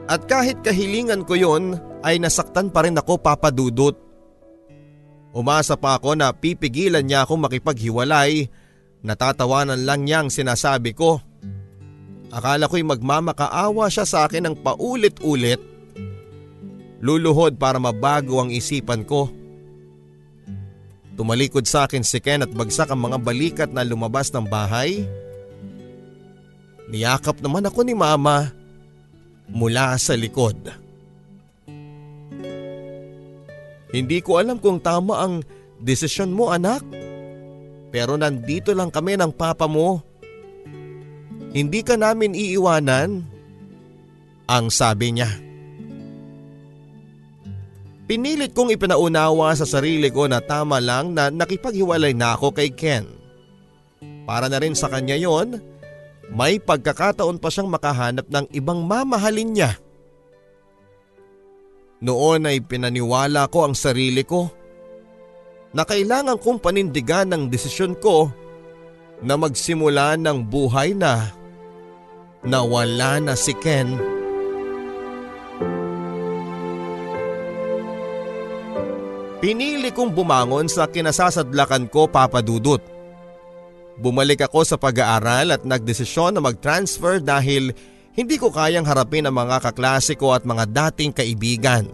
At 0.09 0.25
kahit 0.25 0.65
kahilingan 0.65 1.27
ko 1.29 1.37
yon 1.37 1.77
ay 2.07 2.23
nasaktan 2.23 2.71
pa 2.71 2.87
rin 2.87 2.95
ako 2.95 3.19
papadudot. 3.19 3.99
Umasa 5.35 5.75
pa 5.75 5.99
ako 5.99 6.15
na 6.15 6.31
pipigilan 6.31 7.03
niya 7.03 7.27
akong 7.27 7.43
makipaghiwalay. 7.43 8.47
Natatawanan 9.03 9.83
lang 9.83 10.07
niya 10.07 10.23
ang 10.23 10.31
sinasabi 10.31 10.95
ko. 10.95 11.19
Akala 12.31 12.71
ko'y 12.71 12.87
magmamakaawa 12.87 13.91
siya 13.91 14.07
sa 14.07 14.19
akin 14.25 14.47
ng 14.47 14.57
paulit-ulit. 14.63 15.59
Luluhod 17.03 17.59
para 17.59 17.77
mabago 17.77 18.39
ang 18.39 18.55
isipan 18.55 19.03
ko. 19.03 19.29
Tumalikod 21.19 21.67
sa 21.67 21.85
akin 21.85 22.07
si 22.07 22.23
Ken 22.23 22.47
at 22.47 22.53
bagsak 22.55 22.89
ang 22.89 23.03
mga 23.03 23.19
balikat 23.21 23.71
na 23.75 23.85
lumabas 23.85 24.31
ng 24.31 24.47
bahay. 24.47 25.05
Niyakap 26.87 27.43
naman 27.43 27.67
ako 27.67 27.83
ni 27.83 27.93
mama 27.99 28.55
mula 29.51 29.99
sa 29.99 30.15
likod. 30.15 30.86
Hindi 33.97 34.21
ko 34.21 34.37
alam 34.37 34.61
kung 34.61 34.77
tama 34.77 35.25
ang 35.25 35.41
desisyon 35.81 36.37
mo 36.37 36.53
anak. 36.53 36.85
Pero 37.89 38.21
nandito 38.21 38.77
lang 38.77 38.93
kami 38.93 39.17
ng 39.17 39.33
papa 39.33 39.65
mo. 39.65 40.05
Hindi 41.57 41.81
ka 41.81 41.97
namin 41.97 42.37
iiwanan. 42.37 43.25
Ang 44.53 44.67
sabi 44.69 45.17
niya. 45.17 45.33
Pinilit 48.05 48.53
kong 48.53 48.77
ipinaunawa 48.77 49.57
sa 49.57 49.65
sarili 49.65 50.13
ko 50.13 50.29
na 50.29 50.45
tama 50.45 50.77
lang 50.77 51.17
na 51.17 51.33
nakipaghiwalay 51.33 52.13
na 52.13 52.37
ako 52.37 52.53
kay 52.53 52.69
Ken. 52.77 53.09
Para 54.29 54.53
na 54.53 54.61
rin 54.61 54.77
sa 54.77 54.93
kanya 54.93 55.17
yon, 55.17 55.59
may 56.31 56.61
pagkakataon 56.61 57.41
pa 57.41 57.49
siyang 57.49 57.73
makahanap 57.73 58.29
ng 58.29 58.47
ibang 58.53 58.85
mamahalin 58.85 59.57
niya. 59.57 59.73
Noon 62.05 62.45
ay 62.45 62.61
pinaniwala 62.61 63.49
ko 63.49 63.65
ang 63.65 63.73
sarili 63.73 64.21
ko 64.21 64.53
na 65.73 65.89
kailangan 65.89 66.37
kong 66.37 66.61
panindigan 66.61 67.29
ng 67.33 67.49
desisyon 67.49 67.97
ko 67.97 68.29
na 69.25 69.41
magsimula 69.41 70.21
ng 70.21 70.45
buhay 70.45 70.93
na 70.93 71.33
nawala 72.45 73.17
na 73.21 73.33
si 73.33 73.57
Ken. 73.57 73.97
Pinili 79.41 79.93
kong 79.93 80.13
bumangon 80.17 80.69
sa 80.69 80.89
kinasasadlakan 80.89 81.89
ko 81.93 82.09
papadudot. 82.09 82.81
Bumalik 83.97 84.45
ako 84.45 84.65
sa 84.69 84.77
pag-aaral 84.77 85.57
at 85.57 85.63
nagdesisyon 85.65 86.37
na 86.37 86.41
mag-transfer 86.45 87.21
dahil 87.21 87.73
hindi 88.17 88.41
ko 88.41 88.49
kayang 88.49 88.89
harapin 88.89 89.29
ang 89.29 89.37
mga 89.37 89.61
kaklase 89.61 90.17
ko 90.17 90.33
at 90.33 90.49
mga 90.49 90.65
dating 90.73 91.13
kaibigan. 91.13 91.85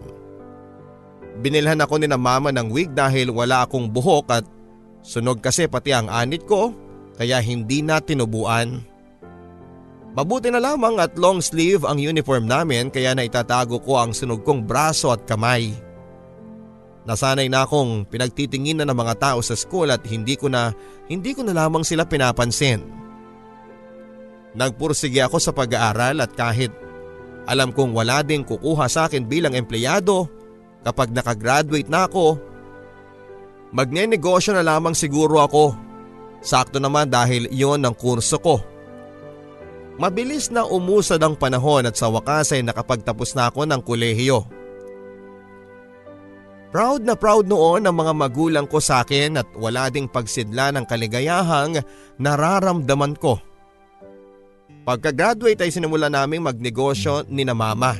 Binilhan 1.43 1.83
ako 1.83 1.99
ni 1.99 2.07
na 2.07 2.15
mama 2.15 2.55
ng 2.55 2.71
wig 2.71 2.95
dahil 2.95 3.35
wala 3.35 3.67
akong 3.67 3.91
buhok 3.91 4.25
at 4.31 4.45
sunog 5.03 5.43
kasi 5.43 5.67
pati 5.67 5.91
ang 5.91 6.07
anit 6.07 6.47
ko 6.47 6.71
kaya 7.19 7.43
hindi 7.43 7.83
na 7.83 7.99
tinubuan. 7.99 8.79
Mabuti 10.13 10.47
na 10.53 10.61
lamang 10.61 11.01
at 11.01 11.17
long 11.19 11.43
sleeve 11.43 11.83
ang 11.83 11.99
uniform 11.99 12.47
namin 12.47 12.87
kaya 12.93 13.11
naitatago 13.11 13.83
ko 13.83 13.99
ang 13.99 14.15
sunog 14.15 14.45
kong 14.47 14.63
braso 14.63 15.11
at 15.11 15.25
kamay. 15.27 15.73
Nasanay 17.03 17.51
na 17.51 17.67
akong 17.67 18.07
pinagtitingin 18.07 18.79
na 18.79 18.87
ng 18.87 18.95
mga 18.95 19.19
tao 19.19 19.39
sa 19.43 19.59
school 19.59 19.91
at 19.91 19.99
hindi 20.07 20.39
ko 20.39 20.47
na 20.47 20.71
hindi 21.11 21.35
ko 21.35 21.43
na 21.43 21.51
lamang 21.51 21.83
sila 21.83 22.07
pinapansin. 22.07 23.02
Nagpursige 24.53 25.21
ako 25.25 25.37
sa 25.41 25.49
pag-aaral 25.49 26.21
at 26.21 26.31
kahit 26.37 26.69
alam 27.49 27.73
kong 27.73 27.91
wala 27.91 28.21
ding 28.21 28.45
kukuha 28.45 28.85
sa 28.87 29.09
akin 29.09 29.25
bilang 29.25 29.57
empleyado 29.57 30.29
kapag 30.85 31.11
nakagraduate 31.11 31.89
na 31.89 32.05
ako, 32.05 32.37
magnenegosyo 33.73 34.53
na 34.53 34.63
lamang 34.63 34.93
siguro 34.93 35.41
ako. 35.41 35.73
Sakto 36.43 36.77
naman 36.77 37.09
dahil 37.09 37.49
iyon 37.49 37.81
ang 37.87 37.95
kurso 37.95 38.37
ko. 38.37 38.59
Mabilis 39.95 40.49
na 40.49 40.65
umusad 40.65 41.21
ang 41.21 41.37
panahon 41.37 41.85
at 41.85 41.95
sa 41.95 42.09
wakas 42.09 42.51
ay 42.51 42.65
nakapagtapos 42.65 43.37
na 43.37 43.49
ako 43.49 43.63
ng 43.69 43.81
kolehiyo. 43.81 44.43
Proud 46.73 47.05
na 47.05 47.13
proud 47.13 47.45
noon 47.45 47.85
ang 47.85 47.93
mga 47.93 48.13
magulang 48.17 48.65
ko 48.65 48.81
sa 48.81 49.05
akin 49.05 49.37
at 49.37 49.45
wala 49.53 49.93
ding 49.93 50.09
pagsidla 50.09 50.73
ng 50.73 50.89
kaligayahang 50.89 51.85
nararamdaman 52.17 53.13
ko. 53.13 53.37
Pagka-graduate 54.83 55.63
ay 55.63 55.71
sinimula 55.71 56.11
naming 56.11 56.43
magnegosyo 56.43 57.23
ni 57.31 57.47
na 57.47 57.55
mama. 57.55 57.95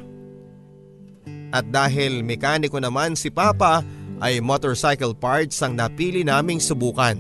At 1.55 1.63
dahil 1.71 2.27
mekaniko 2.27 2.75
naman 2.75 3.15
si 3.15 3.31
papa 3.31 3.79
ay 4.19 4.43
motorcycle 4.43 5.15
parts 5.15 5.63
ang 5.63 5.79
napili 5.79 6.27
naming 6.27 6.59
subukan. 6.59 7.15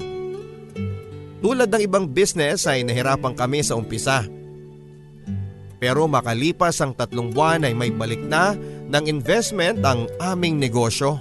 Tulad 1.39 1.71
ng 1.71 1.83
ibang 1.83 2.07
business 2.07 2.67
ay 2.67 2.83
nahirapan 2.83 3.35
kami 3.35 3.63
sa 3.63 3.79
umpisa. 3.79 4.27
Pero 5.79 6.07
makalipas 6.07 6.79
ang 6.79 6.95
tatlong 6.95 7.31
buwan 7.31 7.67
ay 7.67 7.75
may 7.75 7.91
balik 7.91 8.23
na 8.23 8.55
ng 8.87 9.03
investment 9.07 9.83
ang 9.83 10.07
aming 10.23 10.59
negosyo. 10.59 11.19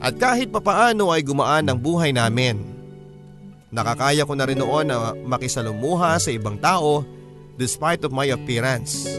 At 0.00 0.20
kahit 0.20 0.52
papaano 0.52 1.08
ay 1.08 1.24
gumaan 1.24 1.72
ang 1.72 1.80
buhay 1.80 2.12
namin. 2.12 2.75
Nakakaya 3.74 4.22
ko 4.22 4.34
na 4.38 4.46
rin 4.46 4.62
noon 4.62 4.86
na 4.86 5.10
makisalumuha 5.12 6.22
sa 6.22 6.30
ibang 6.30 6.54
tao 6.56 7.02
despite 7.58 8.06
of 8.06 8.14
my 8.14 8.30
appearance. 8.30 9.10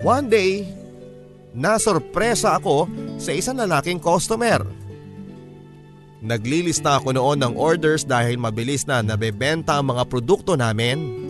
One 0.00 0.30
day, 0.30 0.64
nasorpresa 1.52 2.56
ako 2.56 2.86
sa 3.18 3.34
isang 3.34 3.58
lalaking 3.58 3.98
customer. 3.98 4.62
Naglilista 6.20 7.00
ako 7.00 7.16
noon 7.16 7.40
ng 7.40 7.54
orders 7.56 8.04
dahil 8.04 8.36
mabilis 8.36 8.84
na 8.84 9.00
nabebenta 9.00 9.80
ang 9.80 9.96
mga 9.96 10.04
produkto 10.06 10.52
namin. 10.54 11.28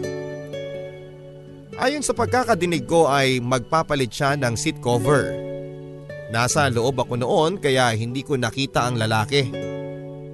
Ayon 1.80 2.04
sa 2.04 2.12
pagkakadinig 2.12 2.84
ko 2.84 3.08
ay 3.08 3.40
magpapalit 3.40 4.12
siya 4.12 4.36
ng 4.36 4.52
seat 4.52 4.82
cover. 4.84 5.32
Nasa 6.28 6.68
loob 6.68 7.00
ako 7.00 7.16
noon 7.16 7.52
kaya 7.56 7.94
hindi 7.96 8.20
ko 8.20 8.36
nakita 8.36 8.84
ang 8.84 9.00
lalaki. 9.00 9.69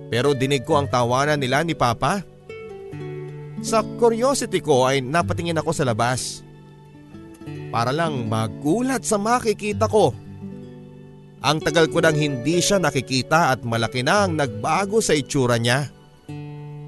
Pero 0.06 0.34
dinig 0.34 0.62
ko 0.62 0.78
ang 0.78 0.86
tawanan 0.86 1.38
nila 1.38 1.66
ni 1.66 1.74
Papa. 1.74 2.22
Sa 3.64 3.82
curiosity 3.98 4.62
ko 4.62 4.86
ay 4.86 5.02
napatingin 5.02 5.58
ako 5.58 5.70
sa 5.74 5.82
labas. 5.82 6.46
Para 7.74 7.90
lang 7.90 8.30
magulat 8.30 9.02
sa 9.02 9.18
makikita 9.18 9.90
ko. 9.90 10.14
Ang 11.42 11.58
tagal 11.62 11.90
ko 11.90 12.02
nang 12.02 12.16
hindi 12.16 12.58
siya 12.58 12.78
nakikita 12.78 13.54
at 13.54 13.62
malaki 13.66 14.02
na 14.02 14.26
ang 14.26 14.38
nagbago 14.38 15.02
sa 15.02 15.14
itsura 15.14 15.58
niya. 15.58 15.90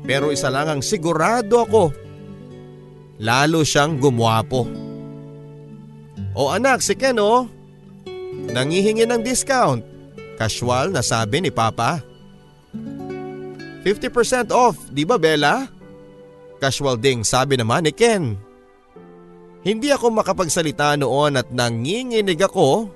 Pero 0.07 0.33
isa 0.33 0.49
lang 0.49 0.71
ang 0.71 0.83
sigurado 0.83 1.63
ako. 1.67 1.85
Lalo 3.19 3.67
siyang 3.67 3.99
gumwapo. 3.99 4.63
O 6.39 6.55
anak, 6.55 6.81
si 6.87 6.95
Ken 6.95 7.19
oh. 7.19 7.51
Nangihingi 8.55 9.05
ng 9.05 9.23
discount. 9.27 9.83
Casual 10.39 10.95
na 10.95 11.03
sabi 11.03 11.43
ni 11.43 11.51
Papa. 11.51 12.08
50% 13.83 14.51
off, 14.51 14.91
di 14.91 15.07
ba 15.07 15.17
Bella? 15.17 15.67
Casual 16.59 16.99
ding 16.99 17.23
sabi 17.23 17.55
naman 17.55 17.87
ni 17.87 17.93
Ken. 17.95 18.35
Hindi 19.63 19.91
ako 19.95 20.11
makapagsalita 20.19 20.99
noon 20.99 21.39
at 21.39 21.51
nanginginig 21.55 22.39
ako. 22.43 22.91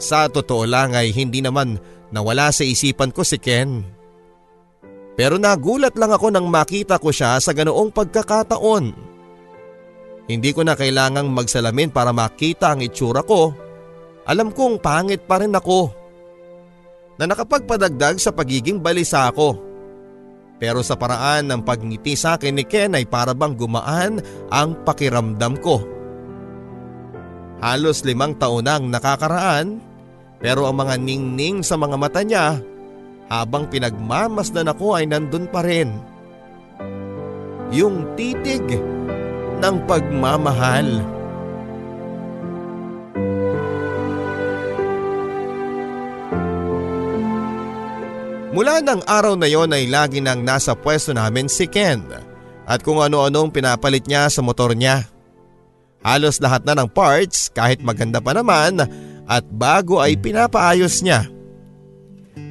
Sa 0.00 0.30
totoo 0.32 0.64
lang 0.64 0.96
ay 0.96 1.12
hindi 1.12 1.44
naman 1.44 1.76
nawala 2.08 2.48
sa 2.52 2.64
isipan 2.64 3.12
ko 3.12 3.20
si 3.20 3.36
Ken. 3.36 3.84
Pero 5.18 5.36
nagulat 5.36 5.92
lang 6.00 6.16
ako 6.16 6.32
nang 6.32 6.48
makita 6.48 6.96
ko 6.96 7.12
siya 7.12 7.36
sa 7.36 7.52
ganoong 7.52 7.92
pagkakataon. 7.92 8.84
Hindi 10.30 10.50
ko 10.56 10.64
na 10.64 10.78
kailangang 10.78 11.28
magsalamin 11.28 11.92
para 11.92 12.14
makita 12.14 12.72
ang 12.72 12.80
itsura 12.80 13.20
ko 13.20 13.52
alam 14.30 14.54
kong 14.54 14.78
pangit 14.78 15.26
pa 15.26 15.40
rin 15.42 15.50
ako 15.50 15.90
na 17.18 17.26
nakapagpadagdag 17.28 18.22
sa 18.22 18.30
pagiging 18.30 18.78
balisa 18.80 19.26
ko. 19.34 19.69
Pero 20.60 20.84
sa 20.84 20.94
paraan 20.94 21.48
ng 21.48 21.64
pagngiti 21.64 22.12
sa 22.12 22.36
akin 22.36 22.60
ni 22.60 22.68
Ken 22.68 22.92
ay 22.92 23.08
para 23.08 23.32
bang 23.32 23.56
gumaan 23.56 24.20
ang 24.52 24.76
pakiramdam 24.84 25.56
ko. 25.56 25.80
Halos 27.64 28.04
limang 28.04 28.36
taon 28.36 28.68
nang 28.68 28.92
nakakaraan 28.92 29.80
pero 30.40 30.68
ang 30.68 30.76
mga 30.80 31.00
ningning 31.00 31.64
sa 31.64 31.80
mga 31.80 31.96
mata 31.96 32.20
niya 32.20 32.60
habang 33.32 33.68
pinagmamasdan 33.72 34.68
ako 34.68 35.00
ay 35.00 35.08
nandun 35.08 35.48
pa 35.48 35.64
rin. 35.64 35.96
Yung 37.72 38.04
titig 38.18 38.64
ng 39.60 39.76
pagmamahal. 39.88 41.19
Mula 48.50 48.82
ng 48.82 49.06
araw 49.06 49.38
na 49.38 49.46
yon 49.46 49.70
ay 49.70 49.86
lagi 49.86 50.18
nang 50.18 50.42
nasa 50.42 50.74
pwesto 50.74 51.14
namin 51.14 51.46
si 51.46 51.70
Ken 51.70 52.02
at 52.66 52.82
kung 52.82 52.98
ano-anong 52.98 53.54
pinapalit 53.54 54.10
niya 54.10 54.26
sa 54.26 54.42
motor 54.42 54.74
niya. 54.74 55.06
Halos 56.02 56.42
lahat 56.42 56.66
na 56.66 56.74
ng 56.74 56.90
parts 56.90 57.46
kahit 57.54 57.78
maganda 57.78 58.18
pa 58.18 58.34
naman 58.34 58.82
at 59.30 59.44
bago 59.54 60.02
ay 60.02 60.18
pinapaayos 60.18 60.98
niya. 61.06 61.30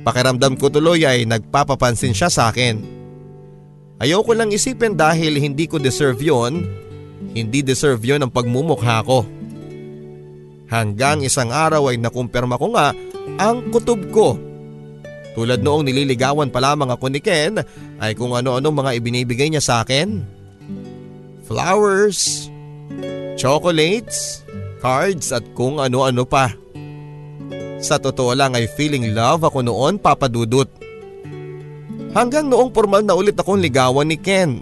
Pakiramdam 0.08 0.56
ko 0.56 0.72
tuloy 0.72 1.04
ay 1.04 1.28
nagpapapansin 1.28 2.16
siya 2.16 2.32
sa 2.32 2.48
akin. 2.48 2.80
Ayoko 4.00 4.32
lang 4.32 4.56
isipin 4.56 4.96
dahil 4.96 5.36
hindi 5.36 5.68
ko 5.68 5.84
deserve 5.84 6.24
yon, 6.24 6.64
hindi 7.36 7.60
deserve 7.60 8.00
yon 8.08 8.24
ang 8.24 8.32
pagmumukha 8.32 9.04
ko. 9.04 9.28
Hanggang 10.72 11.28
isang 11.28 11.52
araw 11.52 11.92
ay 11.92 12.00
nakumpirma 12.00 12.56
ko 12.56 12.72
nga 12.72 12.96
ang 13.36 13.68
kutob 13.68 14.00
ko 14.16 14.49
tulad 15.40 15.64
noong 15.64 15.88
nililigawan 15.88 16.52
pa 16.52 16.60
lamang 16.60 16.92
ako 16.92 17.08
ni 17.08 17.24
Ken 17.24 17.64
ay 18.04 18.12
kung 18.12 18.36
ano-ano 18.36 18.76
mga 18.76 19.00
ibinibigay 19.00 19.48
niya 19.48 19.64
sa 19.64 19.88
akin. 19.88 20.20
Flowers, 21.48 22.52
chocolates, 23.40 24.44
cards 24.84 25.32
at 25.32 25.48
kung 25.56 25.80
ano-ano 25.80 26.28
pa. 26.28 26.52
Sa 27.80 27.96
totoo 27.96 28.36
lang 28.36 28.52
ay 28.52 28.68
feeling 28.68 29.16
love 29.16 29.48
ako 29.48 29.64
noon 29.64 29.96
papadudot. 29.96 30.68
Hanggang 32.12 32.52
noong 32.52 32.76
formal 32.76 33.08
na 33.08 33.16
ulit 33.16 33.40
akong 33.40 33.64
ligawan 33.64 34.12
ni 34.12 34.20
Ken. 34.20 34.60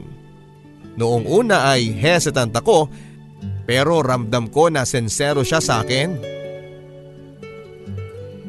Noong 0.94 1.26
una 1.26 1.74
ay 1.74 1.90
hesitant 1.90 2.54
ako 2.54 2.86
pero 3.66 4.06
ramdam 4.06 4.46
ko 4.54 4.70
na 4.70 4.86
sensero 4.86 5.42
siya 5.42 5.58
sa 5.58 5.82
akin. 5.82 6.37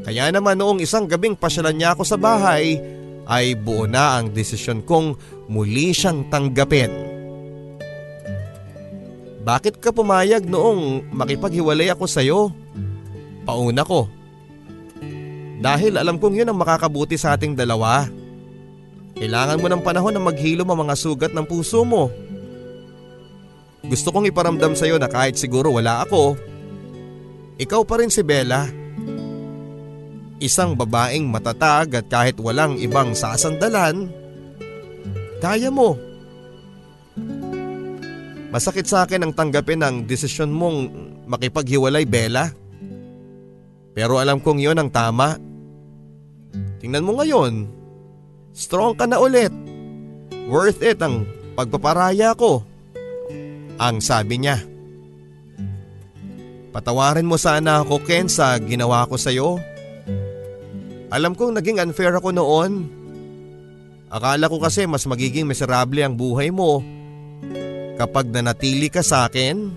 Kaya 0.09 0.33
naman 0.33 0.57
noong 0.57 0.81
isang 0.81 1.05
gabing 1.05 1.37
pasyalan 1.37 1.77
niya 1.77 1.93
ako 1.93 2.01
sa 2.01 2.17
bahay 2.17 2.81
ay 3.29 3.53
buo 3.53 3.85
na 3.85 4.17
ang 4.17 4.33
desisyon 4.33 4.81
kong 4.81 5.13
muli 5.53 5.93
siyang 5.93 6.33
tanggapin. 6.33 6.89
Bakit 9.45 9.77
ka 9.77 9.93
pumayag 9.93 10.49
noong 10.49 11.13
makipaghiwalay 11.13 11.93
ako 11.93 12.09
sa 12.09 12.25
iyo? 12.25 12.49
Pauna 13.45 13.85
ko. 13.85 14.09
Dahil 15.61 16.01
alam 16.01 16.17
kong 16.17 16.41
yun 16.41 16.49
ang 16.49 16.57
makakabuti 16.57 17.21
sa 17.21 17.37
ating 17.37 17.53
dalawa. 17.53 18.09
Kailangan 19.13 19.61
mo 19.61 19.69
ng 19.69 19.85
panahon 19.85 20.17
na 20.17 20.25
maghilom 20.25 20.73
ang 20.73 20.89
mga 20.89 20.97
sugat 20.97 21.37
ng 21.37 21.45
puso 21.45 21.85
mo. 21.85 22.09
Gusto 23.85 24.09
kong 24.09 24.33
iparamdam 24.33 24.73
sa 24.73 24.89
iyo 24.89 24.97
na 24.97 25.13
kahit 25.13 25.37
siguro 25.37 25.69
wala 25.69 26.01
ako, 26.01 26.33
ikaw 27.61 27.85
pa 27.85 28.01
rin 28.01 28.09
si 28.09 28.25
Bella. 28.25 28.88
Isang 30.39 30.79
babaeng 30.79 31.27
matatag 31.27 31.99
at 31.99 32.07
kahit 32.07 32.39
walang 32.39 32.79
ibang 32.79 33.11
sasandalan, 33.11 34.07
kaya 35.43 35.71
mo. 35.71 35.99
Masakit 38.55 38.87
sa 38.87 39.05
akin 39.05 39.29
ang 39.29 39.33
tanggapin 39.35 39.83
ang 39.83 40.07
desisyon 40.07 40.55
mong 40.55 40.79
makipaghiwalay 41.27 42.07
Bella. 42.07 42.49
Pero 43.93 44.23
alam 44.23 44.39
kong 44.39 44.63
yon 44.63 44.79
ang 44.79 44.91
tama. 44.95 45.37
Tingnan 46.79 47.03
mo 47.03 47.19
ngayon, 47.19 47.67
strong 48.55 48.95
ka 48.95 49.11
na 49.11 49.19
ulit. 49.19 49.51
Worth 50.47 50.81
it 50.87 51.03
ang 51.03 51.27
pagpaparaya 51.59 52.33
ko. 52.39 52.63
Ang 53.77 53.99
sabi 53.99 54.39
niya. 54.39 54.63
Patawarin 56.71 57.27
mo 57.27 57.35
sana 57.37 57.83
ako 57.83 58.01
Ken 58.07 58.31
sa 58.31 58.55
ginawa 58.63 59.05
ko 59.11 59.19
sa 59.19 59.35
iyo. 59.35 59.59
Alam 61.09 61.33
kong 61.33 61.57
naging 61.57 61.81
unfair 61.81 62.13
ako 62.13 62.37
noon. 62.37 62.85
Akala 64.13 64.49
ko 64.49 64.61
kasi 64.61 64.85
mas 64.85 65.05
magiging 65.09 65.49
miserable 65.49 66.01
ang 66.01 66.17
buhay 66.17 66.49
mo 66.53 66.81
kapag 67.97 68.29
nanatili 68.29 68.93
ka 68.93 69.01
sa 69.01 69.29
akin. 69.29 69.73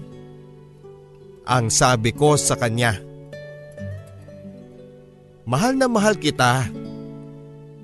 Ang 1.47 1.65
sabi 1.71 2.11
ko 2.15 2.35
sa 2.35 2.55
kanya. 2.55 2.99
Mahal 5.47 5.75
na 5.75 5.87
mahal 5.91 6.15
kita. 6.15 6.69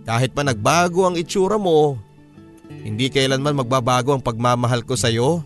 Kahit 0.08 0.32
pa 0.32 0.44
nagbago 0.46 1.04
ang 1.04 1.20
itsura 1.20 1.60
mo, 1.60 2.00
hindi 2.84 3.12
kailanman 3.12 3.60
magbabago 3.60 4.16
ang 4.16 4.24
pagmamahal 4.24 4.88
ko 4.88 4.96
sa 4.96 5.12
iyo. 5.12 5.44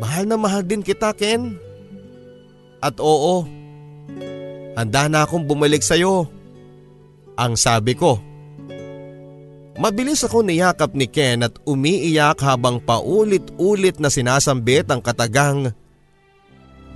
Mahal 0.00 0.24
na 0.24 0.40
mahal 0.40 0.64
din 0.64 0.80
kita, 0.80 1.12
Ken. 1.12 1.60
At 2.80 2.96
oo, 2.96 3.44
Handa 4.80 5.12
na 5.12 5.28
akong 5.28 5.44
bumalik 5.44 5.84
sa 5.84 5.92
iyo. 5.92 6.24
Ang 7.36 7.60
sabi 7.60 7.92
ko. 7.92 8.16
Mabilis 9.76 10.24
ako 10.24 10.40
niyakap 10.40 10.96
ni 10.96 11.04
Ken 11.04 11.44
at 11.44 11.52
umiiyak 11.68 12.40
habang 12.40 12.80
paulit-ulit 12.80 14.00
na 14.00 14.08
sinasambit 14.08 14.88
ang 14.88 15.04
katagang 15.04 15.72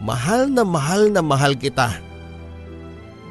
Mahal 0.01 0.51
na 0.51 0.65
mahal 0.67 1.13
na 1.13 1.21
mahal 1.23 1.55
kita. 1.55 1.97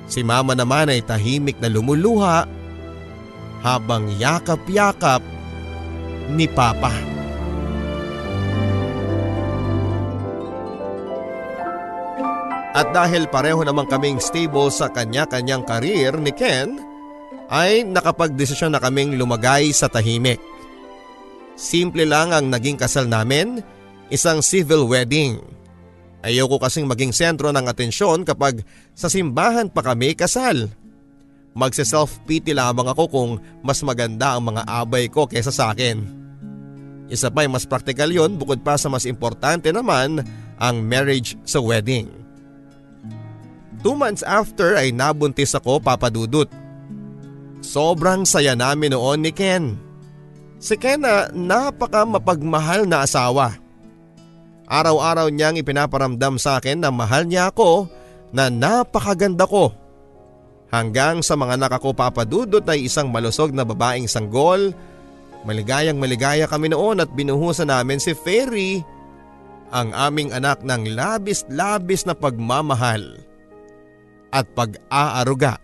Si 0.08 0.24
mama 0.24 0.56
naman 0.56 0.90
ay 0.90 1.04
tahimik 1.04 1.60
na 1.60 1.68
lumuluha 1.68 2.46
habang 3.62 4.08
yakap-yakap 4.16 5.20
ni 6.34 6.48
Papa. 6.48 7.13
At 12.74 12.90
dahil 12.90 13.30
pareho 13.30 13.62
naman 13.62 13.86
kaming 13.86 14.18
stable 14.18 14.74
sa 14.74 14.90
kanya-kanyang 14.90 15.62
karir 15.62 16.18
ni 16.18 16.34
Ken, 16.34 16.82
ay 17.54 17.86
nakapagdesisyon 17.86 18.74
na 18.74 18.82
kaming 18.82 19.14
lumagay 19.14 19.70
sa 19.70 19.86
tahimik. 19.86 20.42
Simple 21.54 22.10
lang 22.10 22.34
ang 22.34 22.50
naging 22.50 22.82
kasal 22.82 23.06
namin, 23.06 23.62
isang 24.10 24.42
civil 24.42 24.90
wedding. 24.90 25.38
Ayoko 26.26 26.58
kasing 26.58 26.90
maging 26.90 27.14
sentro 27.14 27.54
ng 27.54 27.70
atensyon 27.70 28.26
kapag 28.26 28.66
sa 28.98 29.06
simbahan 29.06 29.70
pa 29.70 29.86
kami 29.86 30.18
kasal. 30.18 30.66
Magse-self-pity 31.54 32.58
lamang 32.58 32.90
ako 32.90 33.04
kung 33.06 33.32
mas 33.62 33.86
maganda 33.86 34.34
ang 34.34 34.50
mga 34.50 34.66
abay 34.66 35.06
ko 35.14 35.30
kesa 35.30 35.54
sa 35.54 35.78
akin. 35.78 36.02
Isa 37.06 37.30
pa 37.30 37.46
mas 37.46 37.70
praktikal 37.70 38.10
yon 38.10 38.42
bukod 38.42 38.66
pa 38.66 38.82
sa 38.82 38.90
mas 38.90 39.06
importante 39.06 39.70
naman 39.70 40.26
ang 40.58 40.82
marriage 40.82 41.38
sa 41.46 41.62
wedding. 41.62 42.23
Two 43.84 44.00
months 44.00 44.24
after 44.24 44.80
ay 44.80 44.96
nabuntis 44.96 45.52
ako 45.52 45.84
papadudot. 45.84 46.48
Sobrang 47.60 48.24
saya 48.24 48.56
namin 48.56 48.96
noon 48.96 49.28
ni 49.28 49.36
Ken. 49.36 49.76
Si 50.56 50.80
Ken 50.80 51.04
na 51.04 51.28
napaka 51.36 52.08
mapagmahal 52.08 52.88
na 52.88 53.04
asawa. 53.04 53.60
Araw-araw 54.72 55.28
niyang 55.28 55.60
ipinaparamdam 55.60 56.40
sa 56.40 56.64
akin 56.64 56.80
na 56.80 56.96
mahal 56.96 57.28
niya 57.28 57.52
ako 57.52 57.92
na 58.32 58.48
napakaganda 58.48 59.44
ko. 59.44 59.76
Hanggang 60.72 61.20
sa 61.20 61.36
mga 61.36 61.60
nakako 61.60 61.92
papadudot 61.92 62.64
ay 62.64 62.88
isang 62.88 63.12
malusog 63.12 63.52
na 63.52 63.68
babaeng 63.68 64.08
sanggol. 64.08 64.72
Maligayang 65.44 66.00
maligaya 66.00 66.48
kami 66.48 66.72
noon 66.72 67.04
at 67.04 67.12
binuhusan 67.12 67.68
namin 67.68 68.00
si 68.00 68.16
Ferry, 68.16 68.80
ang 69.76 69.92
aming 69.92 70.32
anak 70.32 70.64
ng 70.64 70.96
labis-labis 70.96 72.08
na 72.08 72.16
pagmamahal 72.16 73.20
at 74.34 74.50
pag-aaruga. 74.58 75.62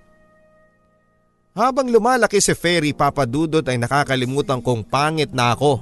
Habang 1.57 1.89
lumalaki 1.89 2.37
si 2.37 2.53
Ferry 2.53 2.93
papadudot 2.93 3.65
ay 3.65 3.81
nakakalimutan 3.81 4.61
kong 4.61 4.85
pangit 4.85 5.33
na 5.33 5.57
ako. 5.57 5.81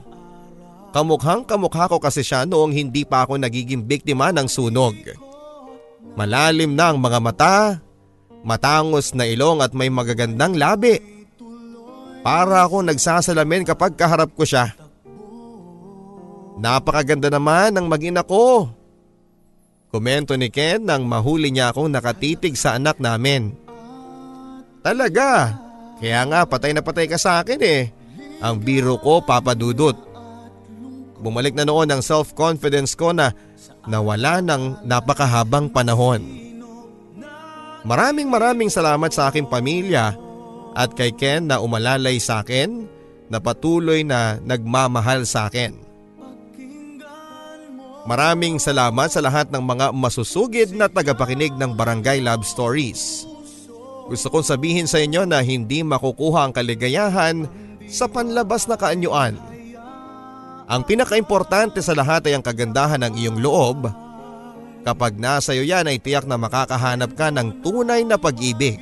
Kamukhang 0.95 1.43
kamukha 1.43 1.91
ko 1.91 1.99
kasi 1.99 2.23
siya 2.23 2.47
noong 2.47 2.71
hindi 2.71 3.03
pa 3.03 3.27
ako 3.27 3.35
nagiging 3.35 3.83
biktima 3.83 4.31
ng 4.31 4.47
sunog. 4.47 4.95
Malalim 6.15 6.73
na 6.73 6.89
ang 6.89 6.97
mga 6.97 7.19
mata, 7.21 7.55
matangos 8.41 9.11
na 9.13 9.27
ilong 9.27 9.61
at 9.61 9.75
may 9.75 9.91
magagandang 9.91 10.55
labi. 10.55 10.97
Para 12.23 12.65
ako 12.65 12.87
nagsasalamin 12.87 13.67
kapag 13.67 13.93
kaharap 13.93 14.33
ko 14.33 14.47
siya. 14.47 14.73
Napakaganda 16.57 17.29
naman 17.29 17.77
ng 17.77 17.85
magina 17.85 18.25
ko. 18.25 18.71
Komento 19.87 20.35
ni 20.35 20.51
Ken 20.51 20.83
nang 20.83 21.07
mahuli 21.07 21.47
niya 21.47 21.71
akong 21.71 21.87
nakatitig 21.87 22.59
sa 22.59 22.75
anak 22.75 22.99
namin. 22.99 23.55
Talaga? 24.83 25.55
Kaya 25.97 26.27
nga 26.27 26.43
patay 26.43 26.75
na 26.75 26.83
patay 26.83 27.07
ka 27.07 27.15
sa 27.15 27.39
akin 27.41 27.61
eh. 27.63 27.89
Ang 28.43 28.61
biro 28.61 28.99
ko 28.99 29.23
papadudot. 29.23 29.95
Bumalik 31.17 31.57
na 31.57 31.65
noon 31.65 31.89
ang 31.89 32.03
self-confidence 32.03 32.93
ko 32.93 33.15
na 33.15 33.33
nawala 33.87 34.43
ng 34.43 34.85
napakahabang 34.85 35.71
panahon. 35.71 36.21
Maraming 37.87 38.27
maraming 38.27 38.67
salamat 38.67 39.09
sa 39.15 39.31
aking 39.31 39.47
pamilya 39.47 40.13
at 40.75 40.91
kay 40.93 41.15
Ken 41.15 41.47
na 41.47 41.63
umalalay 41.63 42.19
sa 42.19 42.43
akin 42.43 42.85
na 43.31 43.39
patuloy 43.39 44.03
na 44.03 44.37
nagmamahal 44.43 45.23
sa 45.23 45.47
akin. 45.47 45.86
Maraming 48.07 48.55
salamat 48.55 49.11
sa 49.11 49.19
lahat 49.19 49.51
ng 49.51 49.59
mga 49.59 49.91
masusugid 49.91 50.71
na 50.71 50.87
tagapakinig 50.87 51.51
ng 51.59 51.75
Barangay 51.75 52.23
Love 52.23 52.47
Stories. 52.47 53.27
Gusto 54.07 54.31
kong 54.31 54.47
sabihin 54.47 54.87
sa 54.87 55.03
inyo 55.03 55.27
na 55.27 55.43
hindi 55.43 55.83
makukuha 55.83 56.47
ang 56.47 56.55
kaligayahan 56.55 57.43
sa 57.91 58.07
panlabas 58.07 58.63
na 58.71 58.79
kaanyuan. 58.79 59.35
Ang 60.71 60.81
pinakaimportante 60.87 61.83
sa 61.83 61.91
lahat 61.91 62.31
ay 62.31 62.39
ang 62.39 62.43
kagandahan 62.47 63.03
ng 63.03 63.13
iyong 63.19 63.43
loob. 63.43 63.91
Kapag 64.87 65.19
nasa 65.19 65.51
iyo 65.51 65.67
yan 65.67 65.91
ay 65.91 65.99
tiyak 65.99 66.23
na 66.23 66.39
makakahanap 66.39 67.11
ka 67.11 67.27
ng 67.27 67.59
tunay 67.59 68.07
na 68.07 68.15
pag-ibig. 68.15 68.79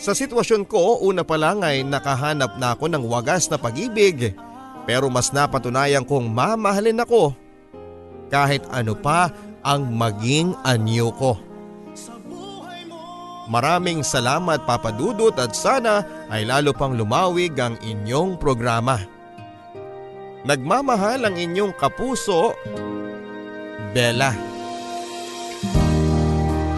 Sa 0.00 0.16
sitwasyon 0.16 0.64
ko, 0.64 1.04
una 1.04 1.28
pa 1.28 1.36
lang 1.36 1.60
ay 1.60 1.84
nakahanap 1.84 2.56
na 2.56 2.72
ako 2.72 2.88
ng 2.88 3.04
wagas 3.04 3.52
na 3.52 3.60
pag-ibig 3.60 4.32
pero 4.88 5.12
mas 5.12 5.28
napatunayan 5.28 6.08
kong 6.08 6.32
mamahalin 6.32 7.04
ako 7.04 7.36
kahit 8.28 8.62
ano 8.70 8.94
pa 8.98 9.30
ang 9.66 9.90
maging 9.90 10.54
anyo 10.62 11.10
ko. 11.14 11.32
Maraming 13.46 14.02
salamat 14.02 14.66
Papa 14.66 14.90
Dudut 14.90 15.38
at 15.38 15.54
sana 15.54 16.02
ay 16.26 16.42
lalo 16.42 16.74
pang 16.74 16.98
lumawig 16.98 17.54
ang 17.62 17.78
inyong 17.78 18.42
programa. 18.42 18.98
Nagmamahal 20.46 21.26
ang 21.26 21.34
inyong 21.38 21.74
kapuso, 21.74 22.54
Bella. 23.94 24.34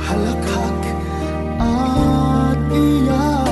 Halakhak 0.08 0.82
at 1.60 2.60
iyak 2.72 3.48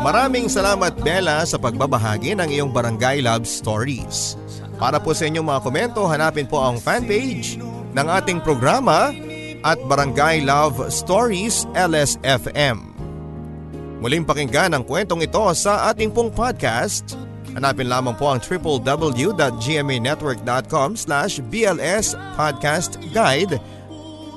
Maraming 0.00 0.48
salamat 0.48 0.96
Bella 1.04 1.44
sa 1.44 1.60
pagbabahagi 1.60 2.32
ng 2.32 2.48
iyong 2.48 2.72
Barangay 2.72 3.20
Love 3.20 3.44
Stories. 3.44 4.39
Para 4.80 4.96
po 4.96 5.12
sa 5.12 5.28
inyong 5.28 5.44
mga 5.44 5.60
komento, 5.60 6.08
hanapin 6.08 6.48
po 6.48 6.56
ang 6.56 6.80
fanpage 6.80 7.60
ng 7.92 8.06
ating 8.08 8.40
programa 8.40 9.12
at 9.60 9.76
Barangay 9.84 10.40
Love 10.40 10.88
Stories 10.88 11.68
LSFM. 11.76 12.88
Muling 14.00 14.24
pakinggan 14.24 14.72
ang 14.72 14.80
kwentong 14.80 15.20
ito 15.20 15.44
sa 15.52 15.92
ating 15.92 16.08
pong 16.08 16.32
podcast. 16.32 17.12
Hanapin 17.52 17.92
lamang 17.92 18.16
po 18.16 18.32
ang 18.32 18.40
www.gmanetwork.com 18.40 20.96
slash 20.96 21.44
BLS 21.52 22.16
Podcast 22.32 22.96
Guide 23.12 23.60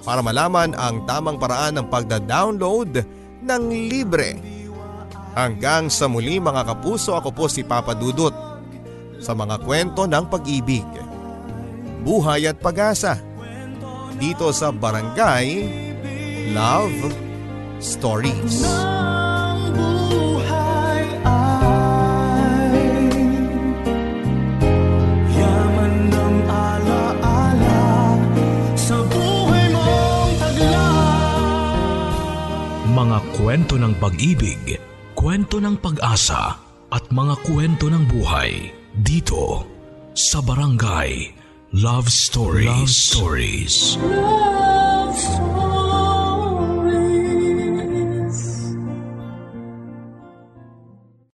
para 0.03 0.19
malaman 0.19 0.75
ang 0.75 1.07
tamang 1.07 1.39
paraan 1.39 1.79
ng 1.79 1.87
pagda-download 1.87 2.99
ng 3.47 3.63
libre. 3.87 4.35
Hanggang 5.39 5.87
sa 5.87 6.11
muli 6.11 6.43
mga 6.43 6.67
kapuso, 6.67 7.15
ako 7.15 7.31
po 7.31 7.47
si 7.47 7.63
Papa 7.63 7.95
Dudut 7.95 8.52
sa 9.24 9.32
mga 9.32 9.55
kwento 9.63 10.03
ng 10.03 10.28
pag-ibig, 10.28 10.84
buhay 12.03 12.51
at 12.51 12.59
pag-asa. 12.59 13.15
Dito 14.19 14.51
sa 14.51 14.76
Barangay 14.76 15.63
Love 16.51 17.07
Stories. 17.80 18.67
ang 18.67 19.63
buhay 19.71 21.03
ay 21.24 22.76
Yaman 25.34 25.93
ng 26.11 26.38
alaala 26.51 27.88
Sa 28.76 28.99
buhay 29.07 29.65
mong 29.71 30.32
tagla. 30.36 30.88
Mga 32.91 33.19
kwento 33.39 33.76
ng 33.80 33.93
pag-ibig, 34.03 34.76
kwento 35.15 35.63
ng 35.63 35.80
pag-asa 35.80 36.59
at 36.91 37.03
mga 37.09 37.36
kwento 37.47 37.88
ng 37.88 38.03
buhay 38.05 38.82
dito 38.93 39.65
sa 40.13 40.39
Barangay 40.45 41.33
Love 41.73 42.09
Stories. 42.13 42.69
Love 42.69 42.89
Stories. 42.93 43.73
Love 43.97 45.17
Stories. 45.17 45.52